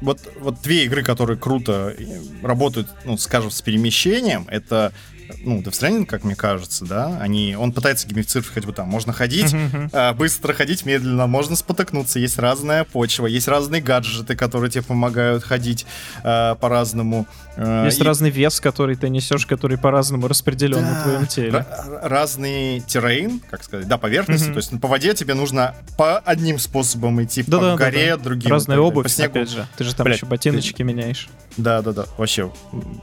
вот, 0.00 0.20
вот 0.38 0.60
две 0.62 0.84
игры, 0.84 1.02
которые 1.02 1.38
круто 1.38 1.94
работают, 2.42 2.88
ну, 3.04 3.16
скажем, 3.16 3.50
с 3.50 3.62
перемещением, 3.62 4.46
это 4.48 4.92
ну, 5.38 5.60
Death 5.60 5.72
Stranding, 5.72 6.06
как 6.06 6.24
мне 6.24 6.34
кажется, 6.34 6.84
да, 6.84 7.18
они, 7.20 7.56
он 7.56 7.72
пытается 7.72 8.06
геймифицировать 8.06 8.64
бы 8.64 8.72
там, 8.72 8.88
можно 8.88 9.12
ходить, 9.12 9.54
э, 9.92 10.12
быстро 10.14 10.52
ходить 10.52 10.84
медленно, 10.84 11.26
можно 11.26 11.56
спотыкнуться, 11.56 12.18
есть 12.18 12.38
разная 12.38 12.84
почва, 12.84 13.26
есть 13.26 13.48
разные 13.48 13.80
гаджеты, 13.82 14.36
которые 14.36 14.70
тебе 14.70 14.82
помогают 14.82 15.44
ходить 15.44 15.86
э, 16.22 16.54
по-разному. 16.60 17.26
Э, 17.56 17.84
есть 17.86 18.00
и... 18.00 18.02
разный 18.02 18.30
вес, 18.30 18.60
который 18.60 18.96
ты 18.96 19.08
несешь, 19.08 19.46
который 19.46 19.78
по-разному 19.78 20.28
распределен 20.28 20.82
да, 20.82 20.90
на 20.90 21.02
твоем 21.02 21.26
теле. 21.26 21.66
разный 22.02 22.80
террейн, 22.80 23.40
как 23.50 23.64
сказать, 23.64 23.88
да, 23.88 23.98
поверхности, 23.98 24.48
то 24.48 24.56
есть 24.56 24.80
по 24.80 24.88
воде 24.88 25.14
тебе 25.14 25.34
нужно 25.34 25.74
по 25.96 26.18
одним 26.18 26.58
способам 26.58 27.22
идти, 27.22 27.42
да, 27.46 27.58
по 27.58 27.64
да, 27.64 27.76
горе, 27.76 28.16
да, 28.16 28.22
другим. 28.22 28.50
Разная 28.50 28.78
обувь, 28.78 29.04
по 29.04 29.08
снегу. 29.08 29.32
опять 29.32 29.50
же, 29.50 29.66
ты 29.76 29.84
же 29.84 29.94
там 29.94 30.04
Блядь, 30.04 30.16
еще 30.16 30.26
ботиночки 30.26 30.78
ты... 30.78 30.84
меняешь. 30.84 31.28
Да, 31.56 31.82
да, 31.82 31.92
да, 31.92 32.06
вообще 32.16 32.52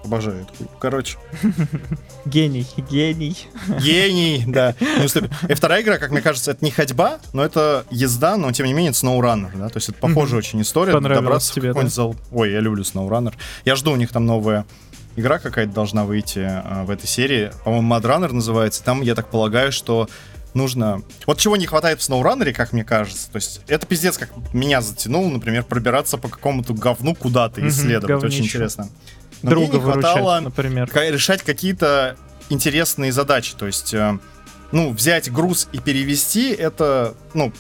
обожаю 0.03 0.41
это. 0.41 0.69
Короче. 0.80 1.17
Гений, 2.28 2.67
гений. 2.89 3.47
Гений, 3.82 4.43
да. 4.47 4.75
И 5.49 5.53
вторая 5.53 5.82
игра, 5.82 5.97
как 5.97 6.11
мне 6.11 6.21
кажется, 6.21 6.51
это 6.51 6.63
не 6.63 6.71
ходьба, 6.71 7.19
но 7.34 7.43
это 7.43 7.86
езда, 7.89 8.38
но 8.38 8.51
тем 8.51 8.65
не 8.65 8.73
менее 8.73 8.91
это 8.91 8.99
SnowRunner, 8.99 9.57
да, 9.57 9.69
то 9.69 9.78
есть 9.78 9.89
это 9.89 9.97
похожая 9.99 10.39
очень 10.39 10.61
история. 10.61 10.93
Понравилось 10.93 11.49
тебе, 11.51 11.73
да? 11.73 11.88
зал. 11.88 12.15
Ой, 12.32 12.51
я 12.51 12.59
люблю 12.59 12.84
SnowRunner. 12.84 13.34
Я 13.65 13.75
жду 13.75 13.91
у 13.91 13.95
них 13.95 14.11
там 14.11 14.25
новая 14.25 14.65
игра 15.15 15.39
какая-то 15.39 15.73
должна 15.73 16.05
выйти 16.05 16.39
э, 16.39 16.84
в 16.84 16.91
этой 16.91 17.07
серии. 17.07 17.51
По-моему, 17.65 17.93
Mad 17.93 18.03
Runner 18.03 18.32
называется. 18.32 18.84
Там, 18.84 19.01
я 19.01 19.15
так 19.15 19.30
полагаю, 19.30 19.71
что 19.71 20.07
нужно... 20.53 21.01
Вот 21.25 21.39
чего 21.39 21.57
не 21.57 21.65
хватает 21.65 22.01
в 22.01 22.09
SnowRunner, 22.09 22.53
как 22.53 22.73
мне 22.73 22.84
кажется. 22.84 23.30
То 23.32 23.38
есть 23.38 23.61
это 23.67 23.86
пиздец, 23.86 24.17
как 24.17 24.30
меня 24.53 24.82
затянуло, 24.82 25.30
например, 25.30 25.63
пробираться 25.63 26.17
по 26.17 26.30
какому-то 26.30 26.73
говну 26.73 27.15
куда-то, 27.15 27.67
исследовать. 27.67 28.23
Очень 28.23 28.45
интересно. 28.45 28.89
Но 29.41 29.51
Друга 29.51 29.77
мне 29.77 29.85
не 29.85 29.91
хватало 29.91 30.39
например. 30.39 30.89
решать 30.93 31.43
какие-то 31.43 32.17
интересные 32.49 33.11
задачи. 33.11 33.55
То 33.55 33.67
есть, 33.67 33.93
э, 33.93 34.17
ну, 34.71 34.91
взять 34.91 35.31
груз 35.31 35.67
и 35.71 35.79
перевести, 35.79 36.51
это, 36.51 37.13
ну, 37.33 37.51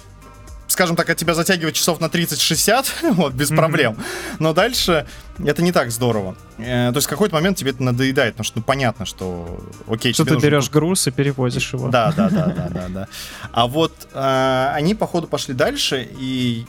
скажем 0.67 0.95
так, 0.95 1.09
от 1.09 1.17
тебя 1.17 1.33
затягивает 1.33 1.75
часов 1.75 1.99
на 1.99 2.05
30-60, 2.05 2.85
вот, 3.13 3.33
без 3.33 3.51
mm-hmm. 3.51 3.55
проблем. 3.55 3.97
Но 4.39 4.53
дальше 4.53 5.07
это 5.43 5.61
не 5.61 5.71
так 5.71 5.91
здорово. 5.91 6.35
Э, 6.57 6.91
то 6.91 6.97
есть 6.97 7.07
в 7.07 7.09
какой-то 7.09 7.35
момент 7.35 7.57
тебе 7.57 7.71
это 7.71 7.83
надоедает, 7.83 8.33
потому 8.33 8.45
что 8.45 8.59
ну, 8.59 8.63
понятно, 8.63 9.05
что 9.05 9.59
окей, 9.87 10.13
Что 10.13 10.25
ты 10.25 10.33
нужно... 10.33 10.45
берешь 10.45 10.69
груз 10.69 11.07
и 11.07 11.11
перевозишь 11.11 11.73
его. 11.73 11.89
Да, 11.89 12.11
да, 12.15 12.29
да, 12.29 12.45
да, 12.55 12.69
да, 12.69 12.87
да. 12.89 13.07
А 13.51 13.67
вот 13.67 13.93
э, 14.13 14.71
они, 14.73 14.95
походу, 14.95 15.27
пошли 15.27 15.53
дальше, 15.53 16.07
и 16.19 16.65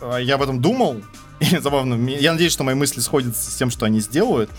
э, 0.00 0.18
я 0.22 0.36
об 0.36 0.42
этом 0.42 0.60
думал, 0.60 1.02
забавно, 1.60 2.08
я 2.08 2.32
надеюсь, 2.32 2.52
что 2.52 2.64
мои 2.64 2.74
мысли 2.74 3.00
сходятся 3.00 3.50
с 3.50 3.54
тем, 3.54 3.70
что 3.70 3.86
они 3.86 4.00
сделают. 4.00 4.50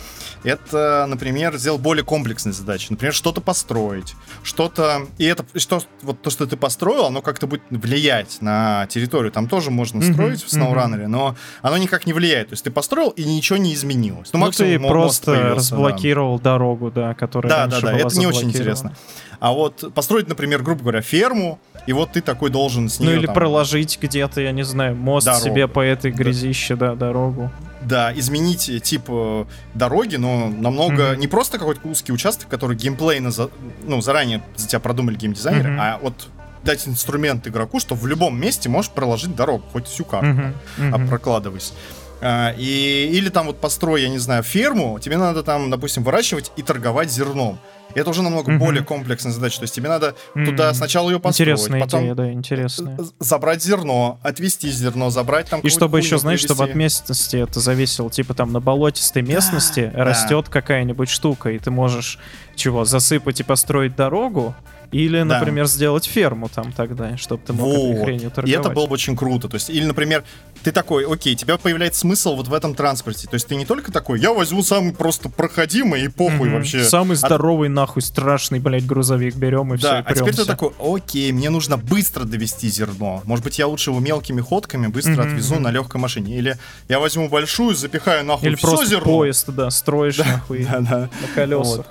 Это, 0.44 1.06
например, 1.08 1.58
сделать 1.58 1.82
более 1.82 2.04
комплексные 2.04 2.54
задачи. 2.54 2.88
Например, 2.90 3.14
что-то 3.14 3.42
построить, 3.42 4.16
что-то... 4.44 5.08
И 5.18 5.26
это, 5.26 5.46
что, 5.56 5.82
вот 6.04 6.22
то, 6.22 6.30
что 6.30 6.46
ты 6.46 6.56
построил, 6.56 7.06
оно 7.06 7.22
как-то 7.22 7.48
будет 7.48 7.64
влиять 7.70 8.38
на 8.42 8.86
территорию. 8.88 9.32
Там 9.32 9.48
тоже 9.48 9.72
можно 9.72 10.00
mm-hmm. 10.00 10.14
строить 10.14 10.44
в 10.44 10.48
SnowRunner, 10.48 11.04
mm-hmm. 11.04 11.08
но 11.08 11.36
оно 11.62 11.78
никак 11.78 12.06
не 12.06 12.14
влияет. 12.14 12.50
То 12.50 12.54
есть 12.54 12.64
ты 12.64 12.72
построил, 12.72 13.10
и 13.10 13.24
ничего 13.24 13.58
не 13.58 13.74
изменилось. 13.74 14.30
Ну, 14.34 14.40
ну 14.40 14.52
ты 14.52 14.80
просто 14.80 15.56
разблокировал 15.56 16.38
да. 16.38 16.52
дорогу, 16.54 16.92
да, 16.92 17.14
которая 17.14 17.50
Да, 17.50 17.68
да, 17.68 17.82
да, 17.82 17.98
это 17.98 18.18
не 18.20 18.28
очень 18.28 18.50
интересно. 18.50 18.96
А 19.40 19.52
вот 19.52 19.94
построить, 19.94 20.28
например, 20.28 20.64
грубо 20.64 20.82
говоря, 20.82 21.02
ферму, 21.02 21.60
и 21.88 21.94
вот 21.94 22.12
ты 22.12 22.22
такой 22.22 22.50
должен 22.50 22.90
с 22.90 23.00
нее... 23.00 23.12
Ну 23.12 23.18
или 23.18 23.26
там, 23.26 23.36
проложить 23.36 23.98
где-то, 24.00 24.42
я 24.42 24.52
не 24.52 24.64
знаю, 24.64 24.96
мост 24.96 25.26
дорогу. 25.26 25.46
себе 25.46 25.68
по 25.68 25.80
этой 25.80 26.12
грязище, 26.12 26.76
да, 26.76 26.90
да 26.90 27.08
дорогу. 27.08 27.50
Да, 27.82 28.12
изменить 28.14 28.68
э, 28.70 28.80
тип 28.80 29.06
э, 29.08 29.46
дороги, 29.74 30.18
но 30.18 30.50
намного... 30.50 31.14
Mm-hmm. 31.14 31.18
Не 31.18 31.28
просто 31.28 31.58
какой-то 31.58 31.88
узкий 31.88 32.12
участок, 32.12 32.50
который 32.50 32.76
геймплейно, 32.76 33.32
за, 33.32 33.50
ну, 33.84 34.02
заранее 34.02 34.44
за 34.58 34.68
тебя 34.68 34.82
продумали 34.82 35.16
геймдизайнеры, 35.16 35.70
mm-hmm. 35.70 35.80
а 35.80 36.00
вот 36.02 36.28
дать 36.64 36.86
инструмент 36.88 37.48
игроку, 37.48 37.80
что 37.80 37.96
в 37.96 38.06
любом 38.06 38.38
месте 38.38 38.68
можешь 38.68 38.92
проложить 38.92 39.34
дорогу, 39.36 39.64
хоть 39.72 39.88
всю 39.88 40.04
карту, 40.04 40.28
mm-hmm. 40.28 40.54
Mm-hmm. 40.80 41.06
А, 41.06 41.08
прокладывайся. 41.08 41.74
А, 42.22 42.54
и, 42.58 43.10
или 43.14 43.30
там 43.30 43.48
вот 43.48 43.60
построй, 43.60 44.02
я 44.02 44.10
не 44.10 44.18
знаю, 44.18 44.44
ферму, 44.44 45.00
тебе 45.00 45.18
надо 45.18 45.44
там, 45.44 45.70
допустим, 45.70 46.04
выращивать 46.04 46.52
и 46.56 46.62
торговать 46.62 47.12
зерном. 47.12 47.60
И 47.96 48.00
это 48.00 48.10
уже 48.10 48.22
намного 48.22 48.52
mm-hmm. 48.52 48.58
более 48.58 48.84
комплексная 48.84 49.32
задача. 49.32 49.58
То 49.58 49.64
есть 49.64 49.74
тебе 49.74 49.88
надо 49.88 50.16
mm-hmm. 50.36 50.46
туда 50.46 50.74
сначала 50.74 51.10
ее 51.10 51.20
построить, 51.20 51.52
интересная 51.52 51.80
потом 51.80 52.04
идея, 52.04 52.16
да, 52.16 52.32
интересная. 52.32 52.98
забрать 53.20 53.64
зерно, 53.64 54.20
отвести 54.24 54.70
зерно, 54.70 55.10
забрать 55.10 55.50
там. 55.50 55.62
И 55.62 55.70
чтобы 55.70 56.00
еще, 56.00 56.18
знаешь, 56.18 56.42
чтобы 56.42 56.66
от 56.66 56.76
местности 56.76 57.38
это 57.38 57.60
зависело, 57.60 58.12
типа 58.12 58.34
там 58.34 58.52
на 58.52 58.60
болотистой 58.60 59.22
местности 59.22 59.92
да, 59.94 60.04
растет 60.04 60.46
да. 60.46 60.52
какая-нибудь 60.52 61.10
штука, 61.10 61.52
и 61.52 61.60
ты 61.60 61.72
можешь 61.72 62.20
чего 62.56 62.84
засыпать 62.84 63.40
и 63.40 63.44
построить 63.44 63.96
дорогу, 63.96 64.56
или, 64.92 65.20
да. 65.20 65.26
например, 65.26 65.66
сделать 65.66 66.06
ферму 66.06 66.50
там 66.50 66.72
тогда, 66.72 67.18
чтобы 67.18 67.44
ты 67.46 67.54
мог 67.54 67.68
вот. 67.68 67.78
этой 67.78 68.04
хренью 68.04 68.32
торговать. 68.32 68.50
И 68.50 68.60
это 68.60 68.70
было 68.70 68.88
бы 68.88 68.94
очень 68.94 69.18
круто. 69.18 69.50
То 69.50 69.56
есть, 69.56 69.70
или, 69.70 69.86
например, 69.86 70.24
ты 70.68 70.74
такой, 70.74 71.10
окей, 71.10 71.34
тебя 71.34 71.58
появляется 71.58 72.02
смысл 72.02 72.36
вот 72.36 72.50
в 72.50 72.54
этом 72.54 72.76
транспорте. 72.76 73.26
То 73.30 73.36
есть 73.36 73.48
ты 73.48 73.56
не 73.56 73.66
только 73.66 73.90
такой, 73.90 74.20
я 74.20 74.34
возьму 74.34 74.64
самый 74.64 74.92
просто 74.92 75.30
проходимый 75.30 76.04
и 76.04 76.10
похуй 76.10 76.50
mm-hmm. 76.50 76.54
вообще. 76.54 76.84
Самый 76.84 77.16
здоровый, 77.16 77.70
а... 77.70 77.72
нахуй, 77.72 78.02
страшный, 78.02 78.60
блядь, 78.60 78.86
грузовик 78.86 79.36
берем 79.36 79.74
и 79.74 79.78
да, 79.78 80.04
все, 80.04 80.12
и 80.12 80.12
а 80.12 80.14
теперь 80.14 80.36
ты 80.36 80.44
такой, 80.44 80.74
окей, 80.78 81.32
мне 81.32 81.50
нужно 81.50 81.78
быстро 81.78 82.26
довести 82.26 82.68
зерно. 82.68 83.22
Может 83.24 83.46
быть, 83.46 83.58
я 83.60 83.68
лучше 83.68 83.92
его 83.92 84.02
мелкими 84.02 84.42
ходками 84.42 84.88
быстро 84.88 85.14
mm-hmm. 85.14 85.28
отвезу 85.28 85.60
на 85.62 85.72
легкой 85.72 86.02
машине. 86.02 86.38
Или 86.38 86.58
я 86.90 87.00
возьму 87.00 87.30
большую, 87.30 87.74
запихаю 87.74 88.26
нахуй 88.26 88.50
Или 88.50 88.56
все 88.56 88.68
просто 88.68 88.88
зерно. 88.88 89.06
поезд, 89.06 89.46
да, 89.48 89.70
строишь 89.70 90.18
да, 90.18 90.26
нахуй 90.26 90.66
да, 90.66 90.80
да. 90.82 91.00
на 91.22 91.28
колесах. 91.34 91.78
Вот. 91.78 91.88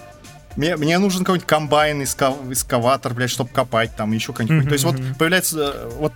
Мне, 0.57 0.77
мне 0.77 0.99
нужен 0.99 1.25
какой-нибудь 1.25 1.49
комбайн, 1.49 2.03
эскав, 2.03 2.35
эскаватор, 2.51 3.15
блядь, 3.15 3.31
чтобы 3.31 3.49
копать, 3.49 3.97
там 3.97 4.13
еще 4.13 4.33
какой-нибудь. 4.33 4.67
Mm-hmm. 4.67 4.69
То 4.69 4.73
есть 4.75 4.85
вот 4.85 4.97
появляется, 5.19 5.73
э, 5.75 5.91
вот 5.99 6.13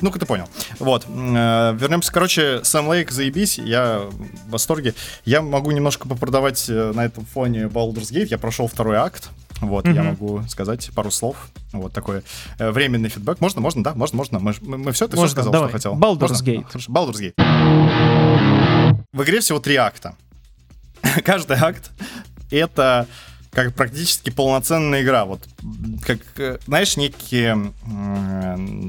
ну-ка 0.00 0.18
ты 0.18 0.26
понял. 0.26 0.48
Вот. 0.78 1.06
Э, 1.06 1.76
вернемся, 1.78 2.12
короче, 2.12 2.62
Сэм 2.64 2.88
Лейк, 2.88 3.10
заебись, 3.10 3.58
я 3.58 4.00
в 4.10 4.50
восторге. 4.50 4.94
Я 5.24 5.42
могу 5.42 5.70
немножко 5.70 6.08
попродавать 6.08 6.68
э, 6.68 6.92
на 6.94 7.04
этом 7.04 7.24
фоне 7.24 7.64
Baldur's 7.64 8.12
Gate. 8.12 8.26
Я 8.26 8.38
прошел 8.38 8.66
второй 8.66 8.96
акт. 8.96 9.30
Вот, 9.60 9.86
mm-hmm. 9.86 9.94
я 9.94 10.02
могу 10.04 10.42
сказать 10.48 10.90
пару 10.94 11.10
слов. 11.10 11.48
Вот 11.72 11.92
такой 11.92 12.22
э, 12.58 12.70
временный 12.70 13.08
фидбэк. 13.08 13.40
Можно, 13.40 13.60
можно, 13.60 13.82
да? 13.82 13.94
Можно, 13.94 14.16
можно. 14.18 14.38
Мы, 14.38 14.54
мы, 14.60 14.78
мы 14.78 14.92
все, 14.92 15.08
ты 15.08 15.16
можно, 15.16 15.26
все 15.26 15.32
сказал, 15.32 15.52
давай. 15.52 15.68
что 15.68 15.78
хотел. 15.78 15.94
Baldur's? 15.94 16.42
Gate. 16.42 16.64
Хорошо, 16.68 16.92
Baldur's 16.92 17.20
Gate. 17.20 17.34
В 19.12 19.22
игре 19.22 19.40
всего 19.40 19.58
три 19.58 19.76
акта. 19.76 20.14
Каждый 21.24 21.56
акт— 21.56 21.90
это 22.50 23.06
как 23.52 23.74
практически 23.74 24.30
полноценная 24.30 25.02
игра. 25.02 25.24
Вот 25.24 25.40
как, 26.04 26.18
э, 26.36 26.58
знаешь, 26.66 26.96
некие 26.96 27.72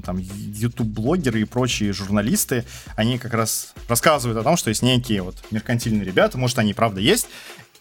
там 0.03 0.17
YouTube-блогеры 0.17 1.41
и 1.41 1.45
прочие 1.45 1.93
журналисты, 1.93 2.65
они 2.95 3.17
как 3.17 3.33
раз 3.33 3.73
рассказывают 3.87 4.39
о 4.39 4.43
том, 4.43 4.57
что 4.57 4.69
есть 4.69 4.81
некие 4.81 5.21
вот 5.21 5.35
меркантильные 5.51 6.05
ребята, 6.05 6.37
может, 6.37 6.59
они 6.59 6.73
правда 6.73 7.01
есть. 7.01 7.27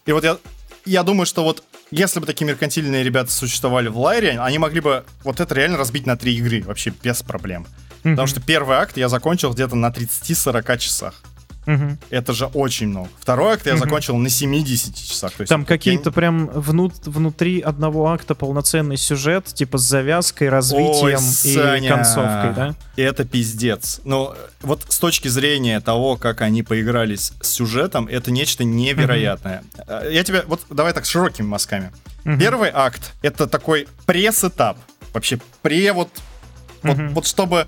И 0.07 0.12
вот 0.12 0.24
я, 0.24 0.39
я 0.85 1.03
думаю, 1.03 1.26
что 1.26 1.45
вот 1.45 1.62
если 1.91 2.20
бы 2.20 2.26
такие 2.26 2.47
меркантильные 2.47 3.03
ребята 3.03 3.31
существовали 3.31 3.89
в 3.89 3.99
Лайре, 3.99 4.39
они 4.41 4.59
могли 4.59 4.81
бы 4.81 5.05
вот 5.24 5.41
это 5.41 5.55
реально 5.55 5.79
разбить 5.79 6.07
на 6.07 6.16
три 6.16 6.37
игры, 6.37 6.62
вообще 6.62 6.93
без 7.03 7.22
проблем. 7.22 7.66
Mm-hmm. 8.03 8.11
Потому 8.11 8.26
что 8.29 8.41
первый 8.41 8.76
акт 8.76 8.97
я 8.97 9.09
закончил 9.09 9.53
где-то 9.53 9.74
на 9.74 9.89
30-40 9.91 10.79
часах. 10.79 11.22
Угу. 11.69 11.99
Это 12.09 12.33
же 12.33 12.47
очень 12.47 12.89
много. 12.89 13.11
Второй 13.21 13.53
акт 13.53 13.66
я 13.66 13.75
угу. 13.75 13.81
закончил 13.81 14.16
на 14.16 14.31
70 14.31 14.95
часах. 14.95 15.33
То 15.33 15.43
есть 15.43 15.51
Там 15.51 15.66
какие-то 15.66 16.11
прям 16.11 16.47
внут, 16.47 16.95
внутри 17.07 17.61
одного 17.61 18.09
акта 18.09 18.35
полноценный 18.35 18.97
сюжет, 18.97 19.45
типа 19.47 19.77
с 19.77 19.83
завязкой, 19.83 20.49
развитием 20.49 21.19
Ой, 21.19 21.81
и 21.81 21.89
концовкой, 21.89 22.55
да? 22.55 22.75
Это 22.97 23.27
пиздец. 23.27 24.01
Ну, 24.05 24.35
вот 24.62 24.87
с 24.89 24.99
точки 24.99 25.29
зрения 25.29 25.79
того, 25.81 26.16
как 26.16 26.41
они 26.41 26.62
поигрались 26.62 27.33
с 27.43 27.51
сюжетом, 27.51 28.09
это 28.09 28.31
нечто 28.31 28.64
невероятное. 28.64 29.62
Угу. 29.77 30.09
Я 30.11 30.25
тебе... 30.25 30.45
Вот 30.47 30.62
давай 30.71 30.95
так 30.95 31.05
широкими 31.05 31.47
мазками. 31.47 31.93
Угу. 32.25 32.39
Первый 32.39 32.71
акт— 32.73 33.12
это 33.23 33.47
такой 33.47 33.87
пресс-этап. 34.07 34.79
Вообще, 35.12 35.39
пре 35.61 35.93
вот... 35.93 36.09
Вот, 36.83 36.97
угу. 36.97 37.09
вот 37.09 37.27
чтобы 37.27 37.66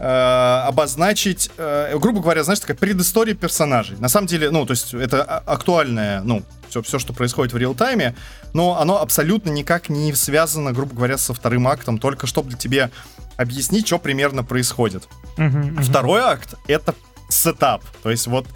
э, 0.00 0.64
обозначить, 0.66 1.50
э, 1.58 1.96
грубо 1.98 2.20
говоря, 2.20 2.42
знаешь, 2.42 2.60
такая 2.60 2.76
предыстория 2.76 3.34
персонажей. 3.34 3.96
На 3.98 4.08
самом 4.08 4.26
деле, 4.26 4.50
ну, 4.50 4.64
то 4.64 4.72
есть 4.72 4.94
это 4.94 5.22
актуальное, 5.22 6.22
ну, 6.22 6.42
все, 6.68 6.82
все, 6.82 6.98
что 6.98 7.12
происходит 7.12 7.52
в 7.52 7.56
реал-тайме, 7.56 8.14
но 8.54 8.80
оно 8.80 9.00
абсолютно 9.00 9.50
никак 9.50 9.90
не 9.90 10.12
связано, 10.14 10.72
грубо 10.72 10.94
говоря, 10.94 11.18
со 11.18 11.34
вторым 11.34 11.68
актом, 11.68 11.98
только 11.98 12.26
чтобы 12.26 12.54
тебе 12.54 12.90
объяснить, 13.36 13.86
что 13.86 13.98
примерно 13.98 14.42
происходит. 14.42 15.06
Uh-huh, 15.36 15.50
uh-huh. 15.50 15.82
Второй 15.82 16.20
акт— 16.22 16.54
это 16.66 16.94
сетап, 17.28 17.84
то 18.02 18.10
есть 18.10 18.26
вот 18.26 18.46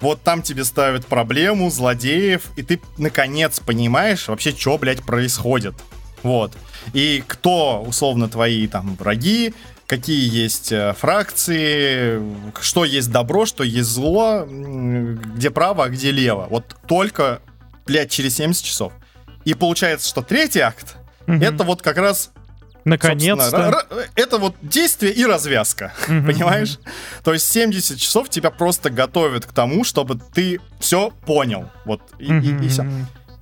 вот 0.00 0.20
там 0.22 0.42
тебе 0.42 0.64
ставят 0.64 1.06
проблему, 1.06 1.70
злодеев, 1.70 2.42
и 2.56 2.62
ты 2.62 2.80
наконец 2.98 3.60
понимаешь 3.60 4.28
вообще, 4.28 4.50
что, 4.50 4.76
блядь, 4.76 5.02
происходит. 5.02 5.74
Вот. 6.22 6.52
И 6.92 7.24
кто, 7.26 7.82
условно, 7.86 8.28
твои 8.28 8.66
там 8.66 8.96
враги, 8.96 9.54
какие 9.86 10.28
есть 10.28 10.72
э, 10.72 10.94
фракции, 10.94 12.20
что 12.60 12.84
есть 12.84 13.10
добро, 13.10 13.46
что 13.46 13.64
есть 13.64 13.88
зло, 13.88 14.46
где 14.46 15.50
право, 15.50 15.84
а 15.84 15.88
где 15.88 16.10
лево. 16.10 16.46
Вот 16.50 16.76
только, 16.86 17.40
блядь, 17.86 18.10
через 18.10 18.36
70 18.36 18.64
часов. 18.64 18.92
И 19.44 19.54
получается, 19.54 20.08
что 20.08 20.22
третий 20.22 20.60
акт, 20.60 20.96
угу. 21.26 21.36
это 21.36 21.64
вот 21.64 21.82
как 21.82 21.98
раз 21.98 22.30
Наконец-то. 22.84 23.86
Это 24.14 24.38
вот 24.38 24.56
действие 24.60 25.12
и 25.12 25.24
развязка, 25.24 25.94
mm 26.06 26.26
понимаешь? 26.26 26.78
То 27.22 27.32
есть 27.32 27.50
70 27.50 27.98
часов 27.98 28.28
тебя 28.28 28.50
просто 28.50 28.90
готовят 28.90 29.46
к 29.46 29.52
тому, 29.52 29.84
чтобы 29.84 30.20
ты 30.34 30.60
все 30.80 31.10
понял. 31.24 31.70
Вот 31.86 32.02
и, 32.18 32.30
mm 32.30 32.62
и, 32.62 32.66
и 32.66 32.68
все. 32.68 32.86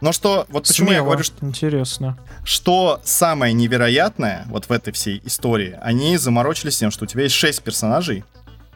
Но 0.03 0.11
что, 0.11 0.47
вот 0.49 0.67
почему 0.67 0.89
Смело. 0.89 0.99
я 0.99 1.05
говорю, 1.05 1.23
что... 1.23 1.47
Интересно. 1.47 2.19
Что 2.45 3.01
самое 3.05 3.53
невероятное 3.53 4.45
вот 4.49 4.65
в 4.65 4.73
этой 4.73 4.93
всей 4.93 5.23
истории, 5.25 5.79
они 5.81 6.17
заморочились 6.17 6.77
тем, 6.77 6.91
что 6.91 7.05
у 7.05 7.07
тебя 7.07 7.23
есть 7.23 7.37
шесть 7.37 7.63
персонажей, 7.63 8.25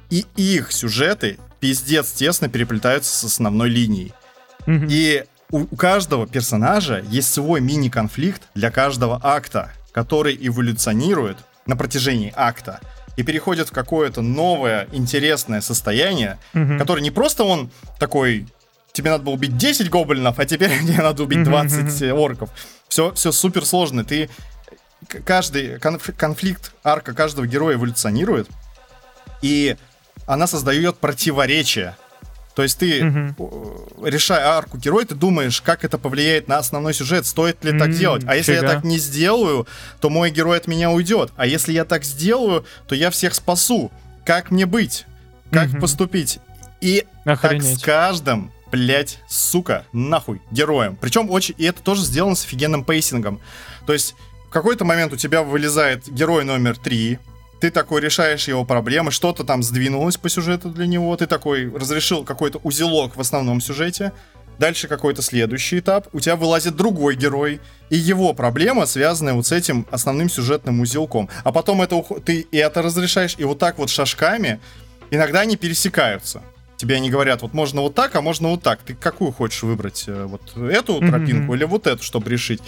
и 0.09 0.25
их 0.37 0.71
сюжеты 0.71 1.39
пиздец 1.59 2.13
тесно 2.13 2.49
переплетаются 2.49 3.13
с 3.13 3.25
основной 3.25 3.69
линией. 3.69 4.13
Mm-hmm. 4.67 4.87
И 4.89 5.25
у, 5.51 5.63
у 5.63 5.77
каждого 5.77 6.29
персонажа 6.29 7.03
есть 7.09 7.35
свой 7.35 7.61
мини-конфликт 7.61 8.43
для 8.55 8.71
каждого 8.71 9.19
акта, 9.21 9.73
который 9.91 10.39
эволюционирует 10.41 11.39
на 11.67 11.77
протяжении 11.77 12.33
акта 12.37 12.79
и 13.17 13.25
переходит 13.25 13.71
в 13.71 13.73
какое-то 13.73 14.23
новое 14.23 14.87
интересное 14.93 15.61
состояние, 15.61 16.39
mm-hmm. 16.55 16.79
которое 16.79 17.03
не 17.03 17.11
просто 17.11 17.43
он 17.43 17.69
такой 17.99 18.47
тебе 18.97 19.11
надо 19.11 19.25
было 19.25 19.35
убить 19.35 19.57
10 19.57 19.91
гоблинов, 19.91 20.39
а 20.39 20.47
теперь 20.47 20.71
мне 20.83 20.97
надо 20.97 21.23
убить 21.23 21.45
20 21.45 22.13
орков. 22.13 22.51
Все, 22.89 23.13
все 23.13 23.31
супер 23.31 23.65
сложно. 23.65 24.05
Ты 24.05 24.31
каждый 25.25 25.79
конфликт 25.79 26.73
арка 26.83 27.13
каждого 27.13 27.47
героя 27.47 27.77
эволюционирует, 27.77 28.49
и 29.43 29.77
она 30.27 30.47
создает 30.47 30.97
противоречия. 30.97 31.97
То 32.55 32.63
есть 32.63 32.79
ты, 32.79 33.01
mm-hmm. 33.01 34.09
решая 34.09 34.47
арку 34.47 34.79
героя, 34.79 35.05
ты 35.05 35.15
думаешь, 35.15 35.61
как 35.61 35.85
это 35.85 35.99
повлияет 35.99 36.49
на 36.49 36.57
основной 36.57 36.95
сюжет, 36.95 37.27
стоит 37.27 37.63
ли 37.63 37.73
mm-hmm. 37.73 37.79
так 37.79 37.91
делать. 37.91 38.23
А 38.27 38.35
если 38.35 38.55
Фига. 38.55 38.67
я 38.67 38.73
так 38.73 38.85
не 38.85 38.97
сделаю, 38.97 39.67
то 40.01 40.09
мой 40.09 40.31
герой 40.31 40.57
от 40.57 40.67
меня 40.67 40.91
уйдет. 40.91 41.33
А 41.37 41.45
если 41.45 41.75
я 41.75 41.85
так 41.85 42.03
сделаю, 42.03 42.65
то 42.89 42.95
я 42.95 43.11
всех 43.11 43.35
спасу. 43.35 43.93
Как 44.25 44.51
мне 44.51 44.65
быть? 44.65 45.05
Как 45.51 45.69
mm-hmm. 45.69 45.81
поступить? 45.81 46.39
И 46.81 47.05
Охренеть. 47.27 47.63
так 47.63 47.79
с 47.79 47.83
каждым 47.83 48.51
блять, 48.77 49.21
сука, 49.27 49.87
нахуй, 49.93 50.43
героем. 50.51 50.99
Причем 51.01 51.31
очень, 51.31 51.55
и 51.57 51.65
это 51.65 51.83
тоже 51.83 52.03
сделано 52.03 52.37
с 52.37 52.45
офигенным 52.45 52.85
pacing 52.85 53.22
ом. 53.22 53.41
То 53.87 53.95
есть 53.95 54.15
в 54.49 54.51
какой-то 54.51 54.85
момент 54.85 55.15
у 55.15 55.17
тебя 55.17 55.43
вылезает 55.43 56.07
герой 56.07 56.45
номер 56.45 56.77
три, 56.77 57.19
ты 57.59 57.71
такой 57.71 58.03
решаешь 58.03 58.49
его 58.49 58.67
проблемы, 58.67 59.13
что-то 59.13 59.45
там 59.45 59.63
сдвинулось 59.63 60.19
по 60.19 60.29
сюжету 60.29 60.69
для 60.69 60.87
него, 60.87 61.17
ты 61.17 61.27
такой 61.27 61.75
разрешил 61.75 62.23
какой-то 62.23 62.59
узелок 62.65 63.17
в 63.17 63.21
основном 63.23 63.63
сюжете, 63.63 64.13
дальше 64.59 64.89
какой-то 64.89 65.23
следующий 65.23 65.79
этап, 65.79 66.09
у 66.13 66.21
тебя 66.21 66.37
вылазит 66.37 66.77
другой 66.77 67.17
герой, 67.17 67.61
и 67.89 67.97
его 67.97 68.35
проблема, 68.35 68.85
связанная 68.85 69.33
вот 69.33 69.47
с 69.47 69.53
этим 69.53 69.87
основным 69.91 70.29
сюжетным 70.29 70.81
узелком. 70.81 71.31
А 71.45 71.51
потом 71.51 71.81
это 71.81 72.05
ты 72.23 72.47
это 72.53 72.83
разрешаешь, 72.83 73.37
и 73.39 73.45
вот 73.45 73.59
так 73.59 73.79
вот 73.79 73.89
шажками 73.89 74.61
иногда 75.11 75.41
они 75.41 75.57
пересекаются 75.57 76.43
тебе 76.77 76.97
они 76.97 77.11
говорят, 77.11 77.43
вот 77.43 77.55
можно 77.55 77.81
вот 77.81 77.95
так, 77.95 78.15
а 78.15 78.21
можно 78.21 78.49
вот 78.49 78.63
так. 78.63 78.81
Ты 78.83 78.95
какую 78.95 79.33
хочешь 79.33 79.63
выбрать? 79.63 80.05
Э, 80.07 80.27
вот 80.27 80.43
эту 80.57 81.01
mm-hmm. 81.01 81.09
тропинку 81.09 81.55
или 81.55 81.65
вот 81.65 81.87
эту, 81.87 82.03
чтобы 82.03 82.31
решить? 82.31 82.61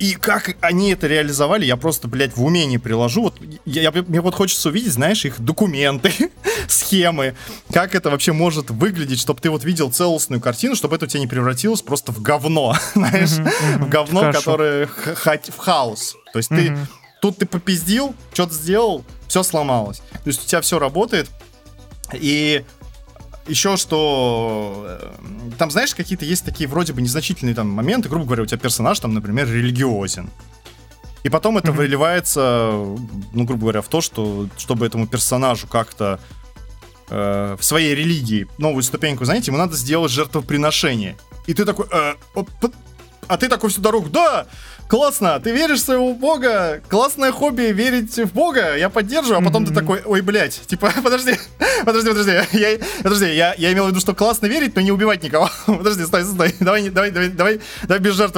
И 0.00 0.14
как 0.14 0.56
они 0.60 0.90
это 0.90 1.06
реализовали, 1.06 1.64
я 1.64 1.76
просто, 1.76 2.08
блядь, 2.08 2.36
в 2.36 2.44
уме 2.44 2.66
не 2.66 2.78
приложу. 2.78 3.22
Вот 3.22 3.40
я, 3.64 3.82
я, 3.82 3.92
мне 3.92 4.20
вот 4.20 4.34
хочется 4.34 4.68
увидеть, 4.68 4.92
знаешь, 4.92 5.24
их 5.24 5.40
документы, 5.40 6.12
схемы, 6.68 7.36
как 7.72 7.94
это 7.94 8.10
вообще 8.10 8.32
может 8.32 8.70
выглядеть, 8.70 9.20
чтобы 9.20 9.40
ты 9.40 9.50
вот 9.50 9.64
видел 9.64 9.92
целостную 9.92 10.40
картину, 10.40 10.74
чтобы 10.74 10.96
это 10.96 11.04
у 11.04 11.08
тебя 11.08 11.20
не 11.20 11.28
превратилось 11.28 11.80
просто 11.80 12.10
в 12.10 12.20
говно, 12.20 12.76
знаешь, 12.94 13.30
в 13.78 13.88
говно, 13.88 14.32
которое 14.32 14.86
в 14.86 15.56
хаос. 15.58 16.16
То 16.32 16.38
есть 16.38 16.48
ты 16.48 16.76
тут 17.22 17.38
ты 17.38 17.46
попиздил, 17.46 18.14
что-то 18.32 18.52
сделал, 18.52 19.04
все 19.28 19.42
сломалось. 19.42 19.98
То 20.12 20.26
есть 20.26 20.44
у 20.44 20.46
тебя 20.46 20.60
все 20.60 20.78
работает, 20.78 21.30
и 22.12 22.64
еще 23.46 23.76
что 23.76 24.86
э, 24.86 25.10
там, 25.58 25.70
знаешь, 25.70 25.94
какие-то 25.94 26.24
есть 26.24 26.44
такие 26.44 26.68
вроде 26.68 26.92
бы 26.92 27.02
незначительные 27.02 27.54
там 27.54 27.68
моменты, 27.68 28.08
грубо 28.08 28.24
говоря, 28.24 28.42
у 28.42 28.46
тебя 28.46 28.58
персонаж 28.58 28.98
там, 29.00 29.14
например, 29.14 29.48
религиозен. 29.48 30.30
И 31.22 31.30
потом 31.30 31.56
это 31.56 31.72
выливается, 31.72 32.70
ну, 33.32 33.44
грубо 33.44 33.62
говоря, 33.62 33.82
в 33.82 33.88
то, 33.88 34.00
что 34.00 34.48
чтобы 34.58 34.86
этому 34.86 35.06
персонажу 35.06 35.66
как-то 35.66 36.20
э, 37.08 37.56
в 37.58 37.64
своей 37.64 37.94
религии 37.94 38.46
новую 38.58 38.82
ступеньку, 38.82 39.24
знаете, 39.24 39.50
ему 39.50 39.58
надо 39.58 39.74
сделать 39.74 40.12
жертвоприношение. 40.12 41.16
И 41.46 41.54
ты 41.54 41.64
такой, 41.64 41.86
э, 41.90 42.14
а 43.26 43.36
ты 43.36 43.48
такой 43.48 43.70
всю 43.70 43.80
дорогу, 43.80 44.10
да, 44.10 44.46
классно, 44.88 45.40
ты 45.40 45.52
веришь 45.52 45.80
в 45.80 45.84
своего 45.84 46.14
бога, 46.14 46.82
классное 46.88 47.32
хобби 47.32 47.72
верить 47.72 48.16
в 48.16 48.32
бога, 48.32 48.76
я 48.76 48.88
поддерживаю, 48.88 49.40
а 49.40 49.44
потом 49.44 49.64
mm-hmm. 49.64 49.68
ты 49.68 49.74
такой, 49.74 50.02
ой, 50.04 50.20
блядь, 50.20 50.60
типа, 50.66 50.92
подожди, 51.02 51.38
подожди, 51.84 52.08
подожди, 52.08 52.32
я, 52.52 52.78
подожди, 53.02 53.34
я, 53.34 53.54
я 53.54 53.72
имел 53.72 53.86
в 53.86 53.88
виду, 53.88 54.00
что 54.00 54.14
классно 54.14 54.46
верить, 54.46 54.74
но 54.74 54.82
не 54.82 54.92
убивать 54.92 55.22
никого. 55.22 55.50
подожди, 55.66 56.04
стой, 56.04 56.24
стой, 56.24 56.54
давай, 56.60 56.88
давай, 56.90 57.10
давай, 57.10 57.28
давай, 57.28 57.60
давай 57.82 57.98
без 57.98 58.14
жертв, 58.14 58.36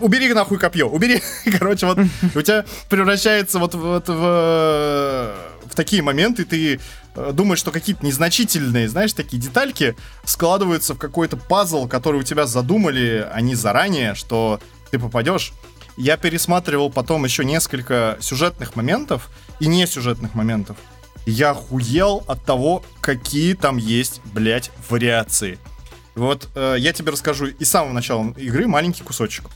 убери 0.00 0.32
нахуй 0.32 0.58
копье, 0.58 0.88
убери, 0.88 1.22
короче, 1.58 1.86
вот, 1.86 1.98
у 2.34 2.42
тебя 2.42 2.64
превращается 2.88 3.58
вот, 3.58 3.74
вот 3.74 4.08
в, 4.08 5.34
в 5.72 5.74
такие 5.74 6.02
моменты, 6.02 6.44
ты 6.44 6.80
э, 7.14 7.30
думаешь, 7.32 7.58
что 7.58 7.70
какие-то 7.70 8.04
незначительные, 8.04 8.88
знаешь, 8.88 9.12
такие 9.12 9.40
детальки 9.40 9.96
складываются 10.24 10.94
в 10.94 10.98
какой-то 10.98 11.36
пазл, 11.36 11.88
который 11.88 12.20
у 12.20 12.24
тебя 12.24 12.46
задумали 12.46 13.26
они 13.32 13.54
заранее, 13.54 14.14
что 14.14 14.60
ты 14.92 14.98
попадешь. 14.98 15.52
Я 15.96 16.16
пересматривал 16.16 16.90
потом 16.90 17.24
еще 17.24 17.44
несколько 17.44 18.18
сюжетных 18.20 18.76
моментов 18.76 19.30
и 19.58 19.66
не 19.66 19.86
сюжетных 19.86 20.34
моментов. 20.34 20.76
Я 21.26 21.50
охуел 21.50 22.24
от 22.28 22.44
того, 22.44 22.84
какие 23.00 23.54
там 23.54 23.78
есть, 23.78 24.20
блядь, 24.24 24.70
вариации. 24.88 25.58
Вот 26.14 26.48
э, 26.54 26.76
я 26.78 26.92
тебе 26.92 27.10
расскажу 27.12 27.46
из 27.46 27.70
самого 27.70 27.92
начала 27.92 28.32
игры 28.36 28.66
маленький 28.66 29.02
кусочек. 29.02 29.46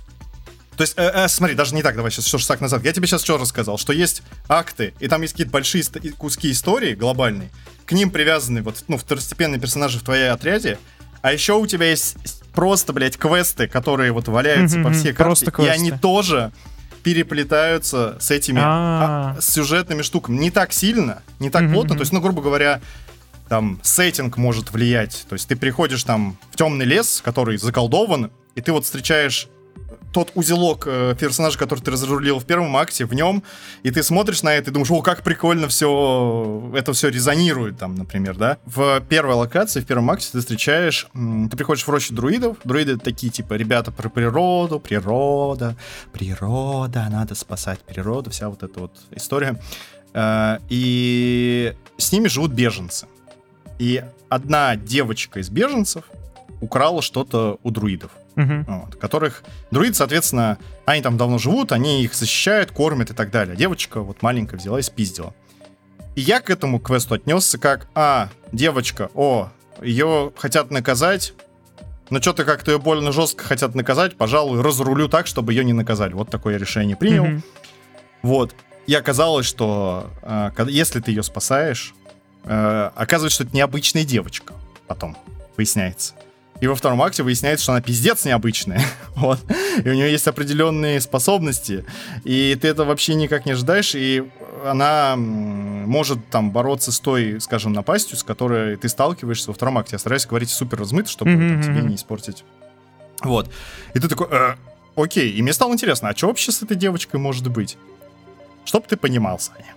То 0.77 0.83
есть, 0.83 0.95
э, 0.97 1.03
э, 1.03 1.29
смотри, 1.29 1.55
даже 1.55 1.75
не 1.75 1.83
так, 1.83 1.97
давай 1.97 2.11
сейчас 2.11 2.27
что 2.27 2.39
шаг 2.39 2.61
назад. 2.61 2.83
Я 2.85 2.93
тебе 2.93 3.07
сейчас 3.07 3.23
что 3.23 3.37
рассказал, 3.37 3.77
что 3.77 3.93
есть 3.93 4.23
акты, 4.49 4.95
и 5.01 5.09
там 5.09 5.21
есть 5.23 5.35
какие-то 5.35 5.53
большие 5.53 5.85
куски 6.17 6.51
истории 6.51 6.95
глобальные, 6.95 7.51
к 7.85 7.93
ним 7.93 8.11
привязаны 8.11 8.63
вот, 8.63 8.85
ну, 8.89 8.97
второстепенные 8.97 9.61
персонажи 9.61 9.99
в 9.99 10.03
твоей 10.03 10.31
отряде, 10.31 10.79
а 11.21 11.33
еще 11.33 11.55
у 11.55 11.67
тебя 11.67 11.91
есть 11.91 12.17
просто, 12.57 12.93
блядь, 12.93 13.17
квесты, 13.17 13.69
которые 13.69 14.11
вот 14.11 14.27
валяются 14.27 14.79
по 14.83 14.91
всей 14.91 15.13
карте, 15.13 15.45
и 15.65 15.69
они 15.69 15.91
тоже 15.93 16.51
переплетаются 17.05 18.17
с 18.19 18.33
этими 18.33 18.61
а, 18.65 19.37
с 19.41 19.53
сюжетными 19.53 20.03
штуками. 20.03 20.39
Не 20.39 20.51
так 20.51 20.73
сильно, 20.73 21.23
не 21.39 21.51
так 21.51 21.63
плотно. 21.73 21.95
То 21.95 22.01
есть, 22.01 22.13
ну, 22.13 22.21
грубо 22.21 22.43
говоря, 22.43 22.81
там 23.49 23.79
сеттинг 23.85 24.37
может 24.39 24.73
влиять. 24.73 25.25
То 25.29 25.35
есть 25.35 25.47
ты 25.47 25.55
приходишь 25.55 26.03
там 26.03 26.37
в 26.51 26.57
темный 26.57 26.85
лес, 26.85 27.21
который 27.25 27.59
заколдован, 27.59 28.33
и 28.57 28.61
ты 28.61 28.73
вот 28.73 28.85
встречаешь 28.85 29.47
тот 30.13 30.33
узелок 30.35 30.87
э, 30.87 31.15
персонажа, 31.19 31.59
который 31.59 31.81
ты 31.81 31.91
разрулил 31.91 32.39
в 32.39 32.45
первом 32.45 32.77
акте, 32.77 33.05
в 33.05 33.13
нем, 33.13 33.43
и 33.83 33.91
ты 33.91 34.03
смотришь 34.03 34.43
на 34.43 34.55
это 34.55 34.71
и 34.71 34.73
думаешь, 34.73 34.91
о, 34.91 35.03
как 35.03 35.23
прикольно 35.23 35.69
все, 35.69 36.73
это 36.75 36.93
все 36.93 37.09
резонирует 37.09 37.79
там, 37.79 37.95
например, 37.95 38.37
да. 38.37 38.59
В 38.65 39.01
первой 39.01 39.35
локации, 39.35 39.81
в 39.81 39.87
первом 39.87 40.11
акте 40.11 40.29
ты 40.33 40.41
встречаешь, 40.41 41.07
ты 41.13 41.57
приходишь 41.57 41.87
в 41.87 41.91
рощу 41.91 42.15
друидов, 42.15 42.57
друиды 42.65 42.97
такие, 42.97 43.31
типа, 43.31 43.55
ребята 43.55 43.93
про 43.93 44.09
природу, 44.09 44.81
природа, 44.81 45.77
природа, 46.13 47.07
надо 47.11 47.35
спасать 47.35 47.81
природу, 47.81 48.31
вся 48.31 48.49
вот 48.49 48.63
эта 48.63 48.81
вот 48.81 48.93
история. 49.11 49.61
Э, 50.15 50.59
и 50.71 51.75
с 51.99 52.11
ними 52.11 52.29
живут 52.29 52.53
беженцы. 52.53 53.07
И 53.79 54.03
одна 54.31 54.77
девочка 54.77 55.41
из 55.41 55.51
беженцев 55.51 56.05
украла 56.61 57.03
что-то 57.03 57.59
у 57.63 57.71
друидов. 57.71 58.13
Uh-huh. 58.37 58.65
Вот, 58.67 58.97
которых 58.97 59.43
друид, 59.71 59.97
соответственно, 59.97 60.59
они 60.85 61.03
там 61.03 61.17
давно 61.17 61.39
живут, 61.39 61.73
они 61.73 62.05
их 62.05 62.15
защищают, 62.15 62.71
кормят 62.71 63.11
и 63.11 63.15
так 63.15 63.31
далее. 63.31 63.57
Девочка 63.57 64.03
вот 64.03 64.21
маленькая 64.21 64.59
взяла 64.59 64.79
и 64.79 64.83
спиздила. 64.83 65.35
И 66.15 66.21
я 66.21 66.41
к 66.41 66.51
этому 66.51 66.79
квесту 66.79 67.15
отнесся 67.15 67.59
как, 67.59 67.89
а, 67.95 68.29
девочка, 68.53 69.11
о, 69.15 69.51
ее 69.83 70.33
хотят 70.37 70.71
наказать, 70.71 71.33
но 72.11 72.21
что-то 72.21 72.45
как-то 72.45 72.73
ее 72.73 72.79
больно 72.79 73.11
жестко 73.11 73.43
хотят 73.43 73.75
наказать, 73.75 74.17
пожалуй, 74.17 74.61
разрулю 74.61 75.09
так, 75.09 75.27
чтобы 75.27 75.53
ее 75.53 75.65
не 75.65 75.73
наказали. 75.73 76.13
Вот 76.13 76.31
такое 76.31 76.59
решение 76.59 76.97
принял. 76.97 77.25
Uh-huh. 77.25 77.43
Вот. 78.23 78.55
И 78.87 78.95
оказалось, 78.95 79.47
что 79.47 80.11
э, 80.23 80.51
если 80.69 81.01
ты 81.01 81.11
ее 81.11 81.23
спасаешь, 81.23 81.95
э, 82.45 82.91
оказывается, 82.95 83.37
что 83.37 83.45
это 83.45 83.57
необычная 83.57 84.05
девочка 84.05 84.55
потом, 84.87 85.17
выясняется. 85.57 86.15
И 86.61 86.67
во 86.67 86.75
втором 86.75 87.03
акте 87.03 87.23
выясняется, 87.23 87.65
что 87.65 87.73
она 87.73 87.83
пиздец 87.83 88.25
необычная. 88.25 88.83
вот. 89.15 89.41
И 89.85 89.89
у 89.89 89.93
нее 89.93 90.11
есть 90.11 90.27
определенные 90.27 91.01
способности. 91.01 91.85
И 92.25 92.57
ты 92.61 92.69
это 92.69 92.85
вообще 92.85 93.15
никак 93.15 93.47
не 93.47 93.53
ожидаешь. 93.53 93.95
И 93.95 94.25
она 94.65 95.15
может 95.17 96.29
там 96.31 96.51
бороться 96.51 96.93
с 96.93 97.01
той, 97.01 97.41
скажем, 97.41 97.73
напастью, 97.73 98.17
с 98.17 98.23
которой 98.23 98.77
ты 98.77 98.89
сталкиваешься 98.89 99.51
во 99.51 99.55
втором 99.55 99.79
акте. 99.79 99.95
Я 99.95 99.99
стараюсь 99.99 100.27
говорить 100.27 100.51
супер 100.51 100.79
размыто, 100.79 101.11
чтобы 101.11 101.33
mm-hmm. 101.33 101.63
тебе 101.63 101.83
не 101.83 101.97
испортить. 101.97 102.45
Вот. 103.23 103.51
И 103.95 103.99
ты 103.99 104.09
такой, 104.09 104.29
э, 104.31 104.55
окей. 104.97 105.31
И 105.33 105.43
мне 105.43 105.53
стало 105.53 105.73
интересно, 105.73 106.09
а 106.09 106.17
что 106.17 106.29
вообще 106.29 106.53
с 106.53 106.63
этой 106.63 106.77
девочкой 106.77 107.21
может 107.21 107.49
быть? 107.49 107.77
Чтоб 108.65 108.87
ты 108.87 108.97
понимал, 108.97 109.39
Саня. 109.39 109.75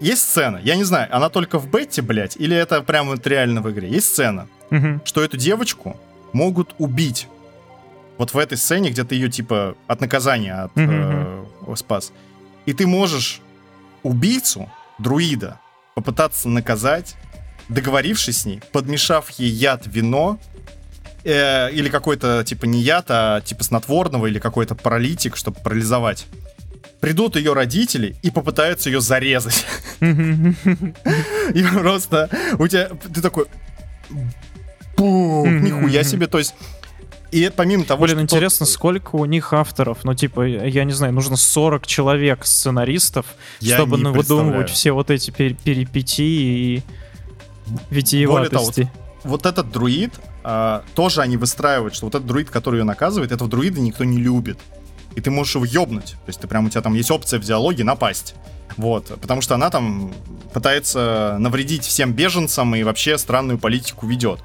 Есть 0.00 0.22
сцена, 0.22 0.60
я 0.64 0.74
не 0.74 0.82
знаю, 0.82 1.14
она 1.14 1.28
только 1.28 1.60
в 1.60 1.70
бете, 1.70 2.02
блядь, 2.02 2.36
или 2.36 2.56
это 2.56 2.82
прямо 2.82 3.10
вот 3.10 3.24
реально 3.24 3.62
в 3.62 3.70
игре. 3.70 3.88
Есть 3.88 4.08
сцена, 4.08 4.48
угу. 4.68 5.00
что 5.04 5.22
эту 5.22 5.36
девочку 5.36 5.96
могут 6.32 6.74
убить. 6.78 7.28
Вот 8.18 8.34
в 8.34 8.38
этой 8.38 8.58
сцене, 8.58 8.90
где 8.90 9.04
ты 9.04 9.14
ее, 9.14 9.30
типа, 9.30 9.74
от 9.86 10.00
наказания 10.00 10.54
от, 10.64 10.72
э, 10.76 11.44
спас. 11.76 12.12
И 12.66 12.72
ты 12.72 12.86
можешь 12.86 13.40
убийцу, 14.02 14.70
друида, 14.98 15.58
попытаться 15.94 16.48
наказать, 16.48 17.16
договорившись 17.68 18.38
с 18.38 18.46
ней, 18.46 18.60
подмешав 18.72 19.30
ей 19.30 19.50
яд 19.50 19.86
вино, 19.86 20.38
э, 21.24 21.72
или 21.72 21.88
какой-то, 21.88 22.44
типа, 22.44 22.66
не 22.66 22.80
яд, 22.80 23.06
а 23.08 23.40
типа 23.40 23.64
снотворного, 23.64 24.26
или 24.26 24.38
какой-то 24.38 24.74
паралитик, 24.74 25.36
чтобы 25.36 25.58
парализовать. 25.60 26.26
Придут 27.00 27.34
ее 27.36 27.52
родители 27.52 28.14
и 28.22 28.30
попытаются 28.30 28.88
ее 28.88 29.00
зарезать. 29.00 29.66
И 30.00 31.62
просто 31.72 32.30
у 32.58 32.68
тебя... 32.68 32.90
Ты 33.12 33.20
такой 33.20 33.46
mm-hmm. 35.04 35.60
нихуя 35.60 36.04
себе, 36.04 36.26
то 36.26 36.38
есть 36.38 36.54
и 37.32 37.50
помимо 37.54 37.84
того, 37.84 38.04
Блин, 38.04 38.26
что... 38.26 38.36
интересно, 38.36 38.66
сколько 38.66 39.16
у 39.16 39.24
них 39.24 39.54
авторов? 39.54 40.04
Ну, 40.04 40.14
типа, 40.14 40.42
я 40.46 40.84
не 40.84 40.92
знаю, 40.92 41.14
нужно 41.14 41.36
40 41.36 41.86
человек 41.86 42.44
сценаристов, 42.44 43.24
я 43.60 43.76
чтобы 43.76 43.96
выдумывать 43.96 44.68
все 44.68 44.92
вот 44.92 45.10
эти 45.10 45.30
пер- 45.30 45.56
перипетии 45.64 46.76
и 46.76 46.82
витиеватости. 47.88 48.82
Того, 48.82 48.92
вот, 49.24 49.42
вот 49.42 49.46
этот 49.46 49.72
друид, 49.72 50.12
а, 50.44 50.84
тоже 50.94 51.22
они 51.22 51.38
выстраивают, 51.38 51.94
что 51.94 52.04
вот 52.04 52.14
этот 52.14 52.26
друид, 52.26 52.50
который 52.50 52.80
ее 52.80 52.84
наказывает, 52.84 53.32
этого 53.32 53.48
друида 53.48 53.80
никто 53.80 54.04
не 54.04 54.18
любит. 54.18 54.58
И 55.14 55.20
ты 55.22 55.30
можешь 55.30 55.54
его 55.54 55.64
ёбнуть. 55.64 56.12
То 56.12 56.28
есть 56.28 56.40
ты 56.40 56.46
прям, 56.46 56.66
у 56.66 56.68
тебя 56.70 56.82
там 56.82 56.92
есть 56.92 57.10
опция 57.10 57.40
в 57.40 57.44
диалоге 57.44 57.82
напасть. 57.82 58.34
Вот, 58.76 59.06
потому 59.20 59.40
что 59.40 59.54
она 59.54 59.70
там 59.70 60.12
пытается 60.52 61.36
навредить 61.38 61.84
всем 61.84 62.12
беженцам 62.12 62.74
и 62.74 62.82
вообще 62.82 63.16
странную 63.16 63.58
политику 63.58 64.06
ведет. 64.06 64.40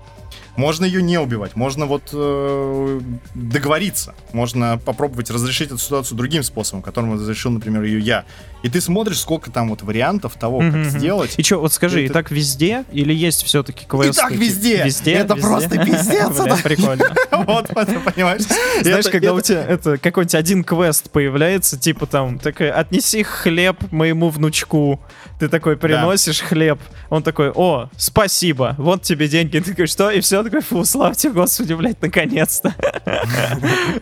Можно 0.57 0.85
ее 0.85 1.03
не 1.03 1.19
убивать, 1.19 1.55
можно 1.55 1.85
вот 1.85 2.09
э, 2.13 2.99
договориться, 3.35 4.15
можно 4.33 4.79
попробовать 4.83 5.29
разрешить 5.29 5.67
эту 5.67 5.77
ситуацию 5.77 6.17
другим 6.17 6.41
способом, 6.41 6.81
которым 6.81 7.13
разрешил, 7.13 7.51
например, 7.51 7.83
ее 7.83 7.99
я. 7.99 8.25
И 8.63 8.69
ты 8.69 8.81
смотришь, 8.81 9.19
сколько 9.19 9.51
там 9.51 9.69
вот 9.69 9.83
вариантов 9.83 10.33
того, 10.33 10.59
как 10.59 10.73
mm-hmm. 10.73 10.89
сделать. 10.89 11.35
И 11.37 11.43
что, 11.43 11.59
вот 11.59 11.73
скажи, 11.73 12.03
и, 12.03 12.05
и 12.07 12.09
так 12.09 12.31
везде 12.31 12.85
или 12.91 13.13
есть 13.13 13.43
все-таки 13.43 13.85
квесты? 13.85 14.09
И 14.09 14.15
так 14.15 14.31
везде! 14.31 14.83
Везде? 14.83 15.13
Это 15.13 15.35
везде? 15.35 15.47
просто 15.47 15.85
пиздец! 15.85 16.61
Прикольно. 16.63 17.05
Вот, 17.37 17.67
понимаешь? 17.67 18.41
Знаешь, 18.81 19.05
когда 19.05 19.33
у 19.33 19.41
тебя 19.41 19.63
это 19.63 19.97
какой-нибудь 19.97 20.35
один 20.35 20.63
квест 20.63 21.11
появляется, 21.11 21.77
типа 21.77 22.07
там, 22.07 22.39
такой, 22.39 22.71
отнеси 22.71 23.21
хлеб 23.21 23.77
моему 23.91 24.29
внучку. 24.29 24.99
Ты 25.39 25.49
такой 25.49 25.77
приносишь 25.77 26.39
хлеб, 26.39 26.79
он 27.09 27.21
такой, 27.21 27.51
о, 27.51 27.89
спасибо, 27.95 28.75
вот 28.77 29.03
тебе 29.03 29.27
деньги. 29.27 29.59
Ты 29.67 29.71
такой, 29.71 29.87
что? 29.87 30.09
И 30.09 30.19
все, 30.21 30.43
такой, 30.49 30.61
фу, 30.61 30.85
славьте, 30.85 31.29
господи, 31.29 31.73
блядь, 31.73 32.01
наконец-то. 32.01 32.75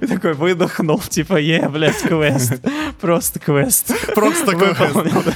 Такой 0.08 0.34
выдохнул, 0.34 1.00
типа, 1.00 1.39
е, 1.39 1.68
блядь, 1.70 2.02
квест. 2.02 2.54
Просто 3.02 3.39
квест. 3.39 3.91
Просто 4.14 4.46
такой, 4.46 4.76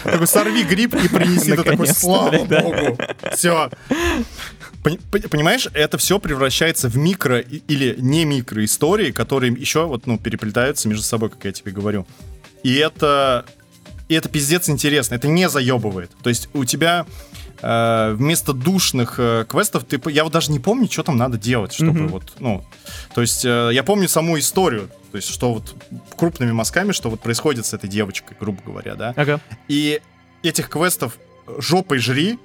такой 0.03 0.27
сорви 0.27 0.63
гриб 0.63 0.95
и 0.95 1.07
принеси, 1.07 1.55
ты 1.55 1.63
такой, 1.63 1.87
слава 1.87 2.43
богу. 2.43 2.97
Все. 3.33 3.69
Понимаешь, 4.81 5.67
это 5.73 5.97
все 5.97 6.19
превращается 6.19 6.87
в 6.87 6.97
микро 6.97 7.39
или 7.39 7.95
не 7.97 8.25
микро 8.25 8.63
истории, 8.63 9.11
которые 9.11 9.53
еще 9.53 9.85
вот, 9.85 10.07
ну, 10.07 10.17
переплетаются 10.17 10.87
между 10.87 11.03
собой, 11.03 11.29
как 11.29 11.43
я 11.45 11.51
тебе 11.51 11.71
говорю. 11.71 12.07
И 12.63 12.75
это, 12.75 13.45
и 14.07 14.15
это 14.15 14.29
пиздец 14.29 14.69
интересно, 14.69 15.15
это 15.15 15.27
не 15.27 15.49
заебывает. 15.49 16.11
То 16.23 16.29
есть 16.29 16.49
у 16.53 16.65
тебя 16.65 17.05
э, 17.61 18.13
вместо 18.13 18.53
душных 18.53 19.15
э, 19.17 19.45
квестов, 19.47 19.83
ты, 19.85 19.99
я 20.11 20.23
вот 20.23 20.33
даже 20.33 20.51
не 20.51 20.59
помню, 20.59 20.89
что 20.89 21.03
там 21.03 21.17
надо 21.17 21.37
делать, 21.37 21.73
чтобы 21.73 22.01
mm-hmm. 22.01 22.07
вот, 22.07 22.33
ну, 22.39 22.63
то 23.13 23.21
есть 23.21 23.45
э, 23.45 23.69
я 23.73 23.83
помню 23.83 24.07
саму 24.07 24.37
историю, 24.37 24.89
то 25.11 25.17
есть 25.17 25.29
что 25.29 25.53
вот 25.53 25.75
крупными 26.15 26.51
мазками, 26.51 26.91
что 26.91 27.09
вот 27.09 27.19
происходит 27.19 27.65
с 27.65 27.73
этой 27.73 27.89
девочкой, 27.89 28.37
грубо 28.39 28.61
говоря, 28.65 28.95
да. 28.95 29.13
Ага. 29.15 29.39
И 29.67 30.01
этих 30.43 30.69
квестов 30.69 31.17
жопой 31.57 31.99
жри, 31.99 32.37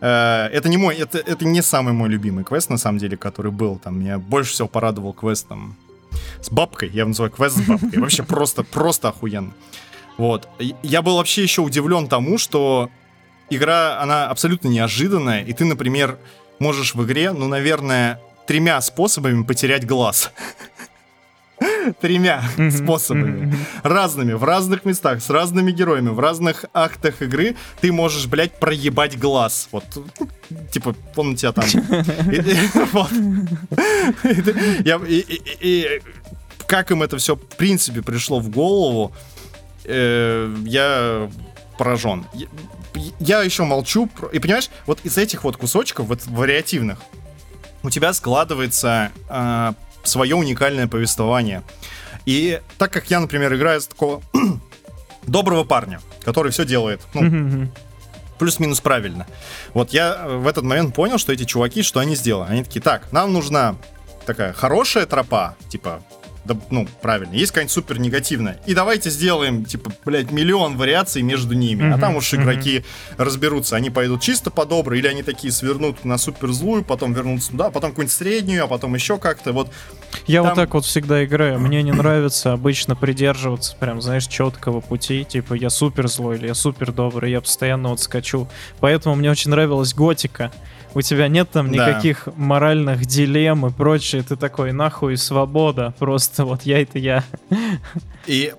э, 0.00 0.48
это 0.52 0.68
не 0.68 0.76
мой, 0.76 0.96
это, 0.96 1.18
это 1.18 1.44
не 1.44 1.62
самый 1.62 1.92
мой 1.92 2.08
любимый 2.08 2.44
квест, 2.44 2.70
на 2.70 2.78
самом 2.78 2.98
деле, 2.98 3.16
который 3.16 3.52
был. 3.52 3.78
Там 3.78 4.00
меня 4.00 4.18
больше 4.18 4.52
всего 4.52 4.68
порадовал 4.68 5.12
квест 5.12 5.48
там 5.48 5.76
с 6.40 6.50
бабкой. 6.50 6.90
Я 6.90 7.06
называю 7.06 7.32
квест 7.32 7.56
с 7.56 7.60
бабкой. 7.60 7.98
Вообще 7.98 8.22
просто, 8.22 8.62
просто 8.62 9.08
охуенно. 9.08 9.52
Вот. 10.16 10.48
Я 10.82 11.02
был 11.02 11.16
вообще 11.16 11.42
еще 11.42 11.62
удивлен 11.62 12.08
тому, 12.08 12.38
что 12.38 12.90
игра, 13.50 14.00
она 14.00 14.28
абсолютно 14.28 14.68
неожиданная, 14.68 15.42
и 15.42 15.52
ты, 15.52 15.64
например, 15.64 16.18
можешь 16.58 16.94
в 16.94 17.04
игре, 17.04 17.32
ну, 17.32 17.48
наверное, 17.48 18.20
тремя 18.46 18.80
способами 18.80 19.42
потерять 19.42 19.86
глаз. 19.86 20.30
Тремя 22.00 22.42
способами. 22.70 23.54
Разными, 23.82 24.32
в 24.32 24.44
разных 24.44 24.84
местах, 24.84 25.22
с 25.22 25.30
разными 25.30 25.70
героями, 25.70 26.08
в 26.08 26.18
разных 26.18 26.64
актах 26.72 27.22
игры 27.22 27.56
ты 27.80 27.92
можешь, 27.92 28.26
блядь, 28.26 28.58
проебать 28.58 29.18
глаз. 29.18 29.68
Вот, 29.72 29.84
типа, 30.72 30.94
он 31.16 31.28
у 31.32 31.36
тебя 31.36 31.52
там. 31.52 31.64
И 35.20 36.00
как 36.66 36.90
им 36.90 37.02
это 37.02 37.18
все, 37.18 37.36
в 37.36 37.46
принципе, 37.56 38.02
пришло 38.02 38.40
в 38.40 38.48
голову, 38.48 39.12
э, 39.84 40.54
я 40.64 41.30
поражен 41.78 42.24
я 43.18 43.42
еще 43.42 43.64
молчу. 43.64 44.08
И 44.32 44.38
понимаешь, 44.38 44.70
вот 44.86 45.00
из 45.04 45.18
этих 45.18 45.44
вот 45.44 45.56
кусочков, 45.56 46.06
вот 46.06 46.26
вариативных, 46.26 46.98
у 47.82 47.90
тебя 47.90 48.12
складывается 48.12 49.12
э, 49.28 49.72
свое 50.02 50.36
уникальное 50.36 50.86
повествование. 50.86 51.62
И 52.26 52.60
так 52.78 52.92
как 52.92 53.10
я, 53.10 53.20
например, 53.20 53.54
играю 53.54 53.80
с 53.80 53.86
такого 53.86 54.22
доброго 55.26 55.64
парня, 55.64 56.00
который 56.24 56.52
все 56.52 56.64
делает, 56.64 57.00
ну, 57.12 57.68
плюс-минус 58.38 58.80
правильно. 58.80 59.26
Вот 59.74 59.90
я 59.92 60.26
в 60.26 60.46
этот 60.46 60.64
момент 60.64 60.94
понял, 60.94 61.18
что 61.18 61.32
эти 61.32 61.44
чуваки, 61.44 61.82
что 61.82 62.00
они 62.00 62.16
сделали. 62.16 62.50
Они 62.50 62.64
такие, 62.64 62.80
так, 62.80 63.12
нам 63.12 63.32
нужна 63.32 63.76
такая 64.26 64.52
хорошая 64.52 65.06
тропа, 65.06 65.56
типа 65.68 66.02
ну, 66.70 66.86
правильно, 67.00 67.34
есть 67.34 67.52
какая-нибудь 67.52 67.72
супер 67.72 67.98
негативная. 67.98 68.60
И 68.66 68.74
давайте 68.74 69.10
сделаем, 69.10 69.64
типа, 69.64 69.92
блядь, 70.04 70.30
миллион 70.30 70.76
вариаций 70.76 71.22
между 71.22 71.54
ними. 71.54 71.84
Mm-hmm. 71.84 71.94
А 71.94 71.98
там 71.98 72.16
уж 72.16 72.32
игроки 72.34 72.78
mm-hmm. 72.78 73.14
разберутся. 73.18 73.76
Они 73.76 73.90
пойдут 73.90 74.20
чисто 74.20 74.50
по 74.50 74.66
доброй, 74.66 74.98
или 74.98 75.06
они 75.06 75.22
такие 75.22 75.52
свернут 75.52 76.04
на 76.04 76.18
супер 76.18 76.52
злую, 76.52 76.84
потом 76.84 77.12
вернутся 77.12 77.50
туда, 77.52 77.70
потом 77.70 77.90
какую-нибудь 77.90 78.14
среднюю, 78.14 78.64
а 78.64 78.66
потом 78.66 78.94
еще 78.94 79.18
как-то. 79.18 79.52
Вот. 79.52 79.70
Я 80.26 80.40
там... 80.40 80.50
вот 80.50 80.56
так 80.56 80.74
вот 80.74 80.84
всегда 80.84 81.24
играю. 81.24 81.58
Мне 81.58 81.82
не 81.82 81.92
нравится 81.92 82.52
обычно 82.52 82.96
придерживаться 82.96 83.76
прям, 83.78 84.00
знаешь, 84.02 84.26
четкого 84.26 84.80
пути. 84.80 85.24
Типа, 85.24 85.54
я 85.54 85.70
супер 85.70 86.08
злой 86.08 86.36
или 86.36 86.46
я 86.48 86.54
супер 86.54 86.92
добрый. 86.92 87.30
Я 87.30 87.40
постоянно 87.40 87.90
вот 87.90 88.00
скачу. 88.00 88.48
Поэтому 88.80 89.14
мне 89.14 89.30
очень 89.30 89.50
нравилась 89.50 89.94
готика 89.94 90.52
у 90.94 91.02
тебя 91.02 91.28
нет 91.28 91.50
там 91.50 91.70
никаких 91.70 92.24
да. 92.26 92.32
моральных 92.36 93.04
дилемм 93.04 93.66
и 93.66 93.70
прочее, 93.70 94.22
ты 94.22 94.36
такой, 94.36 94.72
нахуй, 94.72 95.16
свобода, 95.16 95.94
просто 95.98 96.44
вот 96.44 96.62
я 96.62 96.80
это 96.80 96.98
я. 96.98 97.24
И 98.26 98.52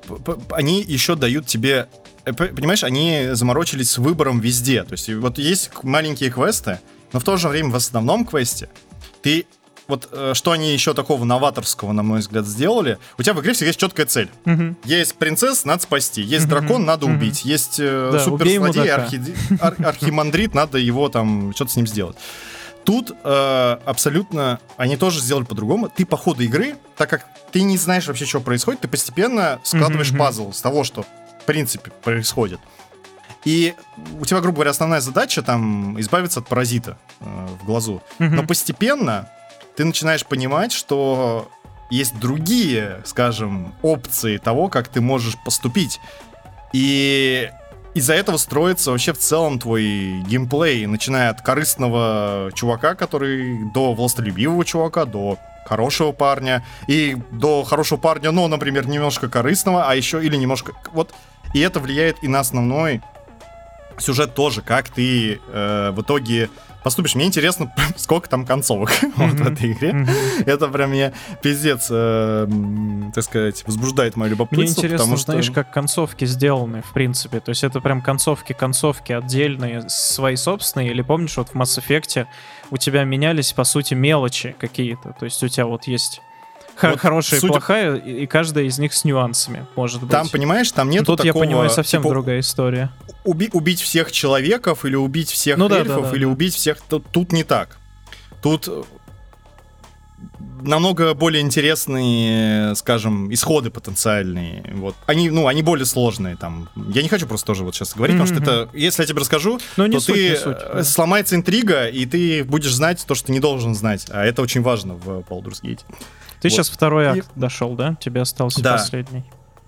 они 0.52 0.82
еще 0.82 1.16
дают 1.16 1.48
тебе, 1.48 1.88
э, 2.26 2.34
понимаешь, 2.34 2.84
они 2.84 3.30
заморочились 3.32 3.92
с 3.92 3.98
выбором 3.98 4.40
везде, 4.40 4.84
то 4.84 4.94
есть 4.94 5.10
вот 5.14 5.38
есть 5.38 5.72
маленькие 5.84 6.30
квесты, 6.30 6.80
но 7.14 7.20
в 7.20 7.24
то 7.24 7.38
же 7.38 7.48
время 7.48 7.70
в 7.70 7.76
основном 7.76 8.26
квесте 8.26 8.70
ты 9.22 9.46
вот 9.88 10.10
э, 10.12 10.34
что 10.34 10.52
они 10.52 10.74
еще 10.74 10.94
такого 10.94 11.24
новаторского, 11.26 11.92
на 11.92 12.04
мой 12.04 12.20
взгляд, 12.20 12.46
сделали. 12.46 12.98
У 13.18 13.24
тебя 13.24 13.34
в 13.34 13.42
игре 13.42 13.54
всегда 13.54 13.68
есть 13.68 13.80
четкая 13.80 14.06
цель. 14.06 14.30
Угу. 14.46 14.76
Есть 14.86 15.16
принцесс, 15.16 15.66
надо 15.66 15.84
спасти. 15.84 16.22
Есть 16.22 16.46
угу. 16.46 16.52
дракон, 16.52 16.86
надо 16.86 17.06
угу. 17.06 17.16
убить. 17.16 17.46
Есть 17.46 17.80
э, 17.80 18.10
да, 18.12 18.20
суперзлодей, 18.20 18.90
архи... 18.90 19.22
ар... 19.60 19.76
архимандрит, 19.86 20.54
надо 20.54 20.78
его 20.78 21.10
там 21.10 21.54
что-то 21.54 21.72
с 21.72 21.76
ним 21.76 21.88
сделать. 21.88 22.18
Тут 22.84 23.12
э, 23.24 23.78
абсолютно 23.86 24.60
они 24.78 24.98
тоже 24.98 25.20
сделали 25.20 25.44
по-другому. 25.44 25.90
Ты 25.90 26.06
по 26.06 26.18
ходу 26.18 26.44
игры, 26.44 26.76
так 26.98 27.10
как 27.10 27.26
ты 27.52 27.64
не 27.64 27.78
знаешь 27.78 28.08
вообще, 28.08 28.26
что 28.26 28.42
происходит, 28.42 28.82
ты 28.82 28.88
постепенно 28.88 29.60
складываешь 29.64 30.12
mm-hmm. 30.12 30.18
пазл 30.18 30.52
с 30.52 30.62
того, 30.62 30.84
что 30.84 31.04
в 31.04 31.46
принципе 31.46 31.92
происходит. 32.04 32.60
И 33.44 33.76
у 34.20 34.26
тебя, 34.26 34.40
грубо 34.40 34.58
говоря, 34.58 34.72
основная 34.72 35.02
задача 35.02 35.42
там 35.42 36.00
избавиться 36.00 36.40
от 36.40 36.48
паразита 36.48 36.98
э, 37.20 37.48
в 37.62 37.66
глазу. 37.66 38.04
Mm-hmm. 38.20 38.30
Но 38.30 38.44
постепенно 38.46 39.30
ты 39.76 39.86
начинаешь 39.86 40.26
понимать, 40.26 40.72
что 40.72 41.50
есть 41.90 42.20
другие, 42.20 43.02
скажем, 43.06 43.74
опции 43.82 44.38
того, 44.38 44.70
как 44.70 44.88
ты 44.88 45.02
можешь 45.02 45.38
поступить. 45.44 46.00
И 46.74 47.50
из-за 47.94 48.14
этого 48.14 48.38
строится 48.38 48.92
вообще 48.92 49.14
в 49.14 49.20
целом 49.20 49.60
твой 49.60 50.22
геймплей, 50.28 50.86
начиная 50.86 51.30
от 51.30 51.42
корыстного 51.42 52.52
чувака, 52.54 52.96
который 52.96 53.72
до 53.72 53.94
властолюбивого 53.94 54.66
чувака, 54.66 55.06
до 55.06 55.38
хорошего 55.66 56.12
парня, 56.12 56.66
и 56.88 57.18
до 57.32 57.64
хорошего 57.64 57.98
парня, 57.98 58.32
но, 58.32 58.48
например, 58.48 58.88
немножко 58.88 59.30
корыстного, 59.30 59.90
а 59.90 59.96
еще 59.96 60.24
или 60.24 60.36
немножко... 60.36 60.74
Вот, 60.94 61.14
и 61.54 61.60
это 61.60 61.80
влияет 61.80 62.18
и 62.22 62.28
на 62.28 62.42
основной 62.42 63.02
сюжет 63.98 64.36
тоже, 64.36 64.62
как 64.62 64.90
ты 64.90 65.40
э, 65.48 65.92
в 65.92 66.02
итоге 66.02 66.50
поступишь. 66.86 67.16
Мне 67.16 67.26
интересно, 67.26 67.74
сколько 67.98 68.30
там 68.30 68.46
концовок 68.46 68.92
вот 69.16 69.34
в 69.34 69.48
этой 69.48 69.72
игре. 69.72 70.08
Это 70.46 70.68
прям 70.68 70.92
меня 70.92 71.14
пиздец, 71.42 71.88
э, 71.90 72.48
так 73.14 73.24
сказать, 73.24 73.64
возбуждает 73.66 74.16
мое 74.16 74.30
любопытство. 74.30 74.62
Мне 74.62 74.94
интересно, 74.94 75.18
знаешь, 75.18 75.50
как 75.50 75.74
концовки 75.74 76.26
сделаны, 76.26 76.84
в 76.84 76.94
принципе. 76.94 77.40
То 77.40 77.50
есть 77.50 77.64
это 77.64 77.82
прям 77.82 78.04
концовки-концовки 78.04 79.14
отдельные, 79.14 79.90
свои 79.90 80.36
собственные. 80.36 80.92
Или 80.92 81.02
помнишь, 81.02 81.36
вот 81.38 81.50
в 81.50 81.56
Mass 81.56 81.82
Effect 81.84 82.28
у 82.70 82.78
тебя 82.78 83.04
менялись, 83.04 83.52
по 83.52 83.64
сути, 83.64 83.96
мелочи 83.96 84.56
какие-то. 84.60 85.16
То 85.20 85.26
есть 85.26 85.42
у 85.42 85.48
тебя 85.48 85.66
вот 85.66 85.88
есть 85.88 86.22
вот 86.82 87.00
хорошая 87.00 87.40
суть... 87.40 87.50
и 87.50 87.52
плохая, 87.52 87.96
и 87.96 88.26
каждая 88.26 88.66
из 88.66 88.78
них 88.80 88.94
с 88.94 89.04
нюансами, 89.04 89.66
может 89.76 90.02
быть. 90.02 90.10
Там, 90.10 90.30
понимаешь, 90.30 90.72
там 90.72 90.90
нет 90.90 91.06
Тут, 91.06 91.18
такого... 91.18 91.44
я 91.44 91.48
понимаю, 91.48 91.70
совсем 91.70 92.02
типа, 92.02 92.14
другая 92.14 92.40
история. 92.40 92.92
Уби- 93.24 93.50
убить 93.54 93.82
всех 93.82 94.12
человеков 94.12 94.86
или 94.86 94.96
убить 94.96 95.30
всех 95.30 95.58
ну, 95.58 95.66
эльфов, 95.70 95.88
да, 95.88 96.02
да, 96.02 96.10
да, 96.10 96.16
или 96.16 96.26
да. 96.26 96.32
убить 96.32 96.54
всех... 96.54 96.82
Тут, 96.82 97.06
тут 97.12 97.32
не 97.32 97.44
так. 97.44 97.78
Тут 98.42 98.70
намного 100.62 101.14
более 101.14 101.42
интересные, 101.42 102.76
скажем, 102.76 103.34
исходы 103.34 103.70
потенциальные. 103.70 104.64
Вот. 104.74 104.96
Они, 105.06 105.30
ну, 105.30 105.48
они 105.48 105.64
более 105.64 105.86
сложные 105.86 106.36
там. 106.36 106.70
Я 106.76 107.02
не 107.02 107.10
хочу 107.10 107.28
просто 107.28 107.48
тоже 107.48 107.64
вот 107.64 107.76
сейчас 107.76 107.94
говорить, 107.94 108.18
mm-hmm. 108.18 108.28
потому 108.28 108.44
что 108.44 108.52
это, 108.66 108.78
если 108.78 109.04
я 109.04 109.08
тебе 109.08 109.20
расскажу, 109.20 109.60
Но 109.78 109.88
то 109.88 110.00
суть, 110.00 110.16
ты 110.16 110.36
суть, 110.36 110.58
да. 110.58 110.84
сломается 110.84 111.36
интрига, 111.36 111.88
и 111.88 112.06
ты 112.06 112.44
будешь 112.44 112.74
знать 112.74 113.04
то, 113.06 113.16
что 113.16 113.28
ты 113.28 113.32
не 113.32 113.40
должен 113.40 113.76
знать. 113.76 114.08
А 114.10 114.26
это 114.26 114.42
очень 114.42 114.62
важно 114.62 114.96
в 114.96 115.20
Baldur's 115.22 115.62
Gate. 115.62 115.82
Ты 116.46 116.50
вот. 116.50 116.58
сейчас 116.58 116.70
второй 116.70 117.08
акт 117.08 117.28
и... 117.36 117.40
дошел, 117.40 117.74
да? 117.74 117.98
Тебе 118.00 118.22
остался 118.22 118.62
да. 118.62 118.74
последний. 118.74 119.24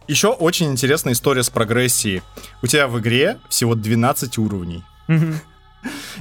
Еще 0.07 0.28
очень 0.28 0.71
интересная 0.71 1.13
история 1.13 1.41
с 1.41 1.49
прогрессией. 1.49 2.21
У 2.61 2.67
тебя 2.67 2.88
в 2.88 2.99
игре 2.99 3.39
всего 3.49 3.73
12 3.73 4.38
уровней. 4.38 4.84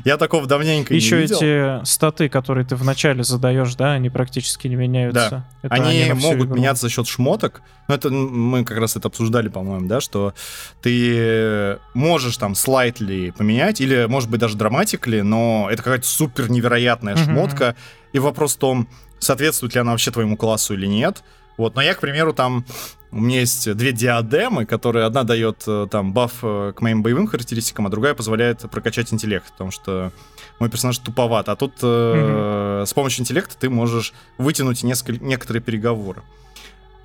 Я 0.05 0.17
такого 0.17 0.47
давненько 0.47 0.95
Еще 0.95 1.17
не 1.17 1.23
видел. 1.23 1.37
эти 1.37 1.85
статы, 1.85 2.31
которые 2.31 2.65
ты 2.65 2.75
вначале 2.75 3.23
задаешь, 3.23 3.75
да, 3.75 3.93
они 3.93 4.09
практически 4.09 4.67
не 4.67 4.77
меняются. 4.77 5.45
Да. 5.63 5.69
Это 5.69 5.75
они, 5.75 6.03
они 6.03 6.13
могут 6.21 6.47
игру. 6.47 6.57
меняться 6.57 6.87
за 6.87 6.93
счет 6.93 7.07
шмоток. 7.07 7.61
Но 7.89 7.95
это 7.95 8.09
мы 8.09 8.65
как 8.65 8.79
раз 8.79 8.97
это 8.97 9.09
обсуждали, 9.09 9.49
по-моему, 9.49 9.89
да, 9.89 10.01
что 10.01 10.33
ты 10.81 11.79
можешь 11.93 12.39
там 12.39 12.55
слайдли 12.55 13.35
поменять, 13.37 13.83
или, 13.83 14.07
может 14.07 14.31
быть, 14.31 14.41
даже 14.41 14.57
драматикли, 14.57 15.21
но 15.21 15.69
это 15.71 15.83
какая-то 15.83 16.07
супер 16.07 16.51
невероятная 16.51 17.15
mm-hmm. 17.15 17.25
шмотка. 17.25 17.77
И 18.13 18.19
вопрос 18.19 18.55
в 18.55 18.59
том, 18.59 18.89
соответствует 19.19 19.75
ли 19.75 19.81
она 19.81 19.93
вообще 19.93 20.11
твоему 20.11 20.37
классу 20.37 20.75
или 20.75 20.87
нет. 20.87 21.23
Вот, 21.57 21.75
но 21.75 21.83
я, 21.83 21.95
к 21.95 22.01
примеру, 22.01 22.35
там 22.35 22.65
у 23.11 23.21
меня 23.21 23.41
есть 23.41 23.73
две 23.75 23.93
диадемы, 23.93 24.67
которые 24.67 25.07
одна 25.07 25.23
дает 25.23 25.63
э, 25.67 25.87
там 25.91 26.13
баф 26.13 26.35
э, 26.43 26.75
к 26.77 26.83
моим 26.83 27.03
боевым 27.03 27.27
характеристикам, 27.27 27.87
а 27.87 27.91
другая 27.91 28.15
позволяет 28.15 28.71
прокачать 28.71 29.13
интеллект, 29.13 29.51
потому 29.53 29.71
что 29.71 30.13
мой 30.59 30.69
персонаж 30.69 30.99
туповат. 30.99 31.49
А 31.49 31.57
тут 31.57 31.83
mm-hmm. 31.83 32.85
с 32.85 32.93
помощью 32.93 33.23
интеллекта 33.23 33.57
ты 33.59 33.71
можешь 33.71 34.13
вытянуть 34.37 34.83
несколько, 34.83 35.25
некоторые 35.25 35.63
переговоры. 35.63 36.23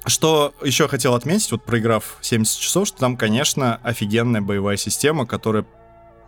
Что 0.05 0.53
еще 0.63 0.87
хотел 0.87 1.13
отметить, 1.13 1.51
вот 1.51 1.63
проиграв 1.63 2.17
70 2.21 2.59
часов, 2.59 2.87
что 2.87 2.97
там, 2.97 3.15
конечно, 3.15 3.79
офигенная 3.83 4.41
боевая 4.41 4.75
система, 4.75 5.27
которая 5.27 5.65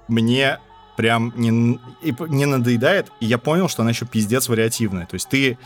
мне 0.08 0.60
прям 0.96 1.34
не, 1.36 1.80
не 2.02 2.46
надоедает, 2.46 3.12
и 3.20 3.26
я 3.26 3.38
понял, 3.38 3.68
что 3.68 3.82
она 3.82 3.92
еще 3.92 4.06
пиздец 4.06 4.50
вариативная. 4.50 5.06
То 5.06 5.16
есть 5.16 5.30
ты 5.30 5.58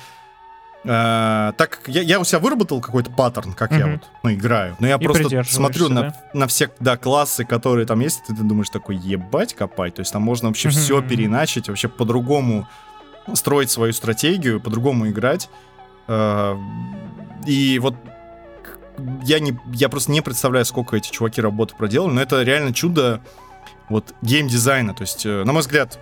Uh, 0.83 1.53
так 1.57 1.81
я, 1.87 2.01
я 2.01 2.19
у 2.19 2.23
себя 2.23 2.39
выработал 2.39 2.79
какой-то 2.79 3.11
паттерн, 3.11 3.53
как 3.53 3.71
mm-hmm. 3.71 3.79
я 3.79 3.87
вот 3.87 4.01
ну, 4.23 4.31
играю. 4.31 4.77
Но 4.79 4.87
я 4.87 4.95
и 4.95 5.03
просто 5.03 5.43
смотрю 5.43 5.89
на, 5.89 6.01
да? 6.01 6.15
на 6.33 6.47
все 6.47 6.69
да, 6.79 6.95
классы, 6.95 7.43
которые 7.43 7.85
там 7.85 7.99
есть, 7.99 8.21
и 8.29 8.33
ты 8.33 8.41
думаешь 8.43 8.69
такой, 8.69 8.95
ебать 8.95 9.53
копать. 9.53 9.95
То 9.95 10.01
есть 10.01 10.13
там 10.13 10.21
можно 10.21 10.47
вообще 10.47 10.69
mm-hmm. 10.69 10.71
все 10.71 11.01
переначить, 11.01 11.67
вообще 11.67 11.89
по-другому 11.89 12.69
строить 13.33 13.69
свою 13.69 13.91
стратегию, 13.91 14.61
по-другому 14.61 15.09
играть. 15.09 15.49
Uh, 16.07 16.57
и 17.45 17.79
вот 17.79 17.95
я, 19.23 19.39
не, 19.39 19.59
я 19.73 19.89
просто 19.89 20.11
не 20.11 20.21
представляю, 20.21 20.63
сколько 20.65 20.95
эти 20.95 21.11
чуваки 21.11 21.41
работы 21.41 21.75
проделали, 21.75 22.13
но 22.13 22.21
это 22.21 22.43
реально 22.43 22.73
чудо 22.73 23.21
вот 23.89 24.13
геймдизайна. 24.21 24.93
То 24.93 25.01
есть, 25.01 25.25
э, 25.25 25.43
на 25.43 25.53
мой 25.53 25.61
взгляд, 25.61 25.99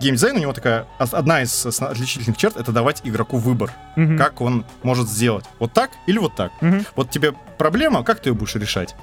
геймдизайн 0.00 0.36
у 0.36 0.40
него 0.40 0.52
такая 0.52 0.86
одна 0.98 1.42
из 1.42 1.66
отличительных 1.66 2.36
черт 2.36 2.56
это 2.56 2.72
давать 2.72 3.00
игроку 3.04 3.38
выбор, 3.38 3.72
mm-hmm. 3.96 4.16
как 4.18 4.40
он 4.40 4.64
может 4.82 5.08
сделать. 5.08 5.44
Вот 5.58 5.72
так 5.72 5.90
или 6.06 6.18
вот 6.18 6.34
так. 6.34 6.52
Mm-hmm. 6.60 6.86
Вот 6.96 7.10
тебе 7.10 7.32
проблема, 7.58 8.04
как 8.04 8.20
ты 8.20 8.30
ее 8.30 8.34
будешь 8.34 8.54
решать? 8.54 8.94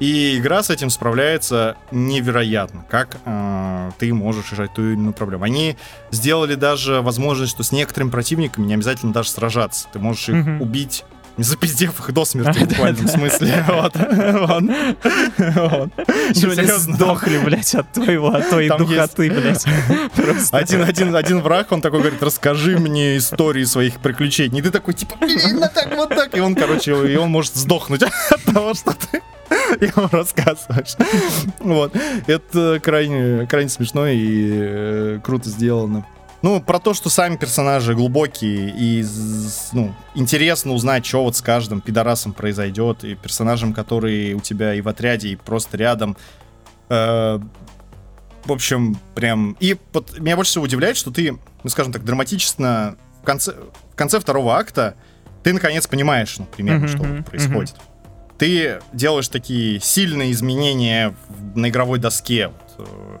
И 0.00 0.38
игра 0.38 0.62
с 0.62 0.70
этим 0.70 0.88
справляется 0.88 1.76
невероятно, 1.90 2.86
как 2.88 3.18
э, 3.26 3.90
ты 3.98 4.14
можешь 4.14 4.50
решать 4.50 4.72
ту 4.72 4.82
или 4.82 4.92
иную 4.94 5.12
проблему. 5.12 5.44
Они 5.44 5.76
сделали 6.10 6.54
даже 6.54 7.02
возможность, 7.02 7.52
что 7.52 7.62
с 7.62 7.70
некоторыми 7.70 8.08
противниками 8.08 8.64
не 8.64 8.74
обязательно 8.74 9.12
даже 9.12 9.28
сражаться. 9.28 9.88
Ты 9.92 9.98
можешь 9.98 10.30
их 10.30 10.36
mm-hmm. 10.36 10.62
убить 10.62 11.04
запиздев 11.36 11.98
их 12.00 12.12
до 12.12 12.24
смерти 12.24 12.58
в 12.64 12.68
буквальном 12.68 13.08
смысле. 13.08 13.64
Вот. 13.68 13.96
Они 16.58 16.66
сдохли, 16.78 17.38
блядь, 17.38 17.74
от 17.74 17.92
твоего, 17.92 18.28
от 18.34 18.48
твоей 18.48 18.68
духоты, 18.68 19.30
блядь. 19.30 19.64
Один, 20.52 20.82
один, 20.82 21.16
один 21.16 21.40
враг, 21.40 21.72
он 21.72 21.80
такой 21.80 22.00
говорит, 22.00 22.22
расскажи 22.22 22.78
мне 22.78 23.16
истории 23.16 23.64
своих 23.64 24.00
приключений. 24.00 24.60
И 24.60 24.62
ты 24.62 24.70
такой, 24.70 24.94
типа, 24.94 25.14
именно 25.20 25.68
так, 25.68 25.96
вот 25.96 26.08
так. 26.10 26.36
И 26.36 26.40
он, 26.40 26.54
короче, 26.54 26.92
и 27.10 27.16
он 27.16 27.30
может 27.30 27.54
сдохнуть 27.56 28.02
от 28.30 28.42
того, 28.44 28.74
что 28.74 28.92
ты 28.92 29.22
ему 29.80 30.08
рассказываешь. 30.10 30.96
Вот. 31.58 31.94
Это 32.26 32.80
крайне, 32.82 33.46
крайне 33.46 33.70
смешно 33.70 34.06
и 34.06 34.50
э, 34.52 35.20
круто 35.22 35.48
сделано. 35.48 36.04
Ну, 36.42 36.60
про 36.62 36.78
то, 36.78 36.94
что 36.94 37.10
сами 37.10 37.36
персонажи 37.36 37.94
глубокие 37.94 38.70
и 38.74 39.04
ну, 39.72 39.94
интересно 40.14 40.72
узнать, 40.72 41.04
что 41.04 41.22
вот 41.24 41.36
с 41.36 41.42
каждым 41.42 41.82
пидорасом 41.82 42.32
произойдет, 42.32 43.04
и 43.04 43.14
персонажем, 43.14 43.74
которые 43.74 44.34
у 44.34 44.40
тебя 44.40 44.74
и 44.74 44.80
в 44.80 44.88
отряде, 44.88 45.28
и 45.28 45.36
просто 45.36 45.76
рядом. 45.76 46.16
Э, 46.88 47.38
в 48.44 48.52
общем, 48.52 48.96
прям... 49.14 49.54
И 49.60 49.76
вот, 49.92 50.18
меня 50.18 50.36
больше 50.36 50.52
всего 50.52 50.64
удивляет, 50.64 50.96
что 50.96 51.10
ты, 51.10 51.38
ну, 51.62 51.70
скажем 51.70 51.92
так, 51.92 52.04
драматично 52.04 52.96
в 53.22 53.26
конце, 53.26 53.52
в 53.92 53.96
конце 53.96 54.18
второго 54.18 54.56
акта 54.56 54.94
ты 55.42 55.52
наконец 55.52 55.86
понимаешь, 55.86 56.38
ну, 56.38 56.46
примерно, 56.46 56.86
Мгм, 56.86 56.88
что 56.88 57.04
мгм, 57.04 57.24
происходит. 57.24 57.74
Ты 58.38 58.80
делаешь 58.94 59.28
такие 59.28 59.78
сильные 59.80 60.32
изменения 60.32 61.14
на 61.54 61.68
игровой 61.68 61.98
доске. 61.98 62.48
вот, 62.48 62.86
э, 62.88 63.18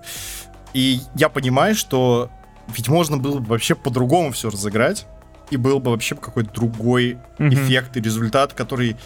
И 0.72 1.00
я 1.16 1.28
понимаю, 1.28 1.74
что 1.74 2.30
ведь 2.76 2.88
можно 2.88 3.16
было 3.16 3.38
бы 3.38 3.46
вообще 3.46 3.74
по-другому 3.74 4.32
все 4.32 4.50
разыграть, 4.50 5.06
и 5.50 5.56
был 5.56 5.80
бы 5.80 5.90
вообще 5.90 6.14
какой-то 6.14 6.52
другой 6.52 7.18
Мгм. 7.38 7.52
эффект 7.54 7.96
и 7.96 8.00
результат, 8.00 8.52
который 8.52 8.96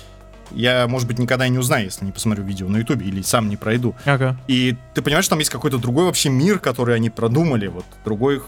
я, 0.51 0.87
может 0.89 1.09
быть, 1.09 1.19
никогда 1.19 1.47
и 1.47 1.51
не 1.51 1.59
узнаю, 1.59 1.87
если 1.87 2.05
не 2.05 2.12
посмотрю 2.12 2.45
видео 2.45 2.69
на 2.69 2.77
Ютубе 2.79 3.07
или 3.07 3.23
сам 3.23 3.49
не 3.49 3.57
пройду. 3.57 3.95
Ага. 4.05 4.37
И 4.47 4.77
ты 4.93 5.01
понимаешь, 5.03 5.25
что 5.25 5.31
там 5.33 5.39
есть 5.39 5.51
какой-то 5.51 5.79
другой 5.79 6.05
вообще 6.05 6.29
мир, 6.29 6.59
который 6.59 6.95
они 6.95 7.09
продумали, 7.11 7.67
вот 7.69 7.87
другой 8.05 8.43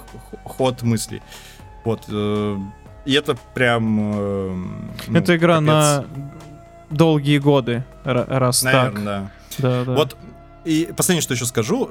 ход 0.45 0.83
мыслей. 0.83 1.23
Вот. 1.85 2.03
э, 2.09 2.57
И 3.07 3.13
это 3.15 3.37
прям... 3.55 4.13
э, 4.15 4.55
ну, 5.09 5.19
Это 5.19 5.37
игра 5.37 5.55
капец. 5.55 5.67
на 5.67 6.05
долгие 6.91 7.39
годы, 7.39 7.85
ра- 8.05 8.27
раз 8.29 8.63
Наверное, 8.63 8.93
так. 8.93 9.05
да. 9.05 9.31
Да, 9.59 9.85
да. 9.85 9.93
Вот, 9.95 10.17
и 10.65 10.93
последнее, 10.97 11.23
что 11.23 11.33
еще 11.35 11.47
скажу, 11.47 11.91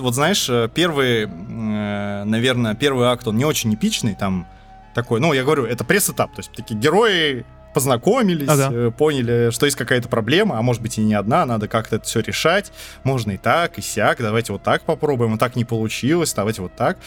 вот 0.00 0.14
знаешь, 0.14 0.48
э, 0.50 0.68
первый, 0.74 1.24
э, 1.24 2.24
наверное, 2.24 2.74
первый 2.74 3.06
акт, 3.08 3.26
он 3.28 3.36
не 3.36 3.44
очень 3.44 3.74
эпичный, 3.74 4.14
там 4.14 4.46
такой, 4.94 5.20
ну, 5.20 5.32
я 5.32 5.44
говорю, 5.44 5.64
это 5.66 5.84
пресс-этап, 5.84 6.32
то 6.34 6.40
есть 6.40 6.52
такие 6.52 6.78
герои 6.78 7.44
познакомились, 7.74 8.48
Ага. 8.48 8.68
э, 8.72 8.90
поняли, 8.90 9.50
что 9.52 9.66
есть 9.66 9.76
какая-то 9.78 10.08
проблема, 10.08 10.58
а 10.58 10.62
может 10.62 10.82
быть 10.82 10.98
и 10.98 11.02
не 11.02 11.14
одна, 11.14 11.46
надо 11.46 11.68
как-то 11.68 11.96
это 11.96 12.04
все 12.04 12.20
решать, 12.20 12.72
можно 13.04 13.30
и 13.32 13.36
так, 13.36 13.78
и 13.78 13.82
сяк, 13.82 14.18
давайте 14.18 14.52
вот 14.52 14.62
так 14.64 14.82
попробуем, 14.82 15.30
вот 15.32 15.40
так 15.40 15.54
не 15.56 15.64
получилось, 15.64 16.32
давайте 16.34 16.62
вот 16.62 16.74
так. 16.74 16.98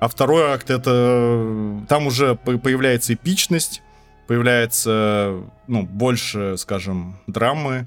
А 0.00 0.08
второй 0.08 0.50
акт, 0.52 0.70
это 0.70 1.78
там 1.88 2.08
уже 2.08 2.34
по- 2.34 2.58
появляется 2.58 3.14
эпичность, 3.14 3.82
появляется, 4.26 5.36
ну, 5.68 5.82
больше, 5.82 6.56
скажем, 6.58 7.18
драмы, 7.28 7.86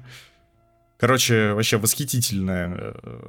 Короче, 0.98 1.52
вообще 1.52 1.76
восхитительная 1.76 2.94
э, 3.04 3.22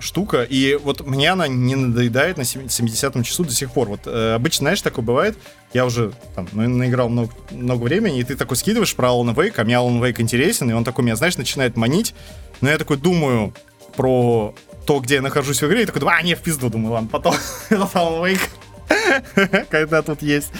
штука. 0.00 0.42
И 0.42 0.74
вот 0.74 1.06
мне 1.06 1.30
она 1.30 1.48
не 1.48 1.74
надоедает 1.74 2.36
на 2.36 2.44
сем- 2.44 2.66
70-м 2.66 3.22
часу 3.22 3.44
до 3.44 3.52
сих 3.52 3.70
пор. 3.72 3.88
Вот 3.88 4.00
э, 4.04 4.34
обычно, 4.34 4.64
знаешь, 4.64 4.82
такое 4.82 5.02
бывает. 5.02 5.38
Я 5.72 5.86
уже 5.86 6.12
там 6.34 6.46
ну, 6.52 6.68
наиграл 6.68 7.08
много, 7.08 7.32
много 7.50 7.84
времени, 7.84 8.20
и 8.20 8.24
ты 8.24 8.36
такой 8.36 8.58
скидываешь 8.58 8.94
про 8.94 9.08
Alan 9.08 9.34
Wake, 9.34 9.54
а 9.56 9.64
мне 9.64 9.74
Alan 9.74 10.00
Wake 10.00 10.20
интересен, 10.20 10.68
и 10.70 10.74
он 10.74 10.84
такой 10.84 11.02
меня, 11.04 11.16
знаешь, 11.16 11.38
начинает 11.38 11.76
манить. 11.78 12.14
Но 12.60 12.68
я 12.68 12.76
такой 12.76 12.98
думаю 12.98 13.54
про 13.96 14.54
то, 14.86 15.00
где 15.00 15.14
я 15.16 15.22
нахожусь 15.22 15.62
в 15.62 15.66
игре, 15.66 15.84
и 15.84 15.86
такой, 15.86 16.02
а, 16.06 16.20
не, 16.22 16.34
в 16.34 16.40
пизду, 16.42 16.68
думаю, 16.68 16.92
ладно, 16.92 17.08
потом 17.10 17.34
Alan 17.70 18.20
Wake. 18.20 18.48
когда 19.70 20.02
тут 20.02 20.22
есть. 20.22 20.50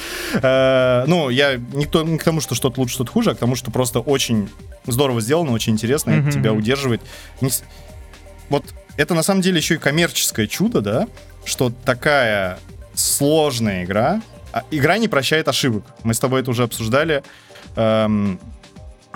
Э, 0.43 1.05
Ну, 1.07 1.31
я 1.31 1.57
не, 1.57 1.87
к 1.87 2.23
тому, 2.25 2.41
что 2.41 2.55
что-то 2.55 2.81
лучше, 2.81 2.95
что-то 2.95 3.13
хуже, 3.13 3.31
а 3.31 3.35
к 3.35 3.39
тому, 3.39 3.57
что 3.57 3.71
просто 3.71 4.01
очень 4.01 4.49
здорово 4.87 5.21
сделано, 5.21 5.53
очень 5.53 5.73
интересно, 5.73 6.11
это 6.11 6.33
тебя 6.33 6.53
удерживает. 6.53 7.01
Вот 8.49 8.65
это 8.97 9.15
на 9.15 9.23
самом 9.23 9.41
деле 9.41 9.59
еще 9.59 9.75
и 9.75 9.79
коммерческое 9.79 10.47
чудо, 10.47 10.81
да, 10.81 11.09
что 11.45 11.73
такая 11.85 12.59
сложная 12.95 13.85
игра, 13.85 14.21
а 14.53 14.65
игра 14.71 14.99
не 14.99 15.09
прощает 15.09 15.49
ошибок. 15.49 15.85
Мы 16.03 16.13
с 16.15 16.19
тобой 16.21 16.43
это 16.43 16.51
уже 16.51 16.65
обсуждали. 16.65 17.23
Эм, 17.77 18.39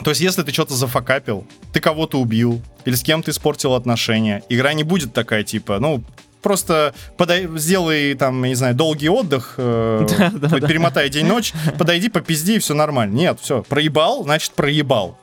то 0.02 0.11
есть, 0.11 0.20
если 0.22 0.42
ты 0.42 0.52
что-то 0.52 0.74
зафакапил, 0.74 1.46
ты 1.72 1.80
кого-то 1.80 2.18
убил, 2.20 2.62
или 2.84 2.94
с 2.94 3.02
кем-то 3.02 3.30
испортил 3.30 3.74
отношения, 3.74 4.42
игра 4.48 4.72
не 4.72 4.82
будет 4.82 5.12
такая, 5.12 5.42
типа, 5.44 5.78
ну, 5.78 6.02
просто 6.47 6.94
подай, 7.16 7.49
сделай, 7.57 8.14
там, 8.14 8.40
я 8.44 8.51
не 8.51 8.55
знаю, 8.55 8.76
долгий 8.76 9.09
отдых, 9.09 9.55
э, 9.57 10.07
Да, 10.18 10.30
да, 10.32 10.49
хоть 10.49 10.61
да. 10.61 10.68
перемотай 10.68 11.09
день-ночь, 11.09 11.53
подойди, 11.76 12.09
попизди, 12.09 12.53
и 12.53 12.59
все 12.61 12.72
нормально. 12.72 13.16
Нет, 13.16 13.40
все, 13.40 13.64
проебал, 13.64 14.22
значит, 14.22 14.53
проебал. 14.53 15.18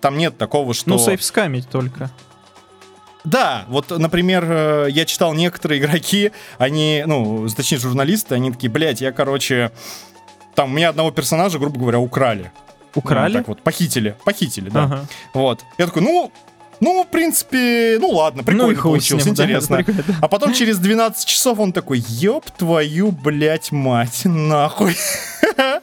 Там 0.00 0.18
нет 0.18 0.36
такого, 0.36 0.74
что... 0.74 0.90
Ну, 0.90 0.98
сейфскамить 0.98 1.68
только. 1.68 2.10
Да, 3.22 3.66
вот, 3.68 3.90
например, 3.96 4.44
э, 4.48 4.88
я 4.90 5.04
читал 5.04 5.32
некоторые 5.32 5.80
игроки, 5.80 6.32
они, 6.58 7.04
ну, 7.06 7.48
точнее, 7.48 7.78
журналисты, 7.78 8.34
они 8.34 8.50
такие, 8.50 8.70
блядь, 8.70 9.00
я, 9.00 9.12
короче, 9.12 9.70
там, 10.56 10.72
у 10.72 10.74
меня 10.74 10.88
одного 10.88 11.12
персонажа, 11.12 11.60
грубо 11.60 11.78
говоря, 11.78 12.00
украли. 12.00 12.50
Ну, 12.96 13.00
Украли? 13.00 13.34
так 13.34 13.48
вот, 13.48 13.62
похитили, 13.62 14.16
похитили, 14.24 14.70
да. 14.70 14.84
Ага. 14.84 15.06
Вот. 15.34 15.64
Я 15.78 15.86
такой, 15.86 16.02
ну, 16.02 16.32
ну, 16.80 17.04
в 17.04 17.08
принципе, 17.08 17.98
ну 18.00 18.10
ладно, 18.10 18.42
прикольно 18.42 18.72
ну 18.72 18.80
хуй 18.80 19.00
с 19.00 19.08
получилось, 19.08 19.24
ним, 19.24 19.34
интересно. 19.34 19.76
прикольно, 19.84 20.02
да. 20.06 20.14
А 20.20 20.28
потом 20.28 20.52
через 20.52 20.78
12 20.78 21.26
часов 21.26 21.58
он 21.58 21.72
такой, 21.72 22.04
ёб 22.08 22.44
твою, 22.50 23.10
блядь, 23.12 23.72
мать, 23.72 24.22
нахуй. 24.24 24.96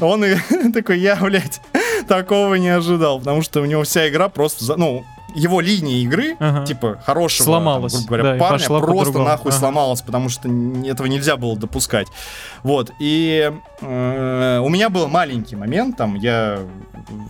Он 0.00 0.24
такой, 0.74 0.98
я, 0.98 1.16
блядь, 1.16 1.60
такого 2.08 2.54
не 2.54 2.68
ожидал, 2.68 3.18
потому 3.18 3.42
что 3.42 3.60
у 3.60 3.64
него 3.64 3.84
вся 3.84 4.08
игра 4.08 4.28
просто, 4.28 4.64
за- 4.64 4.76
ну, 4.76 5.04
его 5.36 5.60
линия 5.60 5.98
игры, 6.02 6.36
Ага. 6.40 6.66
типа, 6.66 6.98
хорошего, 7.04 7.44
Сломалась, 7.44 7.92
там, 7.92 8.02
грубо 8.06 8.16
говоря, 8.22 8.32
да, 8.38 8.40
парня 8.40 8.66
просто 8.66 8.86
по-другому. 8.88 9.24
нахуй 9.24 9.50
Ага. 9.52 9.58
сломалась, 9.60 10.00
потому 10.02 10.28
что 10.28 10.48
этого 10.84 11.06
нельзя 11.06 11.36
было 11.36 11.56
допускать. 11.56 12.08
Вот, 12.62 12.90
и 12.98 13.52
э, 13.80 14.58
у 14.62 14.68
меня 14.68 14.88
был 14.90 15.06
маленький 15.08 15.56
момент, 15.56 15.96
там, 15.96 16.14
я 16.16 16.60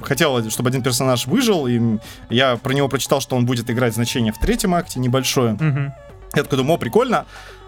хотел, 0.03 0.49
чтобы 0.51 0.69
один 0.71 0.83
персонаж 0.83 1.27
выжил, 1.27 1.67
и 1.67 1.99
я 2.31 2.57
про 2.57 2.73
него 2.73 2.89
прочитал, 2.89 3.21
что 3.21 3.37
он 3.37 3.45
будет 3.45 3.69
играть 3.71 3.95
значение 3.95 4.33
в 4.33 4.39
третьем 4.39 4.75
акте, 4.75 5.01
небольшое. 5.01 5.53
Мгм. 5.55 5.93
Я 6.35 6.43
такой 6.43 6.59
думаю, 6.59 6.75
о, 6.75 6.79
прикольно. 6.79 7.27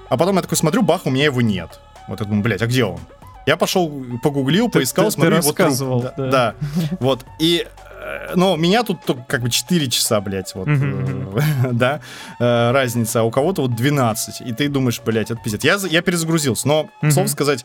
А 0.09 0.17
потом 0.17 0.37
я 0.37 0.43
такой 0.43 0.57
смотрю, 0.57 0.83
бах, 0.83 1.03
у 1.05 1.11
меня 1.11 1.25
его 1.27 1.41
нет. 1.43 1.81
Вот 2.07 2.21
я 2.21 2.27
думаю, 2.27 2.43
блядь, 2.43 2.63
а 2.63 2.67
где 2.67 2.85
он? 2.85 2.99
Я 3.47 3.57
пошел, 3.57 3.91
погуглил, 4.23 4.67
Ты- 4.67 4.79
поискал, 4.81 5.07
ты- 5.07 5.11
ты 5.11 5.15
смотрю, 5.15 5.33
его 5.37 5.43
труп. 5.43 5.59
рассказывал, 5.59 6.01
Да, 6.03 6.15
да. 6.17 6.31
да. 6.31 6.55
Вот. 7.01 7.25
И, 7.39 7.67
э, 8.09 8.33
ну, 8.37 8.57
меня 8.57 8.83
тут 8.83 9.05
только 9.05 9.23
как 9.25 9.43
бы 9.43 9.51
4 9.51 9.89
часа, 9.91 10.21
блядь, 10.21 10.55
вот, 10.55 10.69
э, 10.69 11.27
да, 11.73 12.01
э, 12.41 12.71
разница, 12.73 13.21
а 13.21 13.23
у 13.25 13.31
кого-то 13.31 13.63
вот 13.63 13.75
12. 13.75 14.41
И 14.43 14.53
ты 14.53 14.69
думаешь, 14.69 15.01
блядь, 15.05 15.31
это 15.31 15.41
пиздец. 15.43 15.65
Я, 15.65 15.79
за- 15.79 15.89
я 15.89 16.03
перезагрузился, 16.03 16.67
но, 16.69 16.89
слово 17.11 17.27
сказать, 17.27 17.65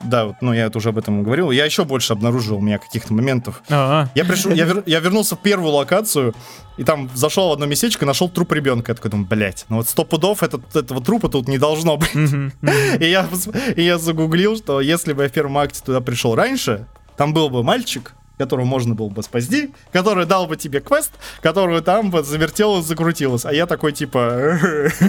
да, 0.00 0.24
вот, 0.26 0.36
ну, 0.40 0.52
я 0.52 0.64
это 0.66 0.78
уже 0.78 0.88
об 0.88 0.98
этом 0.98 1.22
говорил, 1.22 1.52
я 1.52 1.64
еще 1.64 1.84
больше 1.84 2.12
обнаружил 2.12 2.56
у 2.56 2.60
меня 2.60 2.78
каких-то 2.78 3.14
моментов, 3.14 3.62
А, 3.70 4.08
я 4.16 4.24
пришел, 4.24 4.50
я, 4.50 4.64
вер- 4.64 4.82
я 4.86 4.98
вернулся 4.98 5.36
в 5.36 5.40
первую 5.40 5.70
локацию, 5.72 6.34
и 6.76 6.82
там 6.82 7.08
зашел 7.14 7.48
в 7.48 7.52
одно 7.52 7.66
местечко, 7.66 8.04
нашел 8.04 8.28
труп 8.28 8.52
ребенка. 8.52 8.90
Я 8.90 8.96
такой 8.96 9.12
думаю, 9.12 9.28
блядь, 9.28 9.64
ну 9.68 9.76
вот 9.76 9.88
сто 9.88 10.04
пудов 10.04 10.42
этот, 10.42 10.74
этого 10.74 11.00
трупа 11.00 11.28
тут 11.28 11.46
не 11.46 11.58
должно 11.58 11.96
быть. 11.96 12.12
мгм, 12.12 12.52
мгм. 12.60 12.72
И 13.00 13.08
я, 13.08 13.28
и 13.76 13.82
я 13.82 13.98
загуглил, 13.98 14.56
что 14.56 14.80
если 14.80 15.12
бы 15.12 15.22
я 15.22 15.28
в 15.28 15.32
первом 15.32 15.56
акте 15.58 15.80
туда 15.84 16.00
пришел 16.00 16.34
раньше, 16.34 16.86
там 17.16 17.32
был 17.32 17.48
бы 17.48 17.62
мальчик, 17.62 18.14
которого 18.38 18.64
можно 18.64 18.94
было 18.94 19.08
бы 19.08 19.22
спасти, 19.22 19.70
который 19.92 20.26
дал 20.26 20.46
бы 20.46 20.56
тебе 20.56 20.80
квест, 20.80 21.12
которую 21.40 21.82
там 21.82 22.10
бы 22.10 22.22
завертелось, 22.22 22.84
закрутилось. 22.86 23.44
А 23.44 23.52
я 23.52 23.66
такой, 23.66 23.92
типа... 23.92 24.58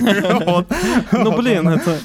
вот. 0.45 0.67
Ну, 1.11 1.31
Вот 1.31 1.37
блин, 1.37 1.67
это 1.67 1.99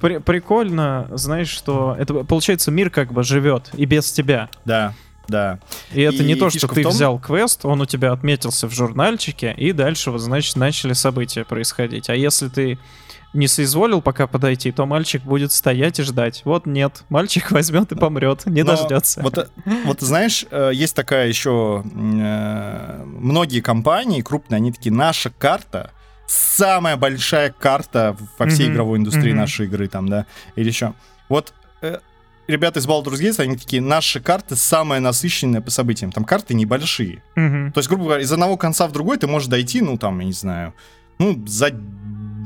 при- 0.00 0.18
прикольно, 0.18 1.08
знаешь, 1.12 1.48
что 1.48 1.96
это 1.98 2.14
получается 2.24 2.70
мир 2.70 2.90
как 2.90 3.12
бы 3.12 3.22
живет 3.22 3.70
и 3.74 3.84
без 3.86 4.10
тебя. 4.12 4.48
Да, 4.64 4.94
да. 5.26 5.58
И 5.92 6.00
это 6.02 6.22
не 6.22 6.32
И 6.32 6.36
то, 6.36 6.50
что 6.50 6.68
ты 6.68 6.82
том- 6.82 6.92
взял 6.92 7.18
квест, 7.18 7.64
он 7.64 7.80
у 7.80 7.86
тебя 7.86 8.12
отметился 8.12 8.66
в 8.68 8.72
журнальчике, 8.72 9.54
и 9.56 9.72
дальше, 9.72 10.10
вот, 10.10 10.20
значит, 10.20 10.56
начали 10.56 10.92
события 10.92 11.44
происходить. 11.44 12.08
А 12.10 12.14
если 12.14 12.48
ты 12.48 12.78
не 13.34 13.46
соизволил 13.46 14.00
пока 14.00 14.26
подойти, 14.26 14.72
то 14.72 14.86
мальчик 14.86 15.22
будет 15.22 15.52
стоять 15.52 15.98
и 16.00 16.02
ждать. 16.02 16.42
Вот 16.44 16.66
нет, 16.66 17.04
мальчик 17.08 17.50
возьмет 17.50 17.92
и 17.92 17.94
помрет, 17.94 18.46
не 18.46 18.62
Но 18.62 18.72
дождется. 18.76 19.22
Вот, 19.22 19.36
э, 19.38 19.46
вот 19.84 20.00
знаешь, 20.00 20.46
э, 20.50 20.70
есть 20.74 20.96
такая 20.96 21.28
еще... 21.28 21.84
э, 21.84 23.04
Многие 23.04 23.60
компании 23.60 24.22
крупные, 24.22 24.56
они 24.56 24.72
такие, 24.72 24.92
наша 24.92 25.30
карта 25.30 25.90
самая 26.26 26.96
большая 26.96 27.50
карта 27.50 28.16
во 28.38 28.46
всей 28.48 28.66
Мгм, 28.66 28.74
игровой 28.74 28.98
индустрии 28.98 29.30
мгм. 29.30 29.40
нашей 29.40 29.66
игры 29.66 29.88
там, 29.88 30.08
да, 30.08 30.26
или 30.56 30.68
еще. 30.68 30.92
Вот 31.28 31.54
ребята 32.48 32.80
из 32.80 32.86
Baldur's 32.86 33.20
Gate, 33.20 33.40
они 33.40 33.56
такие, 33.56 33.80
наши 33.80 34.20
карты 34.20 34.56
самая 34.56 35.00
насыщенная 35.00 35.60
по 35.60 35.70
событиям. 35.70 36.10
Там 36.12 36.24
карты 36.24 36.54
небольшие. 36.54 37.22
Мгм. 37.36 37.72
То 37.72 37.78
есть, 37.78 37.88
грубо 37.88 38.04
говоря, 38.04 38.22
из 38.22 38.32
одного 38.32 38.56
конца 38.56 38.88
в 38.88 38.92
другой 38.92 39.18
ты 39.18 39.26
можешь 39.26 39.48
дойти, 39.48 39.80
ну, 39.80 39.96
там, 39.98 40.18
я 40.18 40.26
не 40.26 40.32
знаю, 40.32 40.74
ну, 41.18 41.44
за, 41.46 41.70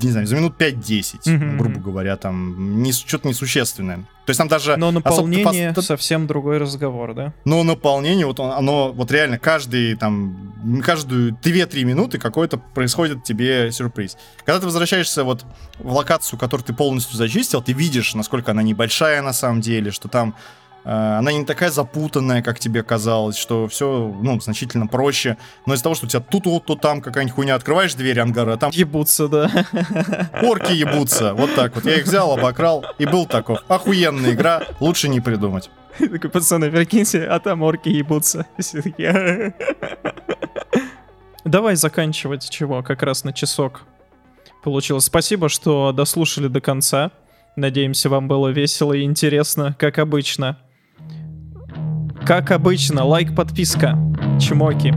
не 0.03 0.11
знаю, 0.13 0.27
за 0.27 0.37
минут 0.37 0.57
5-10, 0.59 1.27
Мгм. 1.31 1.59
грубо 1.59 1.81
говоря, 1.81 2.17
там, 2.17 2.83
не, 2.83 2.93
что-то 2.93 3.29
несущественное. 3.29 3.99
То 4.25 4.31
есть 4.31 4.39
там 4.39 4.47
даже... 4.49 4.77
Но 4.77 4.89
особо- 4.89 5.27
наполнение 5.27 5.73
фас- 5.73 5.83
совсем 5.87 6.27
другой 6.29 6.59
разговор, 6.59 7.13
да? 7.15 7.33
но 7.45 7.63
наполнение, 7.65 8.25
вот 8.25 8.39
он- 8.39 8.53
оно, 8.53 8.93
вот 8.93 9.11
реально 9.11 9.39
каждый, 9.39 9.97
там, 9.97 10.81
каждую 10.85 11.33
2-3 11.43 11.83
минуты 11.85 12.19
какой-то 12.19 12.57
происходит 12.59 13.25
тебе 13.25 13.73
сюрприз. 13.73 14.17
Когда 14.45 14.61
ты 14.61 14.67
возвращаешься 14.67 15.25
вот 15.25 15.45
в 15.79 15.93
локацию, 15.93 16.39
которую 16.39 16.65
ты 16.65 16.73
полностью 16.73 17.17
зачистил, 17.17 17.63
ты 17.63 17.73
видишь, 17.73 18.15
насколько 18.15 18.53
она 18.53 18.63
небольшая 18.63 19.23
на 19.23 19.33
самом 19.33 19.61
деле, 19.61 19.91
что 19.91 20.07
там 20.09 20.35
она 20.85 21.33
не 21.33 21.45
такая 21.45 21.71
запутанная, 21.71 22.43
как 22.43 22.59
тебе 22.59 22.83
казалось, 22.83 23.37
что 23.37 23.69
все, 23.69 24.15
ну, 24.21 24.41
значительно 24.41 24.87
проще. 24.87 25.37
Но 25.67 25.75
из-за 25.75 25.85
того, 25.85 25.95
что 25.95 26.07
у 26.07 26.09
тебя 26.09 26.21
тут 26.21 26.47
вот, 26.47 26.65
то 26.67 26.75
там 26.75 27.01
какая-нибудь 27.01 27.35
хуйня, 27.35 27.55
открываешь 27.55 27.95
дверь 27.95 28.21
ангара, 28.21 28.55
а 28.55 28.57
там... 28.57 28.71
Ебутся, 28.73 29.29
да. 29.29 29.51
Орки 30.43 30.73
ебутся. 30.73 31.35
Вот 31.35 31.55
так 31.55 31.75
вот. 31.75 31.85
Я 31.85 31.97
их 31.97 32.05
взял, 32.05 32.33
обокрал 32.33 32.85
и 32.99 33.07
был 33.07 33.27
таков. 33.27 33.61
Охуенная 33.69 34.33
игра, 34.33 34.63
лучше 34.81 35.09
не 35.09 35.21
придумать. 35.21 35.71
Такой, 35.99 36.31
пацаны, 36.31 36.71
прикиньте, 36.71 37.25
а 37.25 37.39
там 37.39 37.63
орки 37.63 37.89
ебутся. 37.91 38.47
Давай 41.45 41.77
заканчивать 41.77 42.49
чего, 42.49 42.83
как 42.83 43.03
раз 43.03 43.25
на 43.25 43.33
часок 43.33 43.83
получилось. 44.63 45.05
Спасибо, 45.05 45.49
что 45.49 45.93
дослушали 45.93 46.49
до 46.49 46.61
конца. 46.61 47.11
Надеемся, 47.57 48.09
вам 48.09 48.29
было 48.29 48.49
весело 48.49 48.95
и 48.95 49.03
интересно, 49.03 49.77
как 49.79 49.99
обычно. 49.99 50.59
Как 52.27 52.53
обычно, 52.53 53.05
лайк, 53.05 53.35
подписка. 53.35 53.99
Чмоки. 54.41 54.95